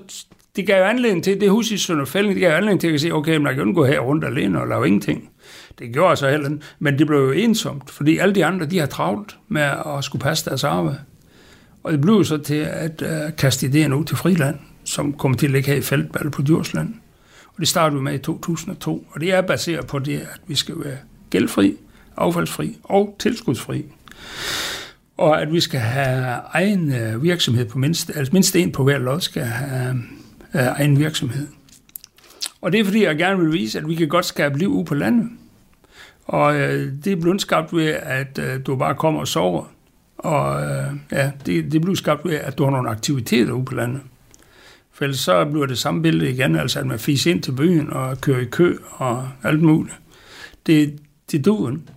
det 0.57 0.67
gav 0.67 0.85
anledning 0.85 1.25
til, 1.25 1.41
det 1.41 1.51
hus 1.51 1.71
i 1.71 1.79
Sønderfælling, 1.79 2.35
det 2.35 2.41
gav 2.41 2.53
anledning 2.53 2.81
til 2.81 2.89
at 2.89 3.01
se, 3.01 3.13
okay, 3.13 3.37
man 3.37 3.55
kan 3.55 3.69
jo 3.69 3.75
gå 3.75 3.85
her 3.85 4.01
rundt 4.01 4.25
alene 4.25 4.61
og 4.61 4.69
lave 4.69 4.87
ingenting. 4.87 5.31
Det 5.79 5.93
gjorde 5.93 6.09
jeg 6.09 6.19
så 6.19 6.31
heller 6.31 6.59
men 6.79 6.99
det 6.99 7.07
blev 7.07 7.19
jo 7.19 7.31
ensomt, 7.31 7.91
fordi 7.91 8.19
alle 8.19 8.35
de 8.35 8.45
andre, 8.45 8.67
de 8.67 8.79
har 8.79 8.87
travlt 8.87 9.37
med 9.49 9.63
at 9.63 10.05
skulle 10.05 10.23
passe 10.23 10.51
deres 10.51 10.65
arbejde. 10.65 10.99
Og 11.83 11.93
det 11.93 12.01
blev 12.01 12.25
så 12.25 12.39
til 12.39 12.55
at 12.55 13.03
uh, 13.03 13.37
kaste 13.37 13.67
idéen 13.67 13.93
ud 13.93 14.05
til 14.05 14.17
Friland, 14.17 14.59
som 14.85 15.13
kommer 15.13 15.39
til 15.39 15.47
at 15.47 15.53
ligge 15.53 15.71
her 15.71 15.77
i 15.77 15.81
Feltball 15.81 16.31
på 16.31 16.43
Djursland. 16.43 16.95
Og 17.47 17.61
det 17.61 17.69
startede 17.69 17.99
vi 17.99 18.05
med 18.05 18.15
i 18.15 18.19
2002, 18.19 19.07
og 19.11 19.21
det 19.21 19.33
er 19.33 19.41
baseret 19.41 19.87
på 19.87 19.99
det, 19.99 20.19
at 20.19 20.41
vi 20.47 20.55
skal 20.55 20.75
være 20.85 20.97
gældfri, 21.31 21.77
affaldsfri 22.17 22.79
og 22.85 23.17
tilskudsfri. 23.19 23.85
Og 25.17 25.43
at 25.43 25.53
vi 25.53 25.61
skal 25.61 25.81
have 25.81 26.41
egen 26.53 26.93
øh, 26.93 27.23
virksomhed 27.23 27.65
på 27.65 27.79
mindst, 27.79 28.11
altså 28.17 28.33
mindst 28.33 28.57
en 28.57 28.73
på 28.73 28.85
hver 28.85 28.99
lod 28.99 29.21
skal 29.21 29.43
have 29.43 30.03
uh, 30.55 30.61
egen 30.61 30.99
virksomhed. 30.99 31.47
Og 32.61 32.73
det 32.73 32.81
er 32.81 32.85
fordi, 32.85 33.05
jeg 33.05 33.17
gerne 33.17 33.41
vil 33.41 33.53
vise, 33.53 33.79
at 33.79 33.89
vi 33.89 33.95
kan 33.95 34.09
godt 34.09 34.25
skabe 34.25 34.59
liv 34.59 34.69
ude 34.69 34.85
på 34.85 34.95
landet. 34.95 35.29
Og 36.25 36.57
øh, 36.57 36.93
det 37.05 37.13
er 37.13 37.17
blevet 37.17 37.41
skabt 37.41 37.73
ved, 37.77 37.87
at 38.03 38.39
øh, 38.39 38.67
du 38.67 38.77
bare 38.77 38.95
kommer 38.95 39.21
og 39.21 39.29
sover. 39.29 39.65
Og 40.23 40.63
øh, 40.63 40.87
ja, 41.13 41.31
det, 41.47 41.73
det 41.73 41.81
bliver 41.81 41.95
skabt 41.95 42.25
ved, 42.25 42.35
at 42.35 42.59
du 42.59 42.65
har 42.65 42.71
nogle 42.71 42.91
aktiviteter 42.91 43.53
ude 43.53 43.65
på 43.65 43.75
landet. 43.75 44.01
For 44.93 45.05
ellers 45.05 45.19
så 45.19 45.45
bliver 45.45 45.67
det 45.67 45.79
samme 45.79 46.03
billede 46.03 46.31
igen, 46.31 46.57
altså 46.57 46.79
at 46.79 46.87
man 46.87 46.99
fiser 46.99 47.31
ind 47.31 47.43
til 47.43 47.53
byen 47.53 47.91
og 47.91 48.21
kører 48.21 48.41
i 48.41 48.45
kø 48.45 48.77
og 48.91 49.29
alt 49.43 49.63
muligt. 49.63 49.97
Det, 50.67 50.99
det 51.31 51.45
duen. 51.45 51.89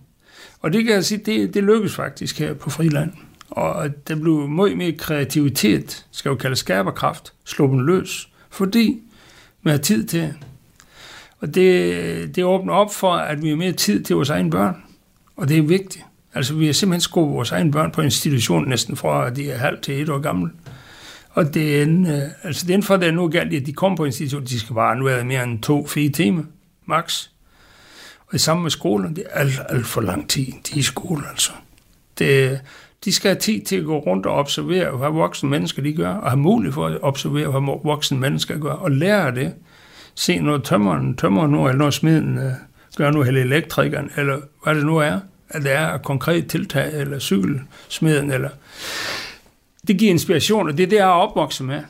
Og 0.62 0.73
det 0.73 0.86
kan 0.86 0.93
jeg 0.93 1.05
sige, 1.05 1.21
det, 1.25 1.53
det 1.53 1.63
lykkes 1.63 1.95
faktisk 1.95 2.39
her 2.39 2.53
på 2.53 2.69
Friland. 2.69 3.12
Og 3.49 3.89
det 4.07 4.21
blev 4.21 4.47
meget 4.47 4.77
mere 4.77 4.91
kreativitet, 4.91 6.05
skal 6.12 6.29
jo 6.29 6.36
kalde 6.36 6.55
skaberkraft, 6.55 7.33
sluppen 7.45 7.86
løs, 7.86 8.29
fordi 8.49 9.01
man 9.62 9.71
har 9.71 9.81
tid 9.81 10.05
til 10.05 10.33
Og 11.39 11.55
det, 11.55 12.36
det 12.36 12.43
åbner 12.43 12.73
op 12.73 12.93
for, 12.93 13.13
at 13.13 13.41
vi 13.41 13.49
har 13.49 13.55
mere 13.55 13.71
tid 13.71 14.03
til 14.03 14.15
vores 14.15 14.29
egne 14.29 14.51
børn. 14.51 14.83
Og 15.36 15.49
det 15.49 15.57
er 15.57 15.62
vigtigt. 15.62 16.05
Altså, 16.36 16.54
vi 16.54 16.65
har 16.65 16.74
simpelthen 16.74 17.02
skubbet 17.02 17.36
vores 17.36 17.52
egne 17.52 17.72
børn 17.72 17.91
på 17.91 18.02
institution 18.02 18.69
næsten 18.69 18.96
fra, 18.96 19.28
at 19.28 19.36
de 19.36 19.52
er 19.52 19.58
halvt 19.58 19.82
til 19.82 20.02
et 20.02 20.10
år 20.10 20.19
gamle. 20.19 20.50
Og 21.30 21.54
det 21.54 21.78
er, 21.78 21.84
en, 21.84 22.08
øh, 22.08 22.22
altså 22.43 22.67
det 22.67 22.76
er 22.76 22.82
for, 22.82 22.98
det 22.98 23.08
er 23.08 23.12
nu 23.12 23.28
galt, 23.28 23.54
at 23.54 23.65
de 23.65 23.74
kommer 23.74 23.98
på 23.98 24.06
institution, 24.06 24.46
de 24.46 24.60
skal 24.60 24.74
bare 24.74 24.96
nu 24.96 25.06
være 25.06 25.24
mere 25.24 25.43
end 25.43 25.62
to-fire 25.62 26.10
timer, 26.10 26.43
max. 26.86 27.28
Og 28.19 28.32
det 28.32 28.41
samme 28.41 28.63
med 28.63 28.72
skolen, 28.72 29.15
det 29.15 29.24
er 29.30 29.39
alt, 29.39 29.60
alt 29.69 29.86
for 29.86 30.02
lang 30.02 30.30
tid, 30.30 30.46
de 30.46 30.74
er 30.74 30.78
i 30.78 30.82
skole, 30.82 31.24
altså. 31.30 31.52
Det, 32.19 32.60
de 33.06 33.13
skal 33.13 33.30
have 33.30 33.39
tid 33.39 33.62
til 33.62 33.76
at 33.76 33.86
gå 33.86 34.00
rundt 34.00 34.26
og 34.26 34.36
observere, 34.36 34.98
hvad 34.98 35.10
voksne 35.10 35.50
mennesker 35.50 35.82
de 35.82 35.93
gør, 35.93 36.13
og 36.13 36.30
have 36.30 36.39
mulighed 36.39 36.74
for 36.74 36.88
at 36.88 36.98
observere, 37.02 37.52
hvad 37.52 37.80
voksne 37.84 38.19
mennesker 38.19 38.58
gør, 38.58 38.72
og 38.72 38.91
lære 38.91 39.36
det. 39.36 39.54
Se 40.15 40.39
noget 40.39 40.63
tømmeren, 40.63 41.15
tømmer 41.15 41.48
nu, 41.48 41.67
eller 41.67 41.78
noget 41.78 41.93
smiden 41.93 42.38
øh, 42.38 42.52
gør 42.98 43.12
nu, 43.12 43.24
eller 43.24 43.41
elektrikeren, 43.41 44.12
eller 44.17 44.39
hvad 44.63 44.76
det 44.76 44.86
nu 44.86 44.98
er, 44.98 45.19
at 45.49 45.63
der 45.63 45.71
er 45.71 45.97
konkret 45.97 46.47
tiltag, 46.47 47.01
eller 47.01 47.19
cykelsmeden, 47.19 48.32
eller 48.32 48.49
det 49.88 49.97
giver 49.97 50.12
inspiration, 50.12 50.67
og 50.67 50.77
det 50.77 50.84
er 50.84 50.88
det, 50.88 50.95
jeg 50.95 51.08
er 51.08 51.12
opvokset 51.12 51.67
med. 51.67 51.82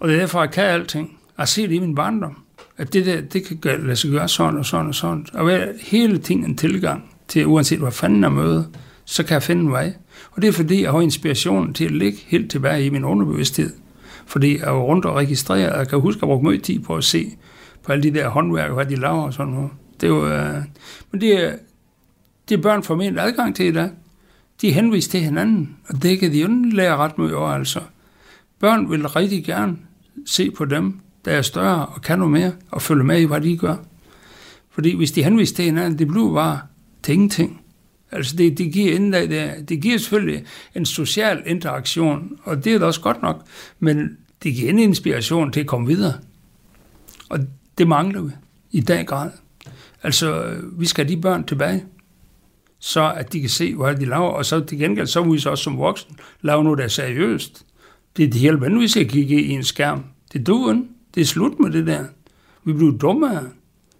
Og 0.00 0.08
det 0.08 0.16
er 0.16 0.20
derfor, 0.20 0.40
jeg 0.40 0.50
kan 0.50 0.64
alting. 0.64 1.18
Jeg 1.38 1.48
ser 1.48 1.66
det 1.66 1.74
i 1.74 1.78
min 1.78 1.94
barndom. 1.94 2.42
At 2.76 2.92
det 2.92 3.06
der, 3.06 3.20
det 3.20 3.60
kan 3.62 3.80
lade 3.82 3.96
sig 3.96 4.10
gøre 4.10 4.28
sådan 4.28 4.58
og 4.58 4.66
sådan 4.66 4.86
og 4.86 4.94
sådan. 4.94 5.26
Og 5.32 5.46
være 5.46 5.68
hele 5.80 6.18
tiden 6.18 6.44
en 6.44 6.56
tilgang 6.56 7.10
til, 7.28 7.46
uanset 7.46 7.78
hvad 7.78 7.92
fanden 7.92 8.22
jeg 8.22 8.32
møder, 8.32 8.64
så 9.04 9.22
kan 9.22 9.34
jeg 9.34 9.42
finde 9.42 9.62
en 9.62 9.70
vej. 9.70 9.92
Og 10.30 10.42
det 10.42 10.48
er 10.48 10.52
fordi, 10.52 10.82
jeg 10.82 10.90
har 10.90 11.00
inspirationen 11.00 11.74
til 11.74 11.84
at 11.84 11.90
ligge 11.90 12.18
helt 12.26 12.50
tilbage 12.50 12.84
i 12.84 12.90
min 12.90 13.04
underbevidsthed. 13.04 13.72
Fordi 14.26 14.58
jeg 14.58 14.66
er 14.66 14.72
rundt 14.72 15.04
og 15.04 15.16
registrerer, 15.16 15.72
og 15.72 15.78
jeg 15.78 15.88
kan 15.88 16.00
huske, 16.00 16.18
at 16.18 16.22
jeg 16.22 16.26
brugte 16.26 16.44
meget 16.44 16.62
tid 16.62 16.78
på 16.78 16.96
at 16.96 17.04
se 17.04 17.26
på 17.82 17.92
alle 17.92 18.02
de 18.02 18.14
der 18.14 18.28
håndværk, 18.28 18.72
hvad 18.72 18.86
de 18.86 18.96
laver 18.96 19.22
og 19.22 19.32
sådan 19.32 19.52
noget. 19.52 19.70
Det 20.00 20.06
er 20.06 20.10
jo, 20.10 20.28
øh, 20.28 20.56
men 21.12 21.20
det 21.20 21.44
er, 21.44 21.52
de 22.50 22.58
børn 22.58 22.62
børn 22.62 22.82
formentlig 22.82 23.22
adgang 23.22 23.56
til 23.56 23.66
i 23.66 23.72
dag 23.72 23.90
de 24.60 24.72
henviser 24.72 24.82
henvist 24.82 25.10
til 25.10 25.20
hinanden, 25.20 25.76
og 25.88 26.02
det 26.02 26.20
kan 26.20 26.32
de 26.32 26.40
jo 26.40 26.48
lære 26.72 26.96
ret 26.96 27.18
meget 27.18 27.34
over, 27.34 27.48
altså. 27.48 27.80
Børn 28.58 28.90
vil 28.90 29.08
rigtig 29.08 29.44
gerne 29.44 29.76
se 30.26 30.50
på 30.50 30.64
dem, 30.64 31.00
der 31.24 31.30
er 31.30 31.42
større 31.42 31.86
og 31.86 32.02
kan 32.02 32.18
noget 32.18 32.32
mere, 32.32 32.52
og 32.70 32.82
følge 32.82 33.04
med 33.04 33.20
i, 33.20 33.24
hvad 33.24 33.40
de 33.40 33.56
gør. 33.56 33.76
Fordi 34.70 34.96
hvis 34.96 35.12
de 35.12 35.22
henviser 35.22 35.56
til 35.56 35.64
hinanden, 35.64 35.98
det 35.98 36.08
bliver 36.08 36.34
bare 36.34 36.60
til 37.02 37.14
ingenting. 37.14 37.60
Altså 38.12 38.36
det, 38.36 38.58
det, 38.58 38.72
giver 38.72 38.94
indlæg, 38.94 39.30
det, 39.30 39.68
det 39.68 39.82
giver 39.82 39.98
selvfølgelig 39.98 40.44
en 40.74 40.86
social 40.86 41.42
interaktion, 41.46 42.38
og 42.42 42.64
det 42.64 42.74
er 42.74 42.78
da 42.78 42.84
også 42.84 43.00
godt 43.00 43.22
nok, 43.22 43.46
men 43.78 44.16
det 44.42 44.54
giver 44.54 44.70
en 44.70 44.78
inspiration 44.78 45.52
til 45.52 45.60
at 45.60 45.66
komme 45.66 45.86
videre. 45.86 46.14
Og 47.28 47.38
det 47.78 47.88
mangler 47.88 48.22
vi 48.22 48.30
i 48.70 48.80
dag 48.80 49.06
grad. 49.06 49.30
Altså, 50.02 50.56
vi 50.72 50.86
skal 50.86 51.04
have 51.04 51.16
de 51.16 51.20
børn 51.20 51.44
tilbage 51.44 51.84
så 52.80 53.12
at 53.12 53.32
de 53.32 53.40
kan 53.40 53.50
se, 53.50 53.74
hvad 53.74 53.94
de 53.94 54.04
laver, 54.04 54.28
og 54.28 54.46
så 54.46 54.60
til 54.60 54.78
gengæld, 54.78 55.06
så 55.06 55.24
må 55.24 55.32
vi 55.32 55.38
så 55.38 55.50
også 55.50 55.64
som 55.64 55.78
voksne 55.78 56.16
lave 56.40 56.64
noget, 56.64 56.78
der 56.78 56.84
er 56.84 56.88
seriøst. 56.88 57.66
Det, 58.16 58.32
det 58.32 58.40
hele 58.40 58.66
ikke, 58.66 58.78
hvis 58.78 58.96
jeg 58.96 59.08
kigger 59.08 59.38
i 59.38 59.50
en 59.50 59.64
skærm. 59.64 60.04
Det 60.32 60.46
duer 60.46 60.82
Det 61.14 61.20
er 61.20 61.24
slut 61.24 61.58
med 61.60 61.70
det 61.70 61.86
der. 61.86 62.04
Vi 62.64 62.72
bliver 62.72 62.92
dumme 62.92 63.40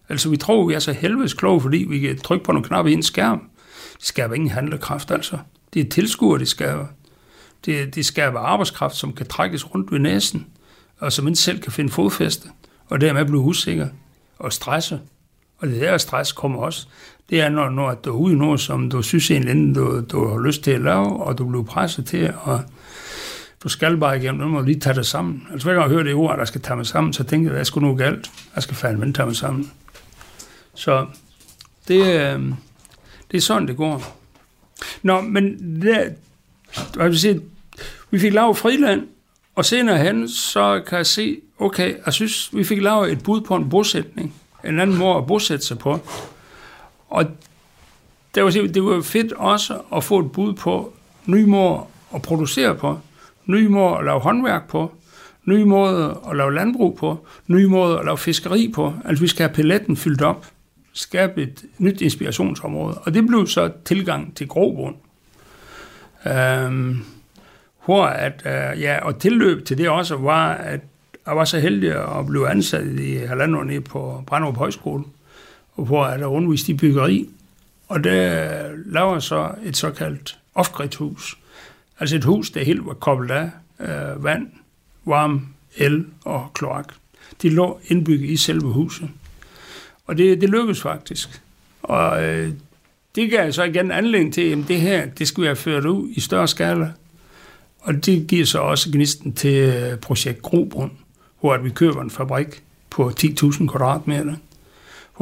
Altså, 0.08 0.30
vi 0.30 0.36
tror, 0.36 0.66
vi 0.66 0.74
er 0.74 0.78
så 0.78 0.92
helvedes 0.92 1.34
kloge, 1.34 1.60
fordi 1.60 1.86
vi 1.88 1.98
kan 1.98 2.18
trykke 2.18 2.44
på 2.44 2.52
nogle 2.52 2.66
knapper 2.66 2.90
i 2.90 2.94
en 2.94 3.02
skærm. 3.02 3.50
Det 3.98 4.06
skaber 4.06 4.34
ingen 4.34 4.50
handlekraft, 4.50 5.10
altså. 5.10 5.38
Det 5.74 5.86
er 5.86 5.90
tilskuer, 5.90 6.38
det 6.38 6.48
skaber. 6.48 6.86
Det, 7.64 7.94
det 7.94 8.06
skaber 8.06 8.40
arbejdskraft, 8.40 8.96
som 8.96 9.12
kan 9.12 9.26
trækkes 9.26 9.74
rundt 9.74 9.92
ved 9.92 9.98
næsen, 9.98 10.46
og 10.98 11.12
som 11.12 11.28
ikke 11.28 11.38
selv 11.38 11.60
kan 11.60 11.72
finde 11.72 11.90
fodfæste, 11.90 12.48
og 12.86 13.00
dermed 13.00 13.24
blive 13.24 13.40
usikker 13.40 13.88
og 14.38 14.52
stresse. 14.52 15.00
Og 15.58 15.68
det 15.68 15.80
der 15.80 15.98
stress 15.98 16.32
kommer 16.32 16.58
også 16.58 16.88
det 17.30 17.40
er, 17.40 17.48
når, 17.48 17.68
når 17.68 17.94
du 17.94 18.10
er 18.10 18.14
ude 18.14 18.32
i 18.34 18.36
noget, 18.36 18.60
som 18.60 18.90
du 18.90 19.02
synes 19.02 19.30
egentlig, 19.30 19.74
du, 19.74 20.00
du 20.00 20.28
har 20.28 20.38
lyst 20.38 20.62
til 20.62 20.70
at 20.70 20.80
lave, 20.80 21.22
og 21.22 21.38
du 21.38 21.48
bliver 21.48 21.64
presset 21.64 22.06
til, 22.06 22.32
og 22.42 22.60
du 23.62 23.68
skal 23.68 23.96
bare 23.96 24.18
igennem, 24.18 24.40
nu 24.40 24.48
må 24.48 24.58
du 24.58 24.64
lige 24.64 24.80
tage 24.80 24.94
det 24.94 25.06
sammen. 25.06 25.46
Altså 25.52 25.66
hver 25.66 25.74
gang 25.74 25.82
jeg 25.82 25.90
hører 25.90 26.02
det 26.02 26.14
ord, 26.14 26.38
der 26.38 26.44
skal 26.44 26.60
tage 26.60 26.76
mig 26.76 26.86
sammen, 26.86 27.12
så 27.12 27.24
tænker 27.24 27.48
jeg, 27.48 27.54
at 27.54 27.58
jeg 27.58 27.66
skulle 27.66 27.88
nu 27.88 27.94
galt. 27.94 28.30
Jeg 28.54 28.62
skal 28.62 28.76
fandme 28.76 29.12
tage 29.12 29.26
mig 29.26 29.36
sammen. 29.36 29.72
Så 30.74 31.06
det, 31.88 32.00
øh, 32.00 32.42
det 33.30 33.36
er 33.36 33.40
sådan, 33.40 33.68
det 33.68 33.76
går. 33.76 34.16
Nå, 35.02 35.20
men 35.20 35.82
det, 35.82 36.14
hvad 36.94 37.08
vil 37.08 37.18
sige, 37.18 37.40
vi 38.10 38.18
fik 38.18 38.32
lavet 38.32 38.56
friland, 38.56 39.06
og 39.54 39.64
senere 39.64 39.98
hen, 39.98 40.28
så 40.28 40.82
kan 40.86 40.98
jeg 40.98 41.06
se, 41.06 41.40
okay, 41.58 41.94
jeg 42.04 42.12
synes, 42.12 42.56
vi 42.56 42.64
fik 42.64 42.82
lavet 42.82 43.12
et 43.12 43.22
bud 43.22 43.40
på 43.40 43.56
en 43.56 43.70
bosætning 43.70 44.34
en 44.64 44.80
anden 44.80 44.98
måde 44.98 45.16
at 45.16 45.26
bosætte 45.26 45.66
sig 45.66 45.78
på. 45.78 46.00
Og 47.10 47.24
det 48.34 48.44
var, 48.44 48.50
det 48.50 48.84
var 48.84 49.00
fedt 49.02 49.32
også 49.32 49.80
at 49.96 50.04
få 50.04 50.18
et 50.18 50.32
bud 50.32 50.52
på 50.52 50.92
nye 51.26 51.46
måder 51.46 51.90
at 52.14 52.22
producere 52.22 52.74
på, 52.74 52.98
nye 53.46 53.68
måder 53.68 53.94
at 53.94 54.04
lave 54.04 54.20
håndværk 54.20 54.68
på, 54.68 54.92
nye 55.44 55.64
måder 55.64 56.30
at 56.30 56.36
lave 56.36 56.54
landbrug 56.54 56.96
på, 56.98 57.26
nye 57.46 57.68
måder 57.68 57.98
at 57.98 58.04
lave 58.04 58.18
fiskeri 58.18 58.72
på. 58.74 58.94
Altså 59.04 59.22
vi 59.22 59.28
skal 59.28 59.46
have 59.46 59.54
paletten 59.54 59.96
fyldt 59.96 60.22
op, 60.22 60.46
skabe 60.92 61.42
et 61.42 61.64
nyt 61.78 62.00
inspirationsområde. 62.00 62.98
Og 62.98 63.14
det 63.14 63.26
blev 63.26 63.46
så 63.46 63.70
tilgang 63.84 64.36
til 64.36 64.48
grobund. 64.48 64.94
Øhm, 66.26 67.04
hvor 67.84 68.04
at, 68.04 68.42
øh, 68.46 68.80
ja, 68.80 68.98
og 69.02 69.18
tilløb 69.18 69.64
til 69.64 69.78
det 69.78 69.88
også 69.88 70.16
var, 70.16 70.52
at 70.52 70.80
jeg 71.26 71.36
var 71.36 71.44
så 71.44 71.58
heldig 71.58 72.18
at 72.18 72.26
blive 72.26 72.48
ansat 72.48 72.86
i 72.86 73.16
halvandet 73.16 73.58
år 73.58 73.64
nede 73.64 73.80
på 73.80 74.24
Brandrup 74.26 74.56
Højskole, 74.56 75.04
hvor 75.84 76.08
jeg 76.08 76.26
undervist 76.26 76.68
i 76.68 76.74
byggeri. 76.74 77.28
Og 77.88 78.04
der 78.04 78.48
laver 78.86 79.18
så 79.18 79.50
et 79.64 79.76
såkaldt 79.76 80.38
off 80.54 80.70
hus 80.98 81.36
Altså 82.00 82.16
et 82.16 82.24
hus, 82.24 82.50
der 82.50 82.64
helt 82.64 82.86
var 82.86 82.94
koblet 82.94 83.34
af 83.34 83.50
øh, 83.80 84.24
vand, 84.24 84.48
varme, 85.04 85.40
el 85.76 86.06
og 86.24 86.50
kloak. 86.54 86.94
De 87.42 87.48
lå 87.48 87.80
indbygget 87.86 88.30
i 88.30 88.36
selve 88.36 88.72
huset. 88.72 89.08
Og 90.06 90.18
det, 90.18 90.40
det 90.40 90.48
lykkedes 90.48 90.82
faktisk. 90.82 91.42
Og 91.82 92.24
øh, 92.24 92.52
det 93.14 93.30
gav 93.30 93.52
så 93.52 93.62
igen 93.62 93.90
anledning 93.90 94.34
til, 94.34 94.42
at 94.42 94.68
det 94.68 94.80
her, 94.80 95.06
det 95.06 95.28
skulle 95.28 95.48
jeg 95.48 95.58
ført 95.58 95.84
ud 95.84 96.08
i 96.10 96.20
større 96.20 96.48
skala. 96.48 96.92
Og 97.80 98.06
det 98.06 98.26
giver 98.26 98.46
så 98.46 98.58
også 98.58 98.90
gnisten 98.92 99.32
til 99.32 99.54
øh, 99.54 99.98
projekt 99.98 100.42
Grobund, 100.42 100.90
hvor 101.40 101.56
vi 101.56 101.70
køber 101.70 102.02
en 102.02 102.10
fabrik 102.10 102.62
på 102.90 103.12
10.000 103.20 103.66
kvadratmeter, 103.66 104.34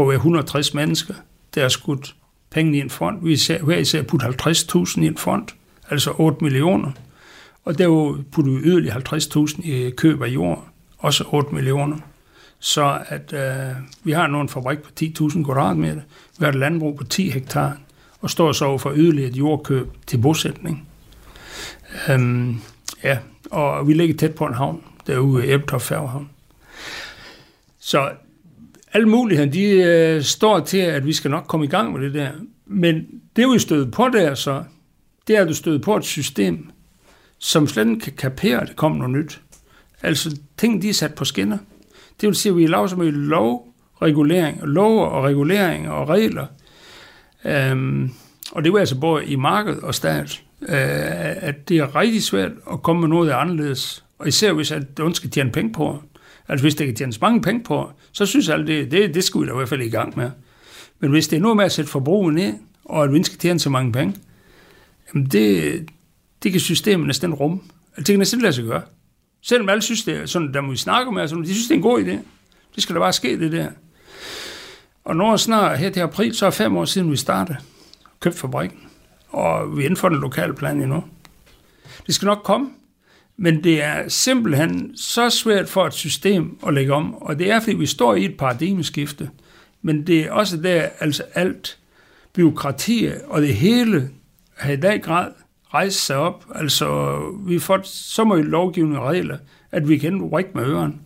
hvor 0.04 0.12
er 0.12 0.16
160 0.16 0.74
mennesker, 0.74 1.14
der 1.54 1.60
har 1.60 1.68
skudt 1.68 2.14
penge 2.50 2.78
i 2.78 2.80
en 2.80 2.90
fond. 2.90 3.18
Vi 3.22 3.36
ser, 3.36 3.62
hver 3.62 3.76
især 3.78 4.02
putte 4.02 4.26
50.000 4.26 5.00
i 5.00 5.06
en 5.06 5.16
fond, 5.16 5.48
altså 5.90 6.14
8 6.18 6.44
millioner. 6.44 6.92
Og 7.64 7.78
der 7.78 8.18
putte 8.32 8.50
vi 8.50 8.56
yderligere 8.56 9.02
50.000 9.14 9.70
i 9.70 9.90
køb 9.90 10.22
af 10.22 10.26
jord, 10.26 10.68
også 10.98 11.24
8 11.28 11.54
millioner. 11.54 11.96
Så 12.58 12.98
at 13.08 13.32
øh, 13.32 13.76
vi 14.04 14.12
har 14.12 14.26
nu 14.26 14.40
en 14.40 14.48
fabrik 14.48 14.78
på 14.78 14.90
10.000 15.00 15.44
kvadratmeter, 15.44 16.02
vi 16.38 16.44
har 16.44 16.48
et 16.48 16.54
landbrug 16.54 16.96
på 16.96 17.04
10 17.04 17.30
hektar, 17.30 17.76
og 18.20 18.30
står 18.30 18.52
så 18.52 18.64
over 18.64 18.78
for 18.78 18.92
yderligere 18.96 19.30
et 19.30 19.36
jordkøb 19.36 19.88
til 20.06 20.18
bosætning. 20.18 20.88
Øhm, 22.08 22.60
ja, 23.04 23.18
og 23.50 23.88
vi 23.88 23.94
ligger 23.94 24.16
tæt 24.16 24.34
på 24.34 24.46
en 24.46 24.54
havn, 24.54 24.82
derude 25.06 25.46
i 25.46 25.52
Ebtoft 25.52 25.84
Færgehavn. 25.84 26.30
Så 27.78 28.10
alle 28.92 29.08
muligheder, 29.08 29.50
de 29.50 29.64
øh, 29.64 30.22
står 30.22 30.60
til, 30.60 30.78
at 30.78 31.06
vi 31.06 31.12
skal 31.12 31.30
nok 31.30 31.44
komme 31.48 31.66
i 31.66 31.68
gang 31.68 31.92
med 31.92 32.00
det 32.00 32.14
der. 32.14 32.30
Men 32.66 33.06
det, 33.36 33.52
vi 33.52 33.58
støder 33.58 33.90
på 33.90 34.08
der 34.12 34.34
så, 34.34 34.64
det 35.26 35.36
er, 35.36 35.42
at 35.42 35.48
du 35.48 35.54
støder 35.54 35.78
på 35.78 35.96
et 35.96 36.04
system, 36.04 36.70
som 37.38 37.66
slet 37.66 37.88
ikke 37.88 38.00
kan 38.00 38.12
kapere, 38.12 38.60
at 38.60 38.68
det 38.68 38.76
kommer 38.76 38.98
noget 38.98 39.16
nyt. 39.16 39.40
Altså, 40.02 40.36
ting, 40.56 40.82
de 40.82 40.88
er 40.88 40.92
sat 40.92 41.14
på 41.14 41.24
skinner. 41.24 41.58
Det 42.20 42.26
vil 42.26 42.36
sige, 42.36 42.50
at 42.50 42.56
vi 42.56 42.66
laver 42.66 42.86
så 42.86 42.96
mye 42.96 43.10
lovregulering, 43.10 44.60
lov 44.62 45.12
og 45.12 45.24
regulering 45.24 45.90
og 45.90 46.08
regler. 46.08 46.46
Øhm, 47.44 48.10
og 48.52 48.64
det 48.64 48.72
var 48.72 48.78
altså 48.78 49.00
både 49.00 49.26
i 49.26 49.36
marked 49.36 49.82
og 49.82 49.94
stat, 49.94 50.42
øh, 50.62 50.68
at 51.36 51.68
det 51.68 51.78
er 51.78 51.96
rigtig 51.96 52.22
svært 52.22 52.52
at 52.72 52.82
komme 52.82 53.00
med 53.00 53.08
noget, 53.08 53.28
der 53.28 53.34
er 53.34 53.38
anderledes. 53.38 54.04
Og 54.18 54.28
især 54.28 54.52
hvis 54.52 54.70
at 54.70 54.98
nogen 54.98 55.14
skal 55.14 55.30
tjene 55.30 55.52
penge 55.52 55.72
på. 55.72 56.02
Altså 56.48 56.64
hvis 56.64 56.74
det 56.74 56.86
kan 56.86 56.96
tjene 56.96 57.12
mange 57.20 57.42
penge 57.42 57.64
på, 57.64 57.90
så 58.12 58.26
synes 58.26 58.48
alle 58.48 58.66
det, 58.66 58.90
det, 58.90 59.14
det 59.14 59.24
skal 59.24 59.40
vi 59.40 59.46
da 59.46 59.52
i 59.52 59.56
hvert 59.56 59.68
fald 59.68 59.82
i 59.82 59.88
gang 59.88 60.16
med. 60.16 60.30
Men 61.00 61.10
hvis 61.10 61.28
det 61.28 61.36
er 61.36 61.40
noget 61.40 61.56
med 61.56 61.64
at 61.64 61.72
sætte 61.72 61.90
forbruget 61.90 62.34
ned, 62.34 62.54
og 62.84 63.04
at 63.04 63.12
vi 63.12 63.24
skal 63.24 63.38
tjene 63.38 63.60
så 63.60 63.70
mange 63.70 63.92
penge, 63.92 64.16
jamen 65.14 65.26
det, 65.26 65.88
det 66.42 66.52
kan 66.52 66.60
systemet 66.60 67.06
næsten 67.06 67.34
rum. 67.34 67.62
Altså, 67.96 67.98
det 67.98 68.06
kan 68.06 68.18
næsten 68.18 68.40
lade 68.40 68.52
sig 68.52 68.64
gøre. 68.64 68.82
Selvom 69.42 69.68
alle 69.68 69.82
synes, 69.82 70.04
det 70.04 70.16
er 70.16 70.26
sådan, 70.26 70.54
der 70.54 70.60
må 70.60 70.70
vi 70.70 70.76
snakke 70.76 71.12
med, 71.12 71.20
altså, 71.20 71.36
de 71.36 71.54
synes, 71.54 71.68
det 71.68 71.70
er 71.70 71.78
en 71.78 71.82
god 71.82 72.04
idé. 72.04 72.18
Det 72.74 72.82
skal 72.82 72.94
da 72.94 73.00
bare 73.00 73.12
ske, 73.12 73.40
det 73.40 73.52
der. 73.52 73.68
Og 75.04 75.16
når 75.16 75.36
snart 75.36 75.78
her 75.78 75.90
til 75.90 76.00
april, 76.00 76.34
så 76.34 76.46
er 76.46 76.50
fem 76.50 76.76
år 76.76 76.84
siden, 76.84 77.10
vi 77.10 77.16
startede 77.16 77.58
købt 78.20 78.38
fabrikken. 78.38 78.78
Og 79.28 79.76
vi 79.76 79.82
er 79.82 79.84
inden 79.84 79.96
for 79.96 80.08
den 80.08 80.18
lokale 80.18 80.54
plan 80.54 80.82
endnu. 80.82 81.04
Det 82.06 82.14
skal 82.14 82.26
nok 82.26 82.42
komme, 82.44 82.70
men 83.40 83.64
det 83.64 83.82
er 83.82 84.08
simpelthen 84.08 84.96
så 84.96 85.30
svært 85.30 85.68
for 85.68 85.86
et 85.86 85.94
system 85.94 86.58
at 86.66 86.74
lægge 86.74 86.92
om. 86.94 87.14
Og 87.14 87.38
det 87.38 87.50
er, 87.50 87.60
fordi 87.60 87.76
vi 87.76 87.86
står 87.86 88.14
i 88.14 88.24
et 88.24 88.36
paradigmeskifte. 88.36 89.30
Men 89.82 90.06
det 90.06 90.20
er 90.20 90.32
også 90.32 90.56
der, 90.56 90.88
altså 91.00 91.22
alt 91.34 91.78
byråkrati 92.32 93.08
og 93.26 93.42
det 93.42 93.54
hele 93.54 94.10
har 94.56 94.72
i 94.72 94.76
dag 94.76 95.02
grad 95.02 95.32
rejse 95.74 95.98
sig 96.00 96.16
op. 96.16 96.44
Altså, 96.54 97.18
vi 97.46 97.58
får 97.58 97.80
så 97.84 98.24
meget 98.24 98.44
lovgivende 98.44 99.00
regler, 99.00 99.38
at 99.72 99.88
vi 99.88 99.98
kan 99.98 100.22
rykke 100.22 100.50
med 100.54 100.64
øren. 100.64 101.00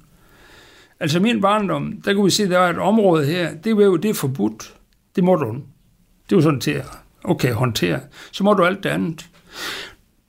Altså 1.01 1.21
min 1.21 1.41
barndom, 1.41 2.03
der 2.05 2.15
kunne 2.15 2.25
vi 2.25 2.31
se, 2.31 2.43
at 2.43 2.51
der 2.51 2.59
er 2.59 2.71
et 2.71 2.79
område 2.79 3.27
her, 3.27 3.55
det 3.55 3.67
er 3.67 3.85
jo 3.85 3.97
det 3.97 4.09
er 4.09 4.15
forbudt. 4.15 4.75
Det 5.17 5.25
må 5.25 5.37
du. 5.37 5.53
Det 6.25 6.33
er 6.33 6.37
jo 6.37 6.41
sådan 6.41 6.61
til 6.61 6.71
at 6.71 6.87
okay, 7.25 7.53
håndtere. 7.53 8.01
Så 8.33 8.45
må 8.45 8.55
du 8.55 8.65
alt 8.65 8.83
det 8.83 8.89
andet. 8.89 9.27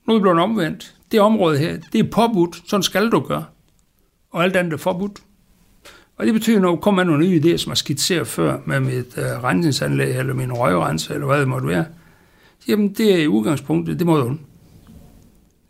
Nu 0.08 0.14
er 0.14 0.18
det 0.18 0.22
blevet 0.22 0.39
omvendt. 0.39 0.95
Det 1.14 1.22
område 1.22 1.57
her, 1.57 1.78
det 1.93 1.99
er 1.99 2.09
påbudt. 2.11 2.61
Sådan 2.68 2.84
skal 2.84 3.09
du 3.09 3.20
gøre. 3.20 3.45
Og 4.32 4.43
alt 4.43 4.55
andet 4.55 4.74
er 4.74 4.78
forbudt. 4.78 5.20
Og 6.18 6.26
det 6.26 6.34
betyder, 6.34 6.59
når 6.59 6.70
du 6.70 6.76
kommer 6.76 7.03
med 7.03 7.11
nogle 7.11 7.28
nye 7.28 7.41
idéer, 7.41 7.57
som 7.57 7.70
jeg 7.70 7.78
skitseret 7.78 8.28
før 8.28 8.57
med 8.66 8.80
mit 8.80 9.18
uh, 9.18 9.43
rensningsanlæg, 9.43 10.18
eller 10.18 10.34
min 10.34 10.53
røgrense, 10.53 11.14
eller 11.14 11.28
hvad 11.28 11.39
det 11.39 11.47
måtte 11.47 11.68
være, 11.68 11.86
Jamen, 12.68 12.89
det 12.89 13.14
er 13.14 13.18
i 13.18 13.28
udgangspunktet, 13.28 13.99
det 13.99 14.07
må 14.07 14.18
du. 14.18 14.38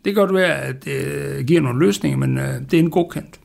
Det 0.04 0.14
kan 0.14 0.14
godt 0.14 0.34
være, 0.34 0.60
at 0.60 0.84
det 0.84 1.04
øh, 1.04 1.44
giver 1.44 1.60
nogle 1.60 1.86
løsninger, 1.86 2.18
men 2.18 2.38
øh, 2.38 2.60
det 2.70 2.74
er 2.74 2.78
en 2.78 2.90
godkendt. 2.90 3.40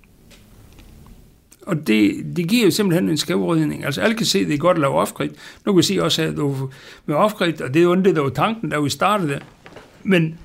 Og 1.61 1.87
det, 1.87 2.25
det 2.35 2.47
giver 2.47 2.65
jo 2.65 2.71
simpelthen 2.71 3.09
en 3.09 3.17
skævrydning. 3.17 3.85
Altså 3.85 4.01
alle 4.01 4.15
kan 4.15 4.25
se, 4.25 4.39
at 4.39 4.47
det 4.47 4.53
er 4.53 4.57
godt 4.57 4.77
at 4.77 4.81
lave 4.81 4.93
offgrid. 4.93 5.29
Nu 5.65 5.71
kan 5.71 5.77
vi 5.77 5.83
se 5.83 6.03
også, 6.03 6.21
at 6.21 6.37
du 6.37 6.69
med 7.05 7.15
off 7.15 7.33
og 7.33 7.47
det 7.47 7.75
er 7.75 7.81
jo 7.81 7.95
det, 7.95 8.15
der 8.15 8.21
var 8.21 8.29
tanken, 8.29 8.69
da 8.69 8.79
vi 8.79 8.89
startede 8.89 9.39
Men 10.03 10.39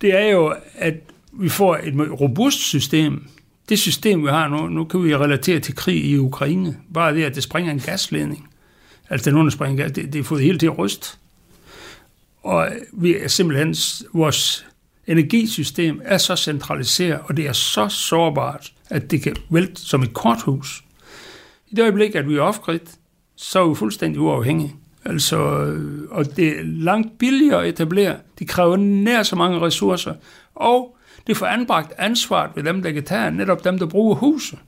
det 0.00 0.14
er 0.14 0.26
jo, 0.26 0.54
at 0.74 0.94
vi 1.32 1.48
får 1.48 1.76
et 1.76 2.20
robust 2.20 2.58
system. 2.58 3.28
Det 3.68 3.78
system, 3.78 4.22
vi 4.22 4.28
har 4.28 4.48
nu, 4.48 4.68
nu 4.68 4.84
kan 4.84 5.04
vi 5.04 5.16
relatere 5.16 5.60
til 5.60 5.74
krig 5.74 6.04
i 6.04 6.16
Ukraine. 6.16 6.76
Bare 6.94 7.14
det, 7.14 7.24
at 7.24 7.34
det 7.34 7.42
springer 7.42 7.72
en 7.72 7.80
gasledning. 7.80 8.48
Altså, 9.10 9.24
det 9.24 9.30
er 9.30 9.34
nogen, 9.34 9.46
der 9.46 9.52
springer 9.52 9.82
gas, 9.82 9.92
det, 9.92 10.12
det 10.12 10.18
er 10.18 10.24
fået 10.24 10.42
helt 10.42 10.60
til 10.60 10.70
ryst. 10.70 11.18
Og 12.42 12.68
vi 12.92 13.16
er 13.16 13.28
simpelthen, 13.28 13.74
vores 14.12 14.66
energisystem 15.06 16.00
er 16.04 16.18
så 16.18 16.36
centraliseret, 16.36 17.20
og 17.24 17.36
det 17.36 17.46
er 17.46 17.52
så 17.52 17.88
sårbart, 17.88 18.72
at 18.90 19.10
det 19.10 19.22
kan 19.22 19.36
vælte 19.50 19.80
som 19.80 20.02
et 20.02 20.14
korthus. 20.14 20.84
I 21.70 21.74
det 21.74 21.82
øjeblik, 21.82 22.14
at 22.14 22.28
vi 22.28 22.36
er 22.36 22.40
off 22.40 22.58
så 23.36 23.64
er 23.64 23.68
vi 23.68 23.74
fuldstændig 23.74 24.20
uafhængige. 24.20 24.74
Altså, 25.08 25.36
øh, 25.38 26.08
og 26.10 26.36
det 26.36 26.48
er 26.48 26.62
langt 26.62 27.18
billigere 27.18 27.62
at 27.62 27.68
etablere. 27.68 28.16
De 28.38 28.46
kræver 28.46 28.76
nær 28.76 29.22
så 29.22 29.36
mange 29.36 29.60
ressourcer. 29.60 30.14
Og 30.54 30.96
det 31.26 31.36
får 31.36 31.46
anbragt 31.46 31.92
ansvaret 31.98 32.50
ved 32.54 32.62
dem, 32.62 32.82
der 32.82 32.92
kan 32.92 33.04
tage, 33.04 33.30
netop 33.30 33.64
dem, 33.64 33.78
der 33.78 33.86
bruger 33.86 34.14
huset. 34.14 34.58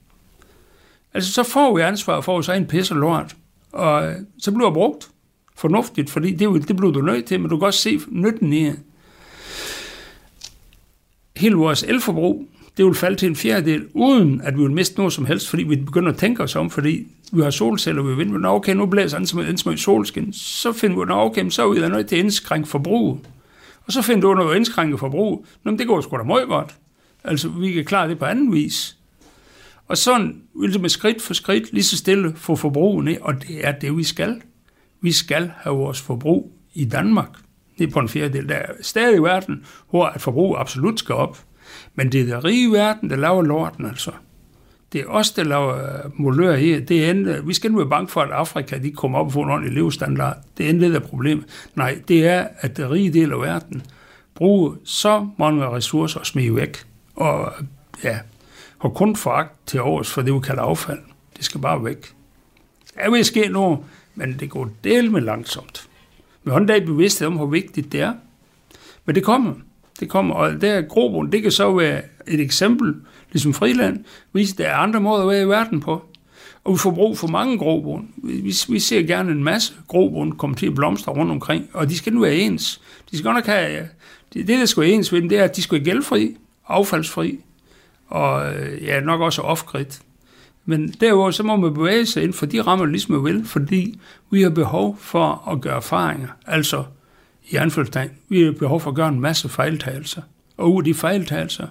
Altså, 1.13 1.33
så 1.33 1.43
får 1.43 1.75
vi 1.75 1.81
ansvar 1.81 2.21
for 2.21 2.41
så 2.41 2.53
en 2.53 2.65
pisse 2.65 2.93
lort. 2.93 3.35
Og 3.71 4.07
øh, 4.07 4.15
så 4.39 4.51
bliver 4.51 4.67
det 4.67 4.73
brugt 4.73 5.09
fornuftigt, 5.55 6.09
fordi 6.09 6.31
det, 6.35 6.67
det 6.67 6.77
bliver 6.77 6.91
du 6.91 7.01
nødt 7.01 7.25
til, 7.25 7.39
men 7.39 7.49
du 7.49 7.57
kan 7.57 7.65
også 7.65 7.79
se 7.79 7.99
nytten 8.09 8.53
i 8.53 8.71
Hele 11.35 11.55
vores 11.55 11.83
elforbrug, 11.83 12.49
det 12.81 12.87
vil 12.87 12.95
falde 12.95 13.15
til 13.15 13.27
en 13.27 13.35
fjerdedel, 13.35 13.87
uden 13.93 14.41
at 14.41 14.57
vi 14.57 14.61
vil 14.61 14.71
miste 14.71 14.97
noget 14.97 15.13
som 15.13 15.25
helst, 15.25 15.49
fordi 15.49 15.63
vi 15.63 15.75
begynder 15.75 16.11
at 16.11 16.17
tænke 16.17 16.43
os 16.43 16.55
om, 16.55 16.69
fordi 16.69 17.07
vi 17.31 17.41
har 17.41 17.49
solceller, 17.49 18.03
vi 18.03 18.15
vil 18.15 18.29
Nå, 18.29 18.47
okay, 18.47 18.75
nu 18.75 18.85
blæser 18.85 19.17
den 19.17 19.57
som 19.57 19.71
en 19.71 19.77
solskin. 19.77 20.33
Så 20.33 20.71
finder 20.73 20.99
vi, 20.99 21.05
nå, 21.05 21.13
okay, 21.13 21.49
så 21.49 21.63
er 21.63 21.73
vi 21.73 21.79
nødt 21.79 22.07
til 22.07 22.15
at 22.15 22.19
indskrænke 22.19 22.69
forbrug. 22.69 23.19
Og 23.85 23.93
så 23.93 24.01
finder 24.01 24.21
du 24.21 24.33
noget 24.33 24.55
indskrænket 24.55 24.57
indskrænke 24.57 24.97
forbrug. 24.97 25.45
Nå, 25.63 25.71
men 25.71 25.79
det 25.79 25.87
går 25.87 26.01
sgu 26.01 26.17
da 26.17 26.23
meget 26.23 26.47
godt. 26.47 26.75
Altså, 27.23 27.49
vi 27.49 27.71
kan 27.71 27.85
klare 27.85 28.09
det 28.09 28.19
på 28.19 28.25
anden 28.25 28.53
vis. 28.53 28.97
Og 29.87 29.97
sådan 29.97 30.41
vil 30.61 30.73
det 30.73 30.81
med 30.81 30.89
skridt 30.89 31.21
for 31.21 31.33
skridt 31.33 31.73
lige 31.73 31.83
så 31.83 31.97
stille 31.97 32.33
få 32.35 32.55
forbruget 32.55 33.05
ned, 33.05 33.17
og 33.21 33.41
det 33.41 33.67
er 33.67 33.71
det, 33.71 33.97
vi 33.97 34.03
skal. 34.03 34.41
Vi 35.01 35.11
skal 35.11 35.51
have 35.57 35.75
vores 35.75 36.01
forbrug 36.01 36.51
i 36.73 36.85
Danmark. 36.85 37.29
Det 37.77 37.87
er 37.87 37.91
på 37.91 37.99
en 37.99 38.09
fjerdedel. 38.09 38.49
Der 38.49 38.55
er 38.55 38.71
stadig 38.81 39.15
i 39.15 39.19
verden, 39.19 39.65
hvor 39.89 40.05
at 40.05 40.21
forbrug 40.21 40.59
absolut 40.59 40.99
skal 40.99 41.15
op. 41.15 41.37
Men 41.95 42.11
det 42.11 42.21
er 42.21 42.25
den 42.25 42.43
rige 42.43 42.71
verden, 42.71 43.09
der 43.09 43.15
laver 43.15 43.41
lorten 43.41 43.85
altså. 43.85 44.11
Det 44.93 45.01
er 45.01 45.05
os, 45.05 45.31
der 45.31 45.43
laver 45.43 45.75
øh, 45.75 46.11
molør 46.13 46.55
her. 46.55 46.79
Det 46.79 47.05
er 47.05 47.11
endda, 47.11 47.37
øh, 47.37 47.47
vi 47.47 47.53
skal 47.53 47.71
nu 47.71 47.77
være 47.77 47.89
bange 47.89 48.07
for, 48.07 48.21
at 48.21 48.31
Afrika 48.31 48.77
de 48.77 48.91
kommer 48.91 49.19
op 49.19 49.25
og 49.25 49.33
får 49.33 49.43
en 49.43 49.49
ordentlig 49.49 49.73
levestandard. 49.73 50.37
Det 50.57 50.65
er 50.65 50.69
endda 50.69 50.89
det 50.89 51.03
problemet. 51.03 51.45
Nej, 51.75 52.01
det 52.07 52.27
er, 52.27 52.47
at 52.57 52.77
den 52.77 52.91
rige 52.91 53.13
del 53.13 53.31
af 53.31 53.41
verden 53.41 53.83
bruger 54.35 54.75
så 54.83 55.27
mange 55.37 55.69
ressourcer 55.69 56.19
og 56.19 56.25
smider 56.25 56.53
væk. 56.53 56.83
Og 57.15 57.53
øh, 57.59 57.65
ja, 58.03 58.19
har 58.81 58.89
kun 58.89 59.15
foragt 59.15 59.67
til 59.67 59.81
års 59.81 60.11
for 60.11 60.21
det, 60.21 60.33
vi 60.33 60.39
kalder 60.39 60.61
affald. 60.61 60.99
Det 61.37 61.45
skal 61.45 61.61
bare 61.61 61.85
væk. 61.85 62.13
Der 62.95 63.11
vil 63.11 63.25
ske 63.25 63.47
noget, 63.47 63.79
men 64.15 64.39
det 64.39 64.49
går 64.49 64.69
del 64.83 65.11
med 65.11 65.21
langsomt. 65.21 65.87
Men 66.43 66.57
en 66.57 66.65
dag 66.65 66.85
bevidsthed 66.85 67.27
om, 67.27 67.35
hvor 67.35 67.45
vigtigt 67.45 67.91
det 67.91 68.01
er. 68.01 68.13
Men 69.05 69.15
det 69.15 69.23
kommer. 69.23 69.53
Det 70.01 70.09
kommer, 70.09 70.35
og 70.35 70.61
der 70.61 70.73
er 70.73 70.81
grobund. 70.81 71.31
Det 71.31 71.41
kan 71.41 71.51
så 71.51 71.73
være 71.73 72.01
et 72.27 72.39
eksempel, 72.39 72.95
ligesom 73.31 73.53
friland, 73.53 74.05
hvis 74.31 74.53
der 74.53 74.67
er 74.67 74.75
andre 74.75 74.99
måder 74.99 75.21
at 75.21 75.29
være 75.29 75.41
i 75.41 75.47
verden 75.47 75.79
på. 75.79 76.01
Og 76.63 76.73
vi 76.73 76.77
får 76.77 76.91
brug 76.91 77.17
for 77.17 77.27
mange 77.27 77.57
grobund. 77.57 78.07
Vi, 78.23 78.53
vi 78.69 78.79
ser 78.79 79.03
gerne 79.03 79.31
en 79.31 79.43
masse 79.43 79.73
grobund 79.87 80.33
komme 80.33 80.55
til 80.55 80.67
at 80.67 80.75
blomstre 80.75 81.11
rundt 81.11 81.31
omkring, 81.31 81.69
og 81.73 81.89
de 81.89 81.97
skal 81.97 82.13
nu 82.13 82.19
være 82.19 82.35
ens. 82.35 82.81
De 83.11 83.17
skal 83.17 83.33
nok 83.33 83.45
have, 83.45 83.87
det, 84.33 84.47
det 84.47 84.59
der 84.59 84.65
skal 84.65 84.81
være 84.81 84.91
ens 84.91 85.13
ved 85.13 85.21
dem, 85.21 85.29
det 85.29 85.39
er, 85.39 85.43
at 85.43 85.55
de 85.55 85.61
skal 85.61 85.75
være 85.75 85.85
gældfri, 85.85 86.37
affaldsfri, 86.67 87.39
og 88.07 88.53
øh, 88.55 88.83
ja, 88.83 88.99
nok 88.99 89.21
også 89.21 89.41
off-grid. 89.41 90.01
Men 90.65 90.87
derudover 90.87 91.31
så 91.31 91.43
må 91.43 91.55
man 91.55 91.73
bevæge 91.73 92.05
sig 92.05 92.23
ind 92.23 92.33
for 92.33 92.45
de 92.45 92.61
rammer, 92.61 92.85
ligesom 92.85 93.15
man 93.15 93.25
vil, 93.25 93.45
fordi 93.45 93.99
vi 94.31 94.41
har 94.41 94.49
behov 94.49 94.97
for 94.99 95.49
at 95.51 95.61
gøre 95.61 95.75
erfaringer. 95.75 96.27
Altså, 96.47 96.83
i 97.51 97.55
anfølgelsestegn, 97.55 98.09
vi 98.29 98.43
har 98.43 98.51
behov 98.51 98.81
for 98.81 98.89
at 98.89 98.95
gøre 98.95 99.09
en 99.09 99.19
masse 99.19 99.49
fejltagelser. 99.49 100.21
Og 100.57 100.73
ud 100.73 100.81
af 100.81 100.83
de 100.83 100.93
fejltagelser 100.93 101.67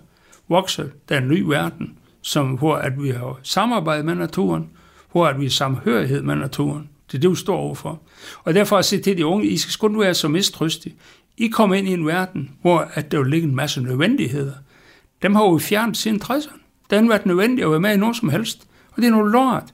vokser 0.48 0.84
der 1.08 1.18
en 1.18 1.28
ny 1.28 1.40
verden, 1.42 1.94
som, 2.22 2.48
hvor 2.48 2.76
at 2.76 3.02
vi 3.02 3.10
har 3.10 3.40
samarbejde 3.42 4.02
med 4.02 4.14
naturen, 4.14 4.70
hvor 5.12 5.26
at 5.26 5.40
vi 5.40 5.44
har 5.44 5.50
samhørighed 5.50 6.22
med 6.22 6.34
naturen. 6.34 6.88
Det 7.12 7.18
er 7.18 7.20
det, 7.20 7.30
vi 7.30 7.36
står 7.36 7.56
overfor. 7.56 8.00
Og 8.44 8.54
derfor 8.54 8.78
at 8.78 8.84
sige 8.84 9.02
til 9.02 9.16
de 9.16 9.26
unge, 9.26 9.46
I 9.46 9.56
skal 9.56 9.78
kun 9.78 10.00
være 10.00 10.14
så 10.14 10.28
mistrystige. 10.28 10.94
I 11.36 11.48
kommer 11.48 11.76
ind 11.76 11.88
i 11.88 11.92
en 11.92 12.06
verden, 12.06 12.50
hvor 12.62 12.88
at 12.94 13.12
der 13.12 13.18
vil 13.18 13.30
ligge 13.30 13.48
en 13.48 13.56
masse 13.56 13.82
nødvendigheder. 13.82 14.52
Dem 15.22 15.34
har 15.34 15.54
vi 15.54 15.60
fjernet 15.60 15.96
siden 15.96 16.20
60'erne. 16.24 16.58
Det 16.90 16.98
har 16.98 17.08
været 17.08 17.26
nødvendigt 17.26 17.64
at 17.64 17.70
være 17.70 17.80
med 17.80 17.94
i 17.94 17.96
noget 17.96 18.16
som 18.16 18.28
helst. 18.28 18.66
Og 18.90 18.96
det 18.96 19.06
er 19.06 19.10
noget 19.10 19.32
lort. 19.32 19.64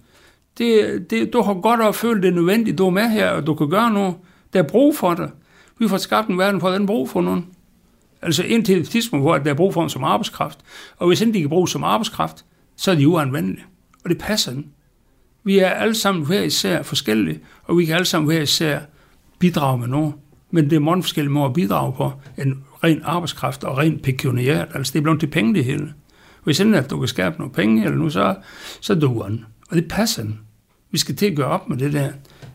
Det, 0.58 1.06
det, 1.10 1.32
du 1.32 1.42
har 1.42 1.54
godt 1.54 1.80
at 1.80 1.94
føle, 1.94 2.22
det 2.22 2.28
er 2.28 2.32
nødvendigt, 2.32 2.78
du 2.78 2.86
er 2.86 2.90
med 2.90 3.08
her, 3.08 3.30
og 3.30 3.46
du 3.46 3.54
kan 3.54 3.70
gøre 3.70 3.90
noget. 3.90 4.14
Der 4.52 4.58
er 4.58 4.68
brug 4.68 4.96
for 4.96 5.14
dig. 5.14 5.30
Vi 5.78 5.88
får 5.88 5.96
skabt 5.96 6.28
en 6.28 6.38
verden, 6.38 6.60
hvor 6.60 6.68
der 6.68 6.78
er 6.78 6.86
brug 6.86 7.10
for 7.10 7.20
nogen. 7.20 7.46
Altså 8.22 8.42
indtil 8.42 8.78
et 8.80 8.88
tidspunkt, 8.88 9.22
hvor 9.24 9.38
der 9.38 9.50
er 9.50 9.54
brug 9.54 9.74
for 9.74 9.80
dem 9.80 9.88
som 9.88 10.04
arbejdskraft. 10.04 10.58
Og 10.96 11.06
hvis 11.06 11.20
ikke 11.20 11.32
de 11.32 11.40
kan 11.40 11.48
bruges 11.48 11.70
som 11.70 11.84
arbejdskraft, 11.84 12.44
så 12.76 12.90
er 12.90 12.94
de 12.94 13.08
uanvendelige. 13.08 13.64
Og 14.04 14.10
det 14.10 14.18
passer 14.18 14.52
den. 14.52 14.66
Vi 15.44 15.58
er 15.58 15.70
alle 15.70 15.94
sammen 15.94 16.26
hver 16.26 16.42
især 16.42 16.82
forskellige, 16.82 17.40
og 17.64 17.78
vi 17.78 17.84
kan 17.84 17.94
alle 17.94 18.04
sammen 18.04 18.26
hver 18.26 18.42
især 18.42 18.80
bidrage 19.38 19.78
med 19.78 19.88
noget. 19.88 20.12
Men 20.50 20.70
det 20.70 20.76
er 20.76 20.80
mange 20.80 21.02
forskellige 21.02 21.32
måder 21.32 21.46
at 21.46 21.52
bidrage 21.52 21.92
på, 21.92 22.12
en 22.38 22.64
ren 22.84 23.00
arbejdskraft 23.04 23.64
og 23.64 23.78
ren 23.78 23.98
pekuniært. 23.98 24.68
Altså 24.74 24.92
det 24.92 24.98
er 24.98 25.02
blevet 25.02 25.20
til 25.20 25.26
penge 25.26 25.54
det 25.54 25.64
hele. 25.64 25.94
Hvis 26.44 26.60
ikke 26.60 26.76
at 26.76 26.90
du 26.90 26.98
kan 26.98 27.08
skabe 27.08 27.38
nogle 27.38 27.52
penge, 27.52 27.84
eller 27.84 27.98
nu, 27.98 28.10
så, 28.10 28.34
så 28.80 28.94
duer 28.94 29.28
den. 29.28 29.44
Og 29.70 29.76
det 29.76 29.88
passer 29.88 30.22
den. 30.22 30.40
Vi 30.90 30.98
skal 30.98 31.16
til 31.16 31.26
at 31.26 31.36
gøre 31.36 31.46
op 31.46 31.68
med 31.68 31.76
det 31.76 31.92
der, 31.92 32.12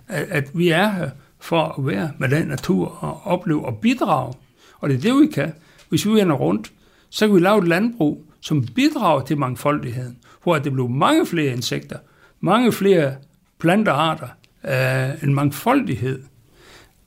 at, 0.07 0.27
at 0.29 0.49
vi 0.53 0.69
er 0.69 0.91
her 0.91 1.09
for 1.41 1.75
at 1.79 1.87
være 1.87 2.11
med 2.17 2.29
den 2.29 2.47
natur 2.47 3.03
og 3.03 3.21
opleve 3.25 3.65
og 3.65 3.77
bidrage. 3.77 4.33
Og 4.79 4.89
det 4.89 4.97
er 4.97 5.01
det, 5.01 5.21
vi 5.21 5.27
kan. 5.27 5.53
Hvis 5.89 6.05
vi 6.05 6.11
vender 6.11 6.35
rundt, 6.35 6.71
så 7.09 7.27
kan 7.27 7.35
vi 7.35 7.39
lave 7.39 7.57
et 7.57 7.67
landbrug, 7.67 8.25
som 8.41 8.65
bidrager 8.65 9.21
til 9.21 9.37
mangfoldigheden, 9.37 10.17
hvor 10.43 10.57
det 10.57 10.73
bliver 10.73 10.87
mange 10.87 11.25
flere 11.25 11.53
insekter, 11.53 11.97
mange 12.39 12.71
flere 12.71 13.15
plantearter, 13.59 14.27
øh, 14.65 15.23
en 15.23 15.33
mangfoldighed. 15.33 16.23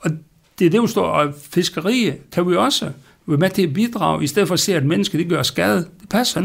Og 0.00 0.10
det 0.58 0.66
er 0.66 0.70
det, 0.70 0.82
vi 0.82 0.86
står, 0.86 1.06
og 1.06 1.34
fiskeri 1.34 2.12
kan 2.32 2.48
vi 2.48 2.56
også 2.56 2.90
være 3.26 3.38
med 3.38 3.50
til 3.50 3.66
at 3.66 3.74
bidrage, 3.74 4.24
i 4.24 4.26
stedet 4.26 4.48
for 4.48 4.52
at 4.52 4.60
se, 4.60 4.74
at 4.74 4.86
mennesker 4.86 5.18
det 5.18 5.28
gør 5.28 5.42
skade. 5.42 5.88
Det 6.00 6.08
passer 6.08 6.42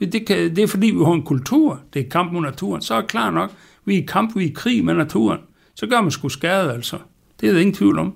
ikke. 0.00 0.12
Det, 0.12 0.26
kan, 0.26 0.56
det 0.56 0.58
er 0.58 0.66
fordi, 0.66 0.86
vi 0.86 1.04
har 1.04 1.12
en 1.12 1.22
kultur, 1.22 1.80
det 1.94 2.06
er 2.06 2.10
kamp 2.10 2.32
mod 2.32 2.42
naturen. 2.42 2.82
Så 2.82 2.94
er 2.94 3.00
det 3.00 3.10
klar 3.10 3.30
nok, 3.30 3.50
vi 3.84 3.94
er 3.94 4.02
i 4.02 4.06
kamp, 4.08 4.36
vi 4.36 4.44
er 4.44 4.48
i 4.48 4.52
krig 4.52 4.84
med 4.84 4.94
naturen. 4.94 5.38
Så 5.80 5.86
gør 5.86 6.00
man 6.00 6.10
sgu 6.10 6.28
skade, 6.28 6.72
altså. 6.72 6.98
Det 7.40 7.48
er 7.48 7.52
der 7.52 7.60
ingen 7.60 7.74
tvivl 7.74 7.98
om. 7.98 8.14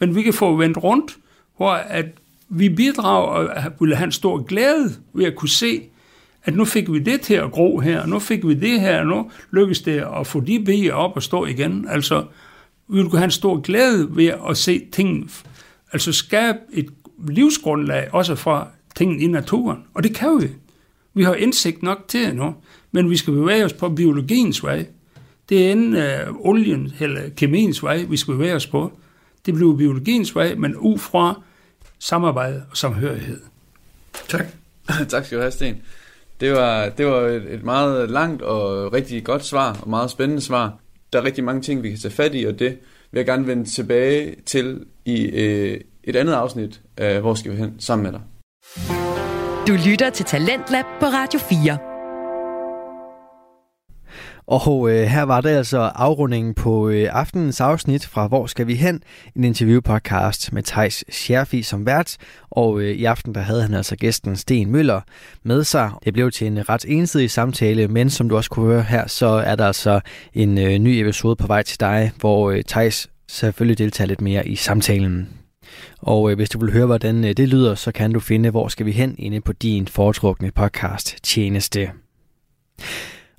Men 0.00 0.14
vi 0.14 0.22
kan 0.22 0.32
få 0.32 0.56
vendt 0.56 0.76
rundt, 0.76 1.16
hvor 1.56 1.70
at 1.70 2.06
vi 2.48 2.68
bidrager 2.68 3.26
og 3.26 3.72
ville 3.80 3.96
have 3.96 4.04
en 4.04 4.12
stor 4.12 4.42
glæde 4.42 4.94
ved 5.12 5.24
at 5.24 5.34
kunne 5.34 5.48
se, 5.48 5.82
at 6.44 6.54
nu 6.54 6.64
fik 6.64 6.92
vi 6.92 6.98
det 6.98 7.20
til 7.20 7.34
at 7.34 7.50
gro 7.50 7.78
her, 7.78 8.00
og 8.00 8.08
nu 8.08 8.18
fik 8.18 8.46
vi 8.46 8.54
det 8.54 8.80
her, 8.80 9.00
og 9.00 9.06
nu 9.06 9.30
lykkedes 9.50 9.80
det 9.80 10.04
at 10.20 10.26
få 10.26 10.40
de 10.40 10.64
bier 10.64 10.94
op 10.94 11.16
og 11.16 11.22
stå 11.22 11.44
igen. 11.44 11.86
Altså, 11.88 12.24
vi 12.88 12.96
vil 12.96 13.04
kunne 13.04 13.18
have 13.18 13.24
en 13.24 13.30
stor 13.30 13.60
glæde 13.60 14.16
ved 14.16 14.32
at 14.48 14.56
se 14.56 14.82
tingene, 14.92 15.28
altså 15.92 16.12
skabe 16.12 16.58
et 16.72 16.88
livsgrundlag 17.28 18.08
også 18.12 18.34
fra 18.34 18.68
tingene 18.96 19.22
i 19.22 19.26
naturen. 19.26 19.84
Og 19.94 20.02
det 20.02 20.14
kan 20.14 20.38
vi. 20.42 20.48
Vi 21.14 21.22
har 21.22 21.34
indsigt 21.34 21.82
nok 21.82 22.04
til 22.08 22.26
det 22.26 22.36
nu, 22.36 22.54
men 22.92 23.10
vi 23.10 23.16
skal 23.16 23.32
bevæge 23.32 23.64
os 23.64 23.72
på 23.72 23.88
biologiens 23.88 24.62
vej. 24.62 24.86
Det 25.48 25.66
er 25.66 25.72
enten 25.72 25.94
uh, 25.94 26.46
olien 26.46 26.92
eller 27.00 27.22
kemiens 27.36 27.82
vej, 27.82 28.04
vi 28.08 28.16
skal 28.16 28.34
bevæge 28.34 28.54
os 28.54 28.66
på. 28.66 28.92
Det 29.46 29.54
bliver 29.54 29.76
biologiens 29.76 30.34
vej, 30.34 30.54
men 30.54 30.76
ud 30.76 30.98
fra 30.98 31.42
samarbejde 31.98 32.62
og 32.70 32.76
samhørighed. 32.76 33.40
Tak. 34.28 34.46
tak 35.08 35.24
skal 35.24 35.38
du 35.38 35.42
have, 35.42 35.52
Sten. 35.52 35.76
Det 36.40 36.52
var, 36.52 36.88
det 36.88 37.06
var 37.06 37.20
et, 37.20 37.54
et 37.54 37.64
meget 37.64 38.10
langt 38.10 38.42
og 38.42 38.92
rigtig 38.92 39.24
godt 39.24 39.44
svar, 39.44 39.78
og 39.82 39.90
meget 39.90 40.10
spændende 40.10 40.42
svar. 40.42 40.78
Der 41.12 41.20
er 41.20 41.24
rigtig 41.24 41.44
mange 41.44 41.62
ting, 41.62 41.82
vi 41.82 41.90
kan 41.90 41.98
tage 41.98 42.14
fat 42.14 42.34
i, 42.34 42.44
og 42.44 42.58
det 42.58 42.78
vil 43.10 43.18
jeg 43.18 43.26
gerne 43.26 43.46
vende 43.46 43.64
tilbage 43.64 44.34
til 44.46 44.84
i 45.04 45.24
øh, 45.24 45.80
et 46.04 46.16
andet 46.16 46.32
afsnit 46.32 46.80
af 46.96 47.20
Hvor 47.20 47.34
skal 47.34 47.52
vi 47.52 47.56
hen 47.56 47.74
sammen 47.78 48.02
med 48.02 48.12
dig. 48.12 48.20
Du 49.68 49.72
lytter 49.90 50.10
til 50.10 50.24
Talentlab 50.24 50.84
på 51.00 51.06
Radio 51.06 51.38
4. 51.38 51.93
Og 54.46 54.90
øh, 54.90 55.06
her 55.06 55.22
var 55.22 55.40
det 55.40 55.48
altså 55.48 55.78
afrundingen 55.78 56.54
på 56.54 56.88
øh, 56.88 57.08
aftenens 57.12 57.60
afsnit 57.60 58.06
fra 58.06 58.26
Hvor 58.26 58.46
skal 58.46 58.66
vi 58.66 58.74
hen? 58.74 59.02
En 59.36 59.44
interviewpodcast 59.44 60.52
med 60.52 60.62
Tejs 60.62 61.04
Scherfi 61.08 61.62
som 61.62 61.86
vært. 61.86 62.16
Og 62.50 62.80
øh, 62.80 62.90
i 62.90 63.04
aften 63.04 63.34
der 63.34 63.40
havde 63.40 63.62
han 63.62 63.74
altså 63.74 63.96
gæsten 63.96 64.36
Sten 64.36 64.70
Møller 64.70 65.00
med 65.42 65.64
sig. 65.64 65.90
Det 66.04 66.12
blev 66.12 66.30
til 66.30 66.46
en 66.46 66.68
ret 66.68 66.84
ensidig 66.88 67.30
samtale, 67.30 67.88
men 67.88 68.10
som 68.10 68.28
du 68.28 68.36
også 68.36 68.50
kunne 68.50 68.66
høre 68.66 68.82
her, 68.82 69.06
så 69.06 69.26
er 69.26 69.56
der 69.56 69.66
altså 69.66 70.00
en 70.34 70.58
øh, 70.58 70.78
ny 70.78 70.88
episode 70.88 71.36
på 71.36 71.46
vej 71.46 71.62
til 71.62 71.80
dig, 71.80 72.12
hvor 72.20 72.50
øh, 72.50 72.62
Tejs 72.66 73.08
selvfølgelig 73.28 73.78
deltager 73.78 74.08
lidt 74.08 74.20
mere 74.20 74.48
i 74.48 74.56
samtalen. 74.56 75.28
Og 75.98 76.30
øh, 76.30 76.36
hvis 76.36 76.50
du 76.50 76.58
vil 76.58 76.72
høre, 76.72 76.86
hvordan 76.86 77.24
øh, 77.24 77.36
det 77.36 77.48
lyder, 77.48 77.74
så 77.74 77.92
kan 77.92 78.12
du 78.12 78.20
finde 78.20 78.50
Hvor 78.50 78.68
skal 78.68 78.86
vi 78.86 78.92
hen 78.92 79.14
inde 79.18 79.40
på 79.40 79.52
din 79.52 79.88
foretrukne 79.88 80.50
podcast 80.50 81.16
tjeneste. 81.22 81.90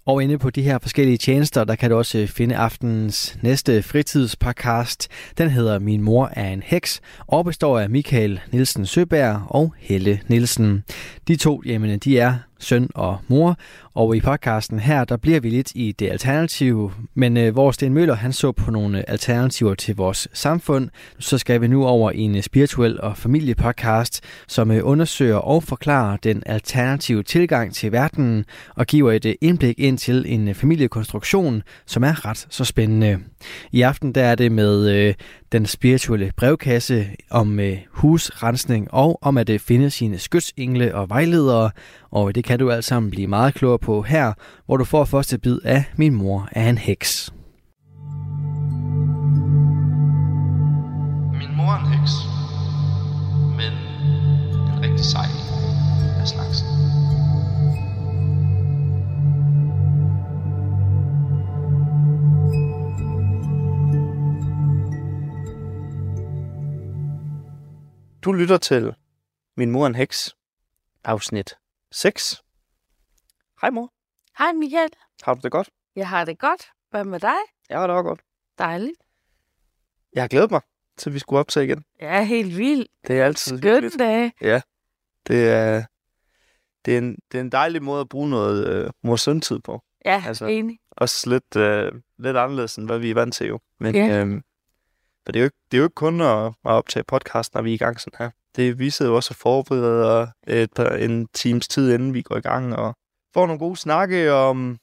Og 0.08 0.24
inde 0.24 0.38
på 0.38 0.50
de 0.50 0.62
her 0.62 0.78
forskellige 0.82 1.18
tjenester, 1.18 1.64
der 1.64 1.76
kan 1.76 1.90
du 1.90 1.98
også 1.98 2.18
øh, 2.18 2.28
finde 2.28 2.56
aftenens 2.56 3.38
næste 3.42 3.84
fritidspodcast. 3.84 5.08
Den 5.38 5.50
hedder 5.50 5.80
Min 5.80 6.02
mor 6.02 6.30
er 6.34 6.50
en 6.50 6.64
heks 6.66 7.02
og 7.28 7.46
består 7.46 7.80
af 7.80 7.90
Michael 7.90 8.40
Nielsen 8.52 8.86
Søberg 8.86 9.42
og 9.50 9.74
Helle 9.78 10.22
Nielsen. 10.28 10.84
De 11.28 11.36
to, 11.36 11.62
jamen, 11.66 12.00
de 12.00 12.20
er 12.20 12.36
søn 12.60 12.90
og 12.96 13.18
mor. 13.28 13.58
Og 13.94 14.16
i 14.16 14.22
podcasten 14.22 14.80
her, 14.80 15.04
der 15.04 15.18
bliver 15.18 15.40
vi 15.40 15.50
lidt 15.50 15.72
i 15.76 15.92
det 15.92 16.10
alternative, 16.10 16.92
men 17.14 17.38
øh, 17.38 17.54
hvor 17.54 17.72
Sten 17.72 17.94
Møller 17.94 18.16
han 18.16 18.34
så 18.34 18.52
på 18.52 18.72
nogle 18.72 18.98
øh, 18.98 19.04
alternativer 19.08 19.76
til 19.76 19.96
vores 19.96 20.28
samfund, 20.34 20.90
så 21.20 21.38
skal 21.38 21.62
vi 21.62 21.68
nu 21.68 21.86
over 21.86 22.12
i 22.12 22.20
en 22.20 22.36
øh, 22.36 22.44
spirituel 22.44 23.02
og 23.02 23.18
familiepodcast, 23.18 24.24
som 24.48 24.72
øh, 24.72 24.80
undersøger 24.84 25.36
og 25.36 25.64
forklarer 25.64 26.18
den 26.18 26.44
alternative 26.46 27.24
tilgang 27.24 27.74
til 27.74 27.92
verden 27.92 28.46
og 28.76 28.86
giver 28.86 29.12
et 29.12 29.26
øh, 29.26 29.36
indblik 29.42 29.80
ind 29.80 29.98
til 29.98 30.26
en 30.28 30.56
familiekonstruktion, 30.56 31.64
som 31.86 32.04
er 32.04 32.26
ret 32.26 32.48
så 32.50 32.66
spændende. 32.66 33.20
I 33.72 33.82
aften 33.82 34.16
der 34.16 34.24
er 34.24 34.36
det 34.36 34.52
med 34.52 34.90
øh, 34.90 35.14
den 35.52 35.66
spirituelle 35.66 36.32
brevkasse 36.38 37.08
om 37.32 37.60
øh, 37.60 37.78
husrensning 37.92 38.94
og 38.94 39.20
om 39.22 39.38
at 39.38 39.50
øh, 39.50 39.60
finde 39.60 39.90
sine 39.90 40.18
skytsengle 40.18 40.96
og 40.96 41.10
vejledere, 41.10 41.72
og 42.12 42.36
det 42.36 42.44
kan 42.44 42.60
du 42.60 42.72
alt 42.72 42.86
sammen 42.86 43.12
blive 43.12 43.28
meget 43.28 43.54
klogere 43.54 43.80
på 43.80 44.02
her, 44.02 44.34
hvor 44.66 44.78
du 44.78 44.84
får 44.84 45.06
første 45.06 45.38
bid 45.38 45.60
af 45.64 45.84
Min 45.96 46.16
mor 46.16 46.50
er 46.52 46.70
en 46.70 46.78
heks. 46.78 47.34
Min 51.32 51.58
mor 51.58 51.72
er 51.74 51.86
en 51.86 52.00
heks, 52.00 52.12
men 53.58 53.74
en 54.74 54.82
rigtig 54.82 55.06
sej 55.06 55.35
Du 68.26 68.32
lytter 68.34 68.58
til 68.58 68.96
Min 69.58 69.72
mor 69.72 69.88
en 69.88 69.96
heks, 69.96 70.36
afsnit 71.04 71.54
6. 71.92 72.42
Hej 73.62 73.70
mor, 73.70 73.94
Hej 74.38 74.52
Michael. 74.54 74.90
har 75.24 75.34
du 75.34 75.40
det 75.44 75.52
godt? 75.52 75.70
Jeg 75.96 76.10
har 76.10 76.26
det 76.26 76.40
godt. 76.40 76.62
Hvad 76.90 77.04
med 77.04 77.20
dig? 77.20 77.36
Ja, 77.70 77.82
det 77.82 77.90
var 77.90 78.02
godt. 78.04 78.22
Dejligt. 78.58 78.98
Jeg 80.14 80.24
har 80.24 80.28
glædet 80.28 80.52
mig 80.52 80.62
til, 80.98 81.14
vi 81.14 81.20
skulle 81.20 81.40
optage 81.40 81.66
igen. 81.66 81.84
Jeg 82.00 82.18
er 82.18 82.22
helt 82.22 82.58
vild. 82.58 82.86
Det 83.08 83.20
er 83.20 83.26
altid 83.26 83.58
Skøn 83.58 83.92
dag. 83.98 84.32
Det 85.28 85.50
er, 85.50 85.84
det, 86.86 86.94
er 86.94 86.98
en, 86.98 87.18
det 87.32 87.38
er 87.38 87.42
en 87.42 87.52
dejlig 87.52 87.84
måde 87.84 88.02
at 88.02 88.10
bruge 88.10 88.30
noget 88.30 88.68
øh, 88.68 88.90
mor-søn-tid 89.04 89.60
på. 89.60 89.82
Ja, 90.06 90.24
Altså- 90.28 90.46
enig. 90.46 90.80
også 90.92 91.30
lidt, 91.30 91.56
øh, 91.56 91.92
lidt 92.18 92.38
anderledes, 92.38 92.76
end 92.76 92.86
hvad 92.86 93.00
vi 93.00 93.10
er 93.10 93.14
vant 93.14 93.34
til 93.34 93.48
jo. 93.48 93.60
Men 93.80 93.96
Ja. 93.96 94.26
øh, 94.26 94.42
for 95.26 95.32
det, 95.32 95.40
er 95.40 95.44
jo 95.44 95.46
ikke, 95.46 95.58
det 95.72 95.78
er 95.78 95.80
jo 95.80 95.86
ikke 95.86 95.94
kun 95.96 96.22
at, 96.22 96.46
at 96.48 96.54
optage 96.64 97.04
podcast, 97.04 97.54
når 97.54 97.62
vi 97.62 97.70
er 97.70 97.74
i 97.74 97.78
gang 97.78 98.00
sådan 98.02 98.18
her. 98.20 98.32
Det, 98.56 98.80
vi 98.80 98.90
sidder 98.90 99.12
jo 99.12 99.16
også 99.16 99.32
og 99.32 99.36
forbereder 99.36 100.28
et 100.48 100.74
par, 100.74 100.90
en 100.90 101.28
times 101.28 101.68
tid, 101.68 101.94
inden 101.94 102.14
vi 102.14 102.22
går 102.22 102.38
i 102.38 102.42
gang, 102.42 102.76
og 102.76 102.96
får 103.34 103.46
nogle 103.46 103.60
gode 103.60 103.76
snakke 103.78 104.34
om, 104.34 104.78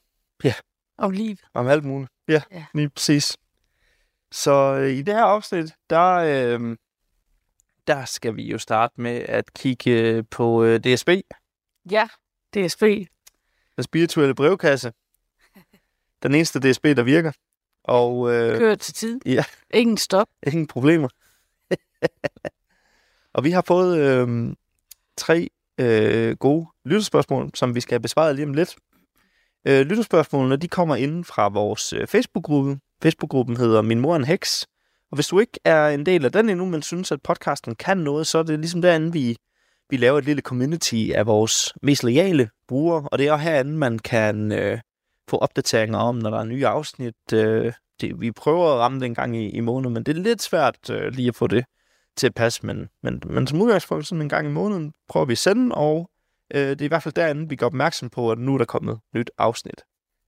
Om 0.98 1.10
livet. 1.10 1.40
om 1.54 1.66
alt 1.66 1.84
muligt. 1.84 2.10
Ja, 2.28 2.32
Ja. 2.32 2.40
ja. 2.58 2.64
lige 2.74 2.90
præcis. 2.90 3.36
Så 4.32 4.52
øh, 4.80 4.90
i 4.90 5.02
det 5.02 5.14
her 5.14 5.22
afsnit, 5.24 5.72
der, 5.90 6.12
øh, 6.14 6.76
der 7.86 8.04
skal 8.04 8.36
vi 8.36 8.42
jo 8.50 8.58
starte 8.58 9.00
med 9.00 9.16
at 9.28 9.52
kigge 9.54 9.90
øh, 9.90 10.24
på 10.30 10.64
øh, 10.64 10.80
DSB, 10.80 11.08
Ja, 11.90 12.08
DSB. 12.56 12.82
den 13.76 13.82
spirituelle 13.84 14.34
brevkasse. 14.34 14.92
Den 16.22 16.34
eneste 16.34 16.70
DSB, 16.72 16.84
der 16.84 17.02
virker. 17.02 17.32
Og 17.84 18.34
øh, 18.34 18.58
Kører 18.58 18.74
til 18.74 18.94
tid. 18.94 19.20
ja. 19.26 19.44
Ingen 19.74 19.96
stop. 19.96 20.28
ingen 20.46 20.66
problemer. 20.66 21.08
og 23.34 23.44
vi 23.44 23.50
har 23.50 23.64
fået 23.66 23.98
øh, 23.98 24.54
tre 25.16 25.48
øh, 25.78 26.36
gode 26.36 26.66
lytterspørgsmål, 26.84 27.50
som 27.54 27.74
vi 27.74 27.80
skal 27.80 27.94
have 27.94 28.02
besvaret 28.02 28.36
lige 28.36 28.46
om 28.46 28.54
lidt. 28.54 28.76
Øh, 29.68 29.80
lytterspørgsmålene, 29.80 30.56
de 30.56 30.68
kommer 30.68 30.96
inden 30.96 31.24
fra 31.24 31.48
vores 31.48 31.92
øh, 31.92 32.06
Facebook-gruppe. 32.06 32.78
Facebook-gruppen 33.02 33.56
hedder 33.56 33.82
Min 33.82 34.00
Mor 34.00 34.16
en 34.16 34.24
Heks. 34.24 34.66
Og 35.10 35.14
hvis 35.14 35.26
du 35.26 35.38
ikke 35.38 35.58
er 35.64 35.88
en 35.88 36.06
del 36.06 36.24
af 36.24 36.32
den 36.32 36.48
endnu, 36.48 36.64
men 36.64 36.82
synes, 36.82 37.12
at 37.12 37.22
podcasten 37.22 37.74
kan 37.74 37.98
noget, 37.98 38.26
så 38.26 38.38
er 38.38 38.42
det 38.42 38.58
ligesom 38.58 38.82
derinde, 38.82 39.12
vi, 39.12 39.36
vi 39.90 39.96
laver 39.96 40.18
et 40.18 40.24
lille 40.24 40.42
community 40.42 41.10
af 41.14 41.26
vores 41.26 41.74
mest 41.82 42.02
loyale 42.02 42.50
brugere. 42.68 43.08
Og 43.12 43.18
det 43.18 43.26
er 43.28 43.36
herinde, 43.36 43.72
man 43.72 43.98
kan 43.98 44.52
øh, 44.52 44.78
få 45.28 45.38
opdateringer 45.38 45.98
om, 45.98 46.14
når 46.14 46.30
der 46.30 46.38
er 46.38 46.44
nye 46.44 46.66
afsnit. 46.66 47.32
Øh, 47.32 47.72
det, 48.00 48.20
vi 48.20 48.32
prøver 48.32 48.72
at 48.72 48.78
ramme 48.78 49.00
det 49.00 49.06
en 49.06 49.14
gang 49.14 49.36
i, 49.36 49.50
i 49.50 49.60
måneden, 49.60 49.94
men 49.94 50.02
det 50.02 50.16
er 50.16 50.22
lidt 50.22 50.42
svært 50.42 50.90
øh, 50.90 51.12
lige 51.12 51.28
at 51.28 51.36
få 51.36 51.46
det 51.46 51.64
til 52.16 52.26
at 52.26 52.34
passe. 52.34 52.66
Men, 52.66 52.88
men, 53.02 53.22
men 53.26 53.46
som 53.46 53.62
udgangspunkt, 53.62 54.06
sådan 54.06 54.22
en 54.22 54.28
gang 54.28 54.46
i 54.46 54.50
måneden, 54.50 54.92
prøver 55.08 55.26
vi 55.26 55.32
at 55.32 55.38
sende, 55.38 55.74
og 55.74 56.10
øh, 56.54 56.70
det 56.70 56.80
er 56.80 56.84
i 56.84 56.88
hvert 56.88 57.02
fald 57.02 57.14
derinde, 57.14 57.48
vi 57.48 57.56
gør 57.56 57.66
opmærksom 57.66 58.10
på, 58.10 58.30
at 58.30 58.38
nu 58.38 58.54
er 58.54 58.58
der 58.58 58.64
kommet 58.64 58.98
nyt 59.14 59.30
afsnit. 59.38 59.82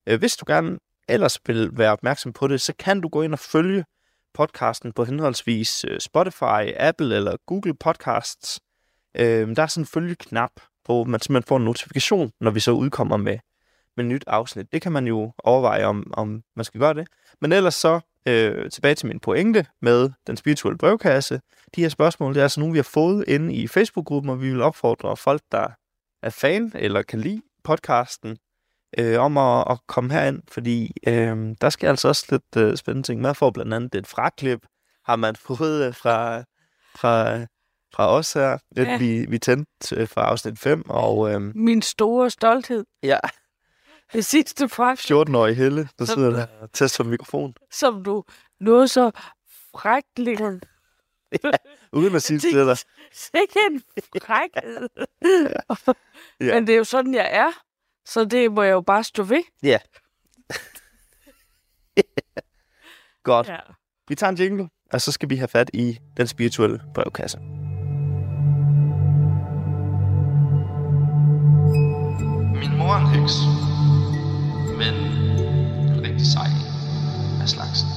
Øh, 0.07 0.19
hvis 0.19 0.37
du 0.37 0.45
gerne 0.47 0.79
ellers 1.09 1.39
vil 1.47 1.71
være 1.73 1.93
opmærksom 1.93 2.33
på 2.33 2.49
det, 2.49 2.61
så 2.61 2.73
kan 2.79 3.01
du 3.01 3.09
gå 3.09 3.23
ind 3.23 3.33
og 3.33 3.39
følge 3.39 3.85
podcasten 4.35 4.93
på 4.93 5.05
henholdsvis 5.05 5.85
øh, 5.89 6.01
Spotify, 6.01 6.73
Apple 6.77 7.17
eller 7.17 7.37
Google 7.47 7.75
Podcasts. 7.75 8.61
Øh, 9.17 9.57
der 9.57 9.63
er 9.63 9.67
sådan 9.67 9.83
en 9.83 9.87
følgeknap, 9.87 10.51
hvor 10.85 11.05
man 11.05 11.21
simpelthen 11.21 11.49
får 11.49 11.57
en 11.57 11.65
notifikation, 11.65 12.33
når 12.41 12.51
vi 12.51 12.61
så 12.61 12.71
udkommer 12.71 13.17
med, 13.17 13.39
med 13.97 14.05
nyt 14.05 14.25
afsnit. 14.27 14.73
Det 14.73 14.83
kan 14.83 14.93
man 14.93 15.07
jo 15.07 15.33
overveje, 15.45 15.85
om, 15.85 16.13
om 16.15 16.43
man 16.57 16.65
skal 16.65 16.81
gøre 16.81 16.95
det. 16.95 17.09
Men 17.41 17.53
ellers 17.53 17.75
så 17.75 18.01
øh, 18.29 18.71
tilbage 18.71 18.95
til 18.95 19.07
min 19.07 19.21
pointe 19.21 19.67
med 19.83 20.11
den 20.27 20.37
spirituelle 20.37 20.79
brevkasse. 20.79 21.41
De 21.77 21.81
her 21.81 21.89
spørgsmål, 21.89 22.35
det 22.35 22.41
er 22.41 22.45
altså 22.45 22.61
nogle, 22.61 22.73
vi 22.73 22.79
har 22.79 22.89
fået 22.95 23.25
inde 23.29 23.55
i 23.55 23.67
Facebook-gruppen, 23.67 24.31
og 24.31 24.43
vi 24.43 24.51
vil 24.51 24.63
opfordre 24.63 25.17
folk, 25.17 25.43
der 25.53 25.69
er 26.23 26.31
fan 26.31 26.73
eller 26.75 27.03
kan 27.03 27.21
lide 27.21 27.43
podcasten, 27.65 28.39
øh, 28.99 29.21
om 29.21 29.39
at, 29.39 29.65
at 29.71 29.79
komme 29.87 30.13
herind, 30.13 30.43
fordi 30.49 30.93
øh, 31.07 31.57
der 31.61 31.71
skal 31.71 31.89
altså 31.89 32.09
også 32.09 32.27
lidt 32.31 32.57
øh, 32.57 32.77
spændende 32.77 33.07
ting 33.07 33.21
med 33.21 33.35
for. 33.35 33.51
Blandt 33.51 33.75
andet 33.75 33.95
et 33.95 34.07
fraklip 34.07 34.67
har 35.05 35.17
man 35.17 35.37
fået 35.37 35.87
øh, 35.87 35.95
fra, 35.95 36.41
fra, 36.97 37.39
fra 37.95 38.09
os 38.09 38.33
her, 38.33 38.59
lidt 38.77 38.89
ja. 38.89 38.99
vi, 38.99 39.27
vi 39.29 39.39
tændte 39.39 39.97
øh, 39.97 40.09
fra 40.09 40.23
afsnit 40.23 40.59
5, 40.59 40.83
og 40.89 41.33
øh, 41.33 41.41
Min 41.41 41.83
store 41.83 42.31
stolthed. 42.31 42.85
ja, 43.03 43.19
Det 44.13 44.25
sidste 44.25 44.69
frak, 44.69 44.99
14-årige 44.99 45.55
Helle, 45.55 45.89
der 45.99 46.05
sidder 46.05 46.31
der 46.31 46.47
og 46.61 46.73
tester 46.73 47.05
mikrofon, 47.05 47.55
som 47.73 48.05
du 48.05 48.25
nåede 48.61 48.89
så 48.89 49.11
frækligt. 49.77 50.41
uden 51.93 52.15
at 52.15 52.23
sige 52.23 52.39
det 52.39 52.43
til 52.53 52.67
dig. 52.67 52.77
Sikke 53.13 53.59
en 53.71 53.83
frækhed. 54.23 54.89
Ja. 56.41 56.55
Men 56.55 56.67
det 56.67 56.73
er 56.73 56.77
jo 56.77 56.85
sådan, 56.85 57.15
jeg 57.15 57.29
er. 57.33 57.51
Så 58.07 58.25
det 58.25 58.53
må 58.53 58.63
jeg 58.63 58.73
jo 58.73 58.81
bare 58.81 59.05
stå 59.05 59.23
ved. 59.23 59.43
Godt. 63.23 63.49
Ja. 63.49 63.59
Vi 64.09 64.15
tager 64.15 64.31
en 64.31 64.37
jingle, 64.37 64.69
og 64.93 65.01
så 65.01 65.13
skal 65.13 65.31
vi 65.31 65.37
have 65.37 65.49
fat 65.49 65.71
i 65.75 65.99
den 66.17 66.27
spirituelle 66.27 66.83
brevkasse. 66.95 67.39
Rigtig 76.25 76.33
sej 76.33 76.51
af 77.43 77.49
slagsen. 77.49 77.89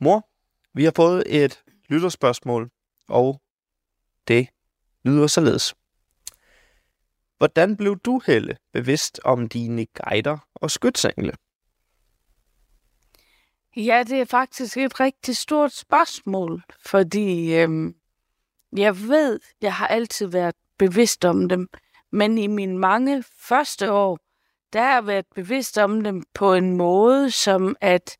Mor, 0.00 0.28
vi 0.74 0.84
har 0.84 0.92
fået 0.96 1.24
et 1.26 1.62
lytterspørgsmål, 1.88 2.70
og 3.08 3.40
det 4.28 4.48
lyder 5.04 5.26
således. 5.26 5.74
Hvordan 7.38 7.76
blev 7.76 7.98
du, 7.98 8.20
Helle, 8.26 8.56
bevidst 8.72 9.20
om 9.24 9.48
dine 9.48 9.86
guider 9.86 10.38
og 10.54 10.70
skytsengle? 10.70 11.32
Ja, 13.76 14.04
det 14.08 14.20
er 14.20 14.24
faktisk 14.24 14.76
et 14.76 15.00
rigtig 15.00 15.36
stort 15.36 15.72
spørgsmål, 15.72 16.62
fordi 16.86 17.54
øhm, 17.54 17.94
jeg 18.76 19.00
ved, 19.00 19.40
jeg 19.62 19.74
har 19.74 19.86
altid 19.86 20.26
været 20.26 20.54
bevidst 20.78 21.24
om 21.24 21.48
dem, 21.48 21.68
men 22.12 22.38
i 22.38 22.46
mine 22.46 22.78
mange 22.78 23.22
første 23.22 23.92
år, 23.92 24.18
der 24.72 24.82
har 24.82 25.00
været 25.00 25.26
bevidst 25.34 25.78
om 25.78 26.04
dem 26.04 26.22
på 26.34 26.54
en 26.54 26.76
måde, 26.76 27.30
som 27.30 27.76
at 27.80 28.18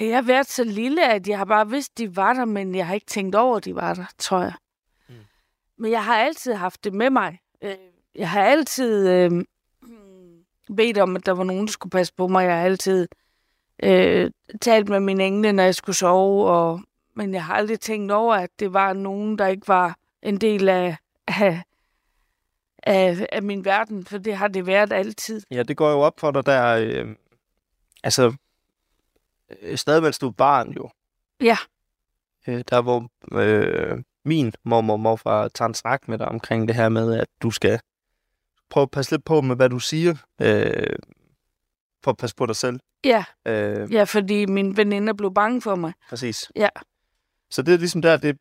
jeg 0.00 0.14
har 0.14 0.22
været 0.22 0.46
så 0.46 0.64
lille, 0.64 1.12
at 1.12 1.28
jeg 1.28 1.38
har 1.38 1.44
bare 1.44 1.70
vidst, 1.70 1.98
de 1.98 2.16
var 2.16 2.32
der, 2.32 2.44
men 2.44 2.74
jeg 2.74 2.86
har 2.86 2.94
ikke 2.94 3.06
tænkt 3.06 3.34
over, 3.34 3.56
at 3.56 3.64
de 3.64 3.74
var 3.74 3.94
der, 3.94 4.04
tror 4.18 4.40
jeg. 4.40 4.52
Mm. 5.08 5.14
Men 5.76 5.90
jeg 5.90 6.04
har 6.04 6.16
altid 6.16 6.54
haft 6.54 6.84
det 6.84 6.94
med 6.94 7.10
mig. 7.10 7.38
Øh, 7.62 7.74
Jeg 8.14 8.30
har 8.30 8.42
altid 8.42 9.08
øh, 9.08 9.44
bedt 10.76 10.98
om, 10.98 11.16
at 11.16 11.26
der 11.26 11.32
var 11.32 11.44
nogen, 11.44 11.66
der 11.66 11.72
skulle 11.72 11.90
passe 11.90 12.14
på 12.14 12.28
mig. 12.28 12.44
Jeg 12.44 12.56
har 12.56 12.64
altid 12.64 13.08
øh, 13.82 14.30
talt 14.60 14.88
med 14.88 15.00
mine 15.00 15.24
engle, 15.24 15.52
når 15.52 15.62
jeg 15.62 15.74
skulle 15.74 15.96
sove, 15.96 16.50
og, 16.50 16.80
men 17.14 17.34
jeg 17.34 17.44
har 17.44 17.54
aldrig 17.54 17.80
tænkt 17.80 18.12
over, 18.12 18.34
at 18.34 18.50
det 18.58 18.72
var 18.72 18.92
nogen, 18.92 19.38
der 19.38 19.46
ikke 19.46 19.68
var 19.68 19.96
en 20.22 20.36
del 20.36 20.68
af, 20.68 20.96
af, 21.28 21.62
af, 22.82 23.26
af 23.32 23.42
min 23.42 23.64
verden, 23.64 24.06
for 24.06 24.18
det 24.18 24.36
har 24.36 24.48
det 24.48 24.66
været 24.66 24.92
altid. 24.92 25.42
Ja, 25.50 25.62
det 25.62 25.76
går 25.76 25.90
jo 25.90 26.00
op 26.00 26.20
for 26.20 26.30
dig 26.30 26.46
der, 26.46 26.76
øh, 26.76 27.16
altså, 28.04 28.34
øh, 29.60 29.78
stadig 29.78 30.02
mens 30.02 30.18
du 30.18 30.28
er 30.28 30.32
barn 30.32 30.70
jo. 30.70 30.90
Ja. 31.40 31.56
Øh, 32.48 32.64
der 32.70 32.82
hvor 32.82 33.08
øh, 33.32 34.02
min 34.24 34.52
mormor 34.64 34.94
og 34.94 35.00
morfar 35.00 35.48
tager 35.48 35.68
en 35.68 35.74
snak 35.74 36.08
med 36.08 36.18
dig 36.18 36.28
omkring 36.28 36.68
det 36.68 36.76
her 36.76 36.88
med, 36.88 37.14
at 37.20 37.28
du 37.42 37.50
skal 37.50 37.80
prøve 38.70 38.82
at 38.82 38.90
passe 38.90 39.12
lidt 39.12 39.24
på 39.24 39.40
med, 39.40 39.56
hvad 39.56 39.70
du 39.70 39.78
siger, 39.78 40.14
øh, 40.40 40.96
for 42.04 42.10
at 42.10 42.16
passe 42.16 42.36
på 42.36 42.46
dig 42.46 42.56
selv. 42.56 42.80
Ja, 43.04 43.24
Øh, 43.46 43.92
ja 43.92 44.04
fordi 44.04 44.46
mine 44.46 44.76
veninder 44.76 45.12
blev 45.12 45.34
bange 45.34 45.62
for 45.62 45.74
mig. 45.74 45.92
Præcis. 46.08 46.52
Ja. 46.56 46.68
Så 47.50 47.62
det 47.62 47.74
er 47.74 47.78
ligesom 47.78 48.02
der, 48.02 48.16
det 48.16 48.38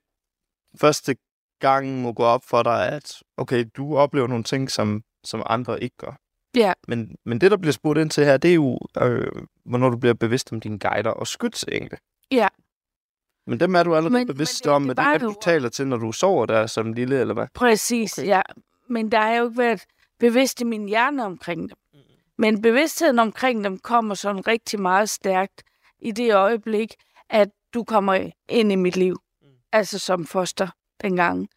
første 0.82 1.16
gang 1.62 2.02
må 2.02 2.14
gå 2.14 2.24
op 2.24 2.42
for 2.46 2.64
dig, 2.64 2.88
at 2.90 3.14
okay, 3.38 3.66
du 3.78 3.98
oplever 3.98 4.28
nogle 4.28 4.44
ting, 4.44 4.72
som, 4.72 5.04
som 5.24 5.44
andre 5.46 5.84
ikke 5.84 5.96
gør. 5.98 6.18
Ja. 6.56 6.74
Men, 6.88 7.16
men 7.26 7.42
det, 7.42 7.52
der 7.52 7.58
bliver 7.58 7.74
spurgt 7.74 8.00
ind 8.00 8.10
til 8.10 8.26
her, 8.26 8.38
det 8.38 8.52
er 8.52 8.56
jo, 8.56 8.80
øh, 9.02 9.32
hvornår 9.66 9.90
du 9.90 9.98
bliver 9.98 10.14
bevidst 10.14 10.52
om 10.54 10.60
dine 10.62 10.80
guider 10.80 11.10
og 11.10 11.28
skytsengle. 11.28 11.98
Ja. 12.32 12.48
Men 13.48 13.60
dem 13.60 13.76
er 13.76 13.84
du 13.84 13.96
allerede 13.96 14.14
Men- 14.14 14.28
bevidst 14.28 14.66
men 14.66 14.70
det- 14.70 14.76
om, 14.76 14.84
det 14.84 14.90
at 14.92 14.98
det 15.14 15.22
dem, 15.22 15.28
jo- 15.30 15.34
du 15.34 15.40
taler 15.42 15.70
til, 15.70 15.88
når 15.88 15.98
du 15.98 16.12
sover 16.12 16.46
der 16.46 16.68
som 16.68 16.94
lille, 16.94 17.20
eller 17.20 17.34
hvad? 17.34 17.48
Præcis, 17.54 18.18
okay. 18.18 18.28
ja. 18.28 18.42
Men 18.90 19.12
der 19.12 19.20
har 19.22 19.30
jeg 19.30 19.40
jo 19.40 19.46
ikke 19.46 19.58
været 19.58 19.84
bevidst 20.20 20.62
i 20.62 20.64
min 20.64 20.88
hjerne 20.90 21.26
omkring 21.26 21.70
dem. 21.70 21.78
Men 22.38 22.62
bevidstheden 22.62 23.20
omkring 23.20 23.64
dem 23.64 23.80
kommer 23.80 24.16
sådan 24.16 24.48
rigtig 24.48 24.82
meget 24.82 25.10
stærkt 25.10 25.64
i 26.00 26.12
det 26.12 26.34
øjeblik, 26.36 26.94
at 27.30 27.50
du 27.74 27.84
kommer 27.84 28.30
ind 28.50 28.72
i 28.72 28.76
mit 28.76 28.96
liv. 28.98 29.18
Mm. 29.42 29.48
Altså 29.72 30.00
som 30.00 30.26
foster 30.26 30.68
dengang. 31.04 31.50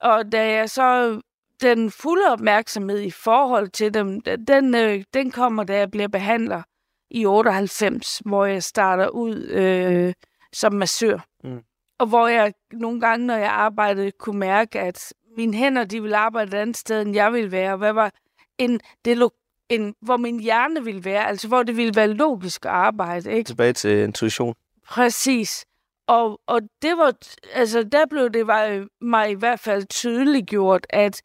Og 0.00 0.32
da 0.32 0.50
jeg 0.50 0.70
så 0.70 1.20
den 1.60 1.90
fulde 1.90 2.32
opmærksomhed 2.32 3.00
i 3.00 3.10
forhold 3.10 3.68
til 3.68 3.94
dem, 3.94 4.20
den, 4.20 4.74
øh, 4.74 5.04
den 5.14 5.30
kommer, 5.30 5.64
da 5.64 5.78
jeg 5.78 5.90
bliver 5.90 6.08
behandler 6.08 6.62
i 7.10 7.26
98, 7.26 8.22
hvor 8.24 8.44
jeg 8.44 8.62
starter 8.62 9.08
ud 9.08 9.48
øh, 9.48 10.12
som 10.52 10.72
massør. 10.72 11.18
Mm. 11.44 11.62
Og 11.98 12.06
hvor 12.06 12.28
jeg 12.28 12.52
nogle 12.72 13.00
gange, 13.00 13.26
når 13.26 13.36
jeg 13.36 13.50
arbejdede, 13.50 14.10
kunne 14.10 14.38
mærke, 14.38 14.80
at 14.80 15.12
mine 15.36 15.54
hænder, 15.54 15.84
de 15.84 16.02
ville 16.02 16.16
arbejde 16.16 16.48
et 16.56 16.60
andet 16.60 16.76
sted, 16.76 17.02
end 17.02 17.14
jeg 17.14 17.32
ville 17.32 17.52
være. 17.52 17.76
Hvad 17.76 17.92
var 17.92 18.12
en, 18.58 18.80
det, 19.04 19.16
lo- 19.16 19.30
en, 19.68 19.94
hvor 20.00 20.16
min 20.16 20.40
hjerne 20.40 20.84
ville 20.84 21.04
være, 21.04 21.26
altså 21.26 21.48
hvor 21.48 21.62
det 21.62 21.76
ville 21.76 21.96
være 21.96 22.08
logisk 22.08 22.64
at 22.64 22.70
arbejde, 22.70 23.32
ikke? 23.32 23.48
Tilbage 23.48 23.72
til 23.72 23.98
intuition. 23.98 24.54
Præcis. 24.86 25.66
Og, 26.10 26.40
og 26.46 26.60
det 26.82 26.96
var, 26.96 27.12
altså 27.52 27.82
der 27.82 28.06
blev 28.06 28.30
det 28.30 28.46
var, 28.46 28.86
mig 29.00 29.30
i 29.30 29.34
hvert 29.34 29.60
fald 29.60 29.86
tydeligt 29.86 30.46
gjort, 30.46 30.86
at 30.90 31.22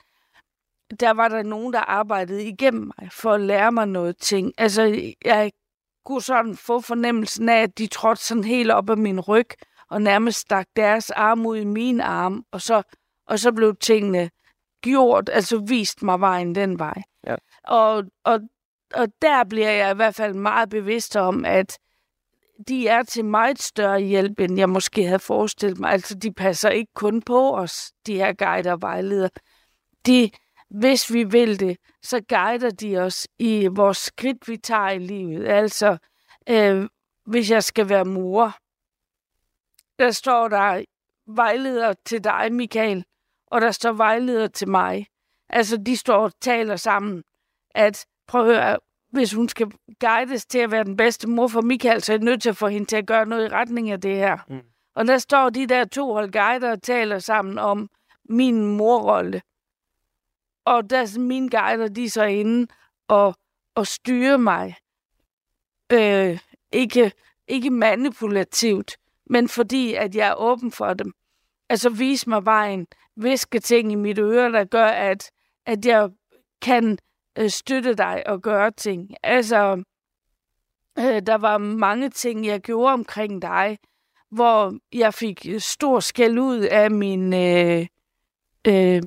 der 1.00 1.12
var 1.12 1.28
der 1.28 1.44
nogen, 1.44 1.74
der 1.74 1.80
arbejdede 1.80 2.46
igennem 2.46 2.92
mig 2.98 3.12
for 3.12 3.34
at 3.34 3.42
lære 3.42 3.72
mig 3.72 3.88
noget 3.88 4.18
ting. 4.18 4.54
Altså, 4.58 5.14
jeg 5.26 5.52
kunne 6.06 6.22
sådan 6.22 6.56
få 6.56 6.82
fornemmelsen 6.82 7.50
af, 7.50 7.62
at 7.62 7.78
de 7.78 7.88
trådte 7.88 8.24
sådan 8.24 8.44
helt 8.44 8.72
op 8.72 8.90
af 8.90 8.98
min 8.98 9.20
ryg, 9.20 9.50
og 9.90 10.02
nærmest 10.02 10.40
stak 10.40 10.68
deres 10.76 11.12
arm 11.12 11.46
ud 11.46 11.58
i 11.58 11.66
min 11.66 12.02
arm, 12.02 12.46
og 12.52 12.62
så, 12.62 12.82
og 13.28 13.40
så 13.40 13.52
blev 13.52 13.76
tingene 13.76 14.30
gjort, 14.82 15.30
altså 15.30 15.66
vist 15.68 16.04
mig 16.04 16.20
vejen 16.20 16.56
den 16.56 16.80
vej. 16.80 17.02
Ja. 17.28 17.36
Og, 17.64 18.04
og, 18.24 18.40
og 18.94 19.08
der 19.22 19.44
bliver 19.44 19.72
jeg 19.72 19.92
i 19.92 19.96
hvert 19.96 20.16
fald 20.16 20.34
meget 20.34 20.70
bevidst 20.70 21.16
om, 21.16 21.46
at 21.46 21.78
de 22.68 22.88
er 22.88 23.04
til 23.04 23.26
meget 23.26 23.62
større 23.62 24.00
hjælp, 24.00 24.40
end 24.40 24.58
jeg 24.58 24.70
måske 24.70 25.04
havde 25.06 25.20
forestillet 25.20 25.80
mig. 25.80 25.92
Altså, 25.92 26.16
de 26.16 26.34
passer 26.34 26.70
ikke 26.70 26.94
kun 26.94 27.22
på 27.22 27.58
os, 27.58 27.92
de 28.06 28.16
her 28.16 28.34
guider 28.34 28.72
og 28.72 28.82
vejledere. 28.82 29.30
De, 30.06 30.32
hvis 30.70 31.14
vi 31.14 31.24
vil 31.24 31.60
det, 31.60 31.78
så 32.02 32.22
guider 32.30 32.70
de 32.70 32.98
os 32.98 33.28
i 33.40 33.68
vores 33.68 33.98
skridt, 33.98 34.48
vi 34.48 34.58
tager 34.58 34.90
i 34.90 35.00
livet. 35.00 35.48
Altså, 35.48 35.98
øh, 36.50 36.90
hvis 37.26 37.52
jeg 37.52 37.64
skal 37.64 37.90
være 37.90 38.06
mor, 38.06 38.58
der 40.00 40.12
står 40.12 40.48
der 40.48 40.84
vejleder 41.28 41.94
til 42.06 42.24
dig, 42.24 42.54
Michael, 42.54 43.06
og 43.48 43.62
der 43.62 43.72
står 43.72 43.92
vejleder 43.92 44.48
til 44.48 44.70
mig. 44.70 45.08
Altså, 45.50 45.78
de 45.78 45.98
står 45.98 46.18
og 46.18 46.32
taler 46.42 46.76
sammen, 46.76 47.24
at 47.72 48.06
prøv 48.28 48.42
at 48.42 48.48
høre, 48.48 48.78
hvis 49.16 49.34
hun 49.34 49.50
skal 49.50 49.72
guides 50.00 50.46
til 50.46 50.60
at 50.60 50.72
være 50.72 50.84
den 50.84 50.98
bedste 50.98 51.30
mor 51.30 51.48
for 51.48 51.62
Michael, 51.62 52.04
så 52.04 52.14
er 52.14 52.18
jeg 52.18 52.24
nødt 52.24 52.42
til 52.42 52.50
at 52.50 52.58
få 52.58 52.68
hende 52.68 52.88
til 52.88 52.96
at 52.96 53.08
gøre 53.08 53.26
noget 53.26 53.46
i 53.46 53.54
retning 53.54 53.92
af 53.92 54.02
det 54.02 54.16
her. 54.16 54.38
Mm. 54.50 54.62
Og 54.96 55.08
der 55.08 55.18
står 55.18 55.50
de 55.50 55.68
der 55.68 55.86
to 55.86 56.14
hold 56.14 56.32
guider 56.32 56.72
og 56.72 56.82
taler 56.82 57.20
sammen 57.20 57.58
om 57.58 57.90
min 58.30 58.66
morrolle. 58.78 59.42
Og 60.66 60.90
der 60.90 60.98
er 60.98 61.20
mine 61.20 61.50
guider, 61.50 61.88
de 61.88 62.06
er 62.06 62.10
så 62.10 62.24
inde 62.24 62.68
og, 63.08 63.36
og 63.76 63.88
styrer 63.88 64.38
mig. 64.38 64.76
Øh, 65.94 66.40
ikke, 66.72 67.12
ikke 67.48 67.70
manipulativt, 67.70 68.98
men 69.30 69.50
fordi, 69.50 69.94
at 69.94 70.16
jeg 70.16 70.28
er 70.28 70.36
åben 70.36 70.72
for 70.72 70.94
dem. 70.94 71.14
Altså 71.70 71.90
vise 71.90 72.30
mig 72.30 72.46
vejen, 72.46 72.88
viske 73.16 73.60
ting 73.60 73.92
i 73.92 73.96
mit 73.96 74.20
øre, 74.20 74.52
der 74.52 74.64
gør, 74.64 74.86
at, 74.86 75.32
at 75.66 75.86
jeg 75.86 76.10
kan 76.62 76.98
øh, 77.38 77.50
støtte 77.50 77.96
dig 77.96 78.24
og 78.28 78.42
gøre 78.42 78.72
ting. 78.72 79.16
Altså, 79.24 79.84
øh, 81.00 81.22
der 81.28 81.36
var 81.36 81.58
mange 81.58 82.10
ting, 82.10 82.46
jeg 82.46 82.62
gjorde 82.62 82.94
omkring 82.94 83.42
dig, 83.42 83.78
hvor 84.30 84.74
jeg 84.94 85.14
fik 85.14 85.46
øh, 85.50 85.60
stor 85.60 86.00
skæld 86.00 86.40
ud 86.40 86.60
af 86.60 86.92
min 86.92 87.34
øh, 87.34 87.88
øh, 88.68 89.02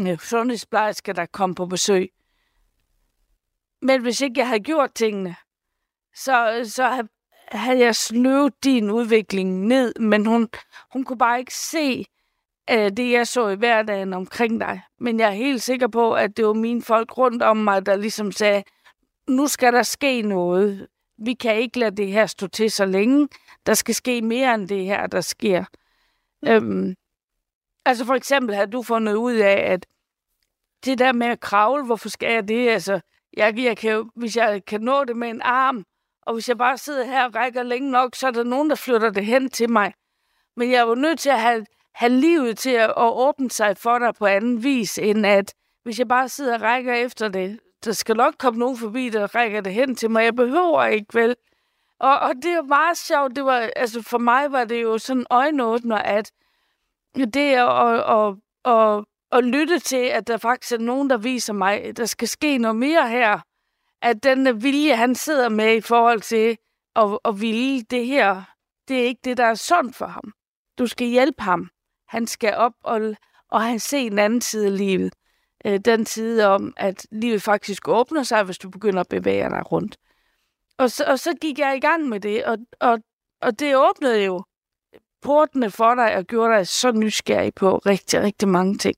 øh, 0.00 0.18
sundhedsplejerske, 0.18 1.12
der 1.12 1.26
kom 1.26 1.54
på 1.54 1.66
besøg. 1.66 2.12
Men 3.82 4.02
hvis 4.02 4.20
ikke 4.20 4.40
jeg 4.40 4.48
havde 4.48 4.62
gjort 4.62 4.94
tingene, 4.94 5.36
så, 6.14 6.60
så 6.64 7.06
havde 7.48 7.78
jeg 7.78 7.96
sløvet 7.96 8.64
din 8.64 8.90
udvikling 8.90 9.66
ned, 9.66 9.94
men 10.00 10.26
hun, 10.26 10.48
hun 10.92 11.04
kunne 11.04 11.18
bare 11.18 11.38
ikke 11.38 11.54
se 11.54 12.04
øh, 12.70 12.90
det, 12.96 13.12
jeg 13.12 13.26
så 13.26 13.48
i 13.48 13.56
hverdagen 13.56 14.12
omkring 14.12 14.60
dig. 14.60 14.82
Men 14.98 15.20
jeg 15.20 15.28
er 15.28 15.32
helt 15.34 15.62
sikker 15.62 15.88
på, 15.88 16.14
at 16.14 16.36
det 16.36 16.46
var 16.46 16.52
mine 16.52 16.82
folk 16.82 17.18
rundt 17.18 17.42
om 17.42 17.56
mig, 17.56 17.86
der 17.86 17.96
ligesom 17.96 18.32
sagde, 18.32 18.62
nu 19.28 19.46
skal 19.46 19.72
der 19.72 19.82
ske 19.82 20.22
noget. 20.22 20.88
Vi 21.18 21.34
kan 21.34 21.56
ikke 21.56 21.78
lade 21.78 21.96
det 21.96 22.08
her 22.08 22.26
stå 22.26 22.46
til 22.46 22.70
så 22.70 22.86
længe. 22.86 23.28
Der 23.66 23.74
skal 23.74 23.94
ske 23.94 24.22
mere 24.22 24.54
end 24.54 24.68
det 24.68 24.84
her, 24.84 25.06
der 25.06 25.20
sker. 25.20 25.64
Øhm, 26.46 26.94
altså 27.84 28.04
for 28.04 28.14
eksempel 28.14 28.54
har 28.54 28.66
du 28.66 28.82
fundet 28.82 29.14
ud 29.14 29.34
af, 29.34 29.72
at 29.72 29.86
det 30.84 30.98
der 30.98 31.12
med 31.12 31.26
at 31.26 31.40
kravle, 31.40 31.84
hvorfor 31.84 32.08
skal 32.08 32.32
jeg 32.32 32.48
det? 32.48 32.68
Altså, 32.68 33.00
jeg, 33.36 33.58
jeg 33.58 33.76
kan 33.76 33.92
jo, 33.92 34.10
hvis 34.14 34.36
jeg 34.36 34.64
kan 34.64 34.80
nå 34.80 35.04
det 35.04 35.16
med 35.16 35.28
en 35.28 35.42
arm, 35.42 35.84
og 36.22 36.34
hvis 36.34 36.48
jeg 36.48 36.58
bare 36.58 36.78
sidder 36.78 37.04
her 37.04 37.24
og 37.24 37.34
rækker 37.34 37.62
længe 37.62 37.90
nok, 37.90 38.14
så 38.14 38.26
er 38.26 38.30
der 38.30 38.44
nogen, 38.44 38.70
der 38.70 38.76
flytter 38.76 39.10
det 39.10 39.26
hen 39.26 39.50
til 39.50 39.70
mig. 39.70 39.94
Men 40.56 40.70
jeg 40.70 40.78
er 40.78 40.86
jo 40.88 40.94
nødt 40.94 41.18
til 41.18 41.30
at 41.30 41.40
have, 41.40 41.66
have 41.96 42.12
livet 42.12 42.58
til 42.58 42.70
at, 42.70 42.90
at 42.90 43.12
åbne 43.12 43.50
sig 43.50 43.76
for 43.76 43.98
dig 43.98 44.14
på 44.14 44.26
anden 44.26 44.64
vis, 44.64 44.98
end 44.98 45.26
at 45.26 45.54
hvis 45.82 45.98
jeg 45.98 46.08
bare 46.08 46.28
sidder 46.28 46.54
og 46.54 46.62
rækker 46.62 46.94
efter 46.94 47.28
det, 47.28 47.60
der 47.84 47.92
skal 47.92 48.16
nok 48.16 48.34
komme 48.38 48.58
nogen 48.58 48.76
forbi, 48.76 49.08
der 49.08 49.34
rækker 49.34 49.60
det 49.60 49.74
hen 49.74 49.96
til 49.96 50.10
mig. 50.10 50.24
Jeg 50.24 50.34
behøver 50.34 50.84
ikke, 50.84 51.14
vel? 51.14 51.36
Og, 52.00 52.18
og 52.18 52.34
det 52.34 52.52
er 52.52 52.62
meget 52.62 52.98
sjovt. 52.98 53.36
Det 53.36 53.44
var, 53.44 53.70
altså 53.76 54.02
for 54.02 54.18
mig 54.18 54.52
var 54.52 54.64
det 54.64 54.82
jo 54.82 54.98
sådan 54.98 55.26
øjenåbner, 55.30 55.96
at 55.96 56.32
det 57.14 57.36
at, 57.36 57.88
at, 57.88 58.04
at, 58.10 58.34
at, 58.72 59.04
at 59.32 59.44
lytte 59.44 59.78
til, 59.78 60.04
at 60.04 60.26
der 60.26 60.36
faktisk 60.36 60.72
er 60.72 60.78
nogen, 60.78 61.10
der 61.10 61.16
viser 61.16 61.52
mig, 61.52 61.82
at 61.82 61.96
der 61.96 62.06
skal 62.06 62.28
ske 62.28 62.58
noget 62.58 62.76
mere 62.76 63.08
her. 63.08 63.40
At 64.02 64.22
den 64.22 64.62
vilje, 64.62 64.96
han 64.96 65.14
sidder 65.14 65.48
med 65.48 65.76
i 65.76 65.80
forhold 65.80 66.20
til 66.20 66.56
at, 66.96 67.18
at 67.24 67.40
ville 67.40 67.82
det 67.82 68.06
her, 68.06 68.42
det 68.88 69.00
er 69.00 69.04
ikke 69.04 69.20
det, 69.24 69.36
der 69.36 69.44
er 69.46 69.54
sundt 69.54 69.96
for 69.96 70.06
ham. 70.06 70.32
Du 70.78 70.86
skal 70.86 71.06
hjælpe 71.06 71.42
ham. 71.42 71.70
Han 72.08 72.26
skal 72.26 72.54
op 72.54 72.72
og, 72.84 73.16
og 73.48 73.62
han 73.62 73.80
se 73.80 73.98
en 73.98 74.18
anden 74.18 74.40
side 74.40 74.66
af 74.66 74.76
livet. 74.78 75.12
Øh, 75.64 75.80
den 75.84 76.06
side 76.06 76.46
om, 76.46 76.74
at 76.76 77.06
livet 77.12 77.42
faktisk 77.42 77.88
åbner 77.88 78.22
sig, 78.22 78.42
hvis 78.42 78.58
du 78.58 78.70
begynder 78.70 79.00
at 79.00 79.08
bevæge 79.08 79.50
dig 79.50 79.72
rundt. 79.72 79.96
Og 80.78 80.90
så, 80.90 81.04
og 81.04 81.18
så 81.18 81.34
gik 81.40 81.58
jeg 81.58 81.76
i 81.76 81.80
gang 81.80 82.08
med 82.08 82.20
det, 82.20 82.44
og, 82.44 82.58
og, 82.80 82.98
og 83.40 83.58
det 83.58 83.76
åbnede 83.76 84.24
jo 84.24 84.44
portene 85.22 85.70
for 85.70 85.94
dig 85.94 86.16
og 86.16 86.24
gjorde 86.24 86.56
dig 86.56 86.68
så 86.68 86.92
nysgerrig 86.92 87.54
på 87.54 87.78
rigtig, 87.78 88.20
rigtig 88.20 88.48
mange 88.48 88.78
ting. 88.78 88.96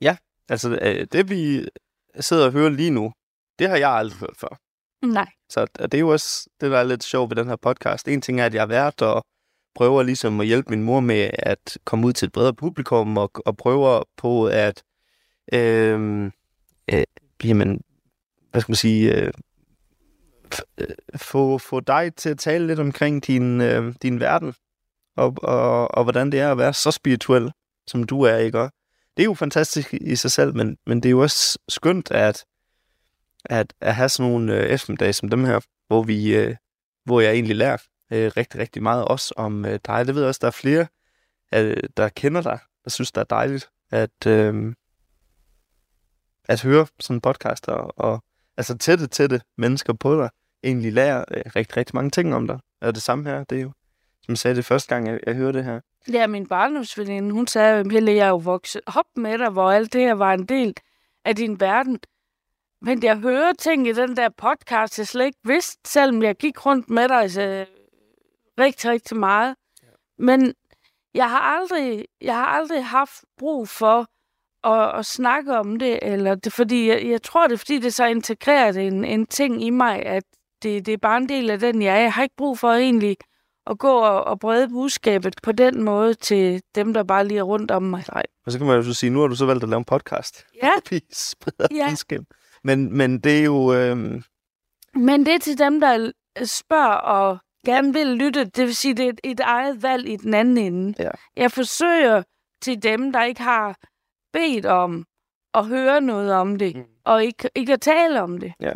Ja, 0.00 0.16
altså 0.48 0.78
øh, 0.82 1.06
det 1.12 1.30
vi 1.30 1.68
sidder 2.20 2.46
og 2.46 2.52
hører 2.52 2.70
lige 2.70 2.90
nu, 2.90 3.12
det 3.58 3.68
har 3.68 3.76
jeg 3.76 3.90
aldrig 3.90 4.18
hørt 4.18 4.36
før. 4.40 4.60
Nej. 5.06 5.28
Så 5.48 5.66
det 5.82 5.94
er 5.94 5.98
jo 5.98 6.08
også 6.08 6.48
det, 6.60 6.70
der 6.70 6.78
er 6.78 6.84
lidt 6.84 7.04
sjovt 7.04 7.30
ved 7.30 7.36
den 7.36 7.48
her 7.48 7.56
podcast. 7.56 8.08
En 8.08 8.20
ting 8.20 8.40
er, 8.40 8.46
at 8.46 8.54
jeg 8.54 8.62
har 8.62 8.66
været 8.66 9.02
og 9.02 9.22
prøver 9.74 10.02
ligesom 10.02 10.40
at 10.40 10.46
hjælpe 10.46 10.70
min 10.70 10.82
mor 10.82 11.00
med 11.00 11.30
at 11.32 11.78
komme 11.84 12.06
ud 12.06 12.12
til 12.12 12.26
et 12.26 12.32
bredere 12.32 12.54
publikum 12.54 13.16
og, 13.16 13.30
og 13.46 13.56
prøver 13.56 14.02
på 14.16 14.46
at 14.46 14.82
øhm, 15.52 16.32
øh, 16.92 17.02
øh, 17.44 17.56
man, 17.56 17.80
hvad 18.50 18.60
skal 18.60 18.70
man 18.70 18.76
sige, 18.76 19.14
øh, 19.14 19.32
øh, 20.78 20.86
få, 21.16 21.58
få 21.58 21.80
dig 21.80 22.14
til 22.16 22.28
at 22.28 22.38
tale 22.38 22.66
lidt 22.66 22.80
omkring 22.80 23.26
din, 23.26 23.60
øh, 23.60 23.94
din 24.02 24.20
verden 24.20 24.54
og, 25.16 25.34
og, 25.42 25.94
og 25.94 26.02
hvordan 26.02 26.32
det 26.32 26.40
er 26.40 26.52
at 26.52 26.58
være 26.58 26.74
så 26.74 26.90
spirituel, 26.90 27.52
som 27.86 28.04
du 28.04 28.22
er, 28.22 28.36
ikke? 28.36 28.60
Og 28.60 28.72
det 29.16 29.22
er 29.22 29.24
jo 29.24 29.34
fantastisk 29.34 29.94
i 29.94 30.16
sig 30.16 30.30
selv, 30.30 30.56
men, 30.56 30.76
men 30.86 31.02
det 31.02 31.08
er 31.08 31.10
jo 31.10 31.22
også 31.22 31.58
skønt 31.68 32.10
at, 32.10 32.44
at, 33.44 33.74
at 33.80 33.94
have 33.94 34.08
sådan 34.08 34.30
nogle 34.30 34.56
øh, 34.56 34.66
eftermiddage 34.66 35.12
som 35.12 35.28
dem 35.28 35.44
her, 35.44 35.60
hvor, 35.86 36.02
vi, 36.02 36.36
øh, 36.36 36.56
hvor 37.04 37.20
jeg 37.20 37.32
egentlig 37.32 37.56
lærer 37.56 37.76
øh, 38.10 38.32
rigtig, 38.36 38.60
rigtig 38.60 38.82
meget 38.82 39.04
også 39.04 39.34
om 39.36 39.64
øh, 39.64 39.78
dig. 39.86 40.06
Det 40.06 40.14
ved 40.14 40.22
jeg 40.22 40.28
også, 40.28 40.38
der 40.42 40.46
er 40.46 40.50
flere, 40.50 40.86
øh, 41.54 41.76
der 41.96 42.08
kender 42.08 42.42
dig, 42.42 42.58
der 42.84 42.90
synes, 42.90 43.12
det 43.12 43.20
er 43.20 43.24
dejligt 43.24 43.70
at, 43.90 44.26
øh, 44.26 44.74
at 46.44 46.62
høre 46.62 46.86
sådan 47.00 47.16
en 47.16 47.20
podcast, 47.20 47.68
og, 47.68 47.92
og 47.96 48.22
altså 48.56 48.78
tætte, 48.78 49.06
tætte 49.06 49.40
mennesker 49.58 49.92
på 49.92 50.16
dig, 50.16 50.30
egentlig 50.64 50.92
lærer 50.92 51.24
øh, 51.30 51.42
rigtig, 51.56 51.76
rigtig 51.76 51.94
mange 51.94 52.10
ting 52.10 52.34
om 52.34 52.46
dig. 52.46 52.58
Og 52.80 52.94
det 52.94 53.02
samme 53.02 53.30
her, 53.30 53.44
det 53.44 53.58
er 53.58 53.62
jo, 53.62 53.72
som 54.22 54.32
jeg 54.32 54.38
sagde 54.38 54.56
det 54.56 54.64
første 54.64 54.94
gang, 54.94 55.08
jeg, 55.08 55.20
jeg 55.26 55.34
hørte 55.34 55.58
det 55.58 55.64
her. 55.64 55.80
Ja, 56.12 56.26
min 56.26 56.46
barndomsveninde, 56.46 57.30
hun 57.30 57.46
sagde, 57.46 57.80
at 57.80 57.86
Pelle, 57.88 58.12
jeg 58.12 58.24
er 58.24 58.28
jo 58.28 58.36
vokset 58.36 58.82
op 58.86 59.06
med 59.16 59.38
dig, 59.38 59.50
hvor 59.50 59.70
alt 59.70 59.92
det 59.92 60.00
her 60.00 60.14
var 60.14 60.34
en 60.34 60.46
del 60.46 60.74
af 61.24 61.36
din 61.36 61.60
verden. 61.60 61.98
Men 62.82 63.02
jeg 63.02 63.18
hører 63.18 63.52
ting 63.58 63.88
i 63.88 63.92
den 63.92 64.16
der 64.16 64.28
podcast, 64.28 64.98
jeg 64.98 65.06
slet 65.06 65.26
ikke 65.26 65.38
vidste, 65.44 65.80
selvom 65.86 66.22
jeg 66.22 66.36
gik 66.36 66.66
rundt 66.66 66.90
med 66.90 67.08
dig 67.08 67.30
så 67.30 67.66
rigtig, 68.60 68.90
rigtig 68.90 69.16
meget. 69.16 69.54
Ja. 69.82 69.88
Men 70.18 70.54
jeg 71.14 71.30
har 71.30 71.40
aldrig, 71.40 72.04
jeg 72.20 72.34
har 72.34 72.46
aldrig 72.46 72.84
haft 72.84 73.24
brug 73.38 73.68
for 73.68 74.06
at, 74.68 74.98
at 74.98 75.06
snakke 75.06 75.58
om 75.58 75.78
det, 75.78 75.98
eller 76.02 76.34
det, 76.34 76.52
fordi 76.52 76.88
jeg, 76.88 77.06
jeg 77.08 77.22
tror, 77.22 77.46
det 77.46 77.52
er, 77.54 77.58
fordi 77.58 77.78
det 77.78 77.94
så 77.94 78.06
integreret 78.06 78.76
en, 78.76 79.04
en 79.04 79.26
ting 79.26 79.64
i 79.64 79.70
mig, 79.70 80.06
at 80.06 80.22
det, 80.62 80.86
det 80.86 80.94
er 80.94 80.98
bare 80.98 81.16
en 81.16 81.28
del 81.28 81.50
af 81.50 81.58
den, 81.58 81.82
jeg 81.82 81.96
er. 81.96 82.00
Jeg 82.00 82.12
har 82.12 82.22
ikke 82.22 82.36
brug 82.36 82.58
for 82.58 82.72
egentlig 82.72 83.16
at 83.66 83.78
gå 83.78 83.98
og, 83.98 84.24
og 84.24 84.40
brede 84.40 84.68
budskabet 84.68 85.34
på 85.42 85.52
den 85.52 85.82
måde 85.82 86.14
til 86.14 86.62
dem, 86.74 86.92
der 86.94 87.02
bare 87.02 87.26
lige 87.28 87.38
er 87.38 87.42
rundt 87.42 87.70
om 87.70 87.82
mig. 87.82 88.04
Nej. 88.12 88.22
Og 88.46 88.52
så 88.52 88.58
kan 88.58 88.66
man 88.66 88.76
jo 88.76 88.82
så 88.82 88.94
sige, 88.94 89.10
nu 89.10 89.20
har 89.20 89.26
du 89.26 89.34
så 89.36 89.46
valgt 89.46 89.62
at 89.62 89.68
lave 89.68 89.78
en 89.78 89.84
podcast. 89.84 90.46
Ja. 90.62 90.72
Vi 90.90 91.00
spreder 91.12 91.66
Ja. 91.70 91.88
budskab. 91.90 92.20
Men, 92.64 92.96
men 92.96 93.18
det 93.20 93.38
er 93.40 93.44
jo... 93.44 93.74
Øh, 93.74 93.96
Men 94.94 95.26
det 95.26 95.34
er 95.34 95.38
til 95.38 95.58
dem, 95.58 95.80
der 95.80 96.12
spørger 96.44 96.94
og 96.94 97.38
gerne 97.66 97.92
vil 97.92 98.06
lytte. 98.06 98.44
Det 98.44 98.66
vil 98.66 98.76
sige, 98.76 98.94
det 98.94 99.04
er 99.04 99.08
et, 99.08 99.20
et 99.24 99.40
eget 99.40 99.82
valg 99.82 100.08
i 100.08 100.16
den 100.16 100.34
anden 100.34 100.58
ende. 100.58 100.94
Ja. 100.98 101.10
Jeg 101.36 101.52
forsøger 101.52 102.22
til 102.62 102.82
dem, 102.82 103.12
der 103.12 103.22
ikke 103.22 103.42
har 103.42 103.76
bedt 104.32 104.66
om 104.66 105.04
at 105.54 105.66
høre 105.66 106.00
noget 106.00 106.32
om 106.32 106.56
det, 106.58 106.76
mm. 106.76 106.82
og 107.04 107.24
ikke, 107.24 107.48
ikke 107.54 107.72
at 107.72 107.80
tale 107.80 108.22
om 108.22 108.38
det. 108.38 108.52
ja. 108.60 108.72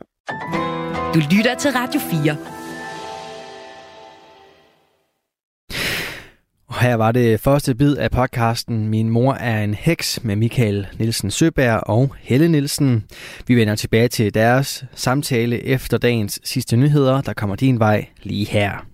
Du 1.15 1.21
lytter 1.37 1.55
til 1.55 1.71
Radio 1.71 2.01
4. 2.01 2.54
Og 6.69 6.81
her 6.81 6.95
var 6.95 7.13
det 7.13 7.41
første 7.41 7.75
bid 7.75 7.97
af 7.97 8.11
podcasten 8.11 8.89
Min 8.89 9.09
mor 9.09 9.35
er 9.35 9.65
en 9.65 9.75
heks 9.75 10.25
med 10.25 10.37
Michael 10.37 10.87
Nielsen 10.99 11.31
Søberg 11.31 11.81
og 11.87 12.15
Helle 12.21 12.49
Nielsen. 12.49 13.05
Vi 13.47 13.55
vender 13.55 13.75
tilbage 13.75 14.09
til 14.09 14.35
deres 14.35 14.85
samtale 14.95 15.65
efter 15.65 15.99
dagens 15.99 16.41
sidste 16.45 16.77
nyheder, 16.77 17.21
der 17.21 17.33
kommer 17.33 17.57
din 17.57 17.79
vej 17.79 18.07
lige 18.23 18.47
her. 18.47 18.87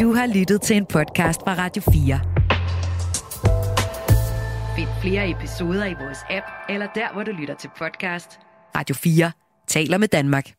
Du 0.00 0.12
har 0.12 0.26
lyttet 0.34 0.62
til 0.62 0.76
en 0.76 0.86
podcast 0.86 1.40
fra 1.40 1.54
Radio 1.54 1.82
4. 1.92 2.20
Find 4.76 4.88
flere 5.02 5.30
episoder 5.30 5.86
i 5.86 5.94
vores 6.00 6.18
app, 6.30 6.46
eller 6.68 6.86
der, 6.94 7.12
hvor 7.12 7.22
du 7.22 7.30
lytter 7.40 7.54
til 7.54 7.70
podcast. 7.78 8.30
Radio 8.76 8.94
4 8.94 9.32
taler 9.68 9.98
med 9.98 10.08
Danmark. 10.08 10.55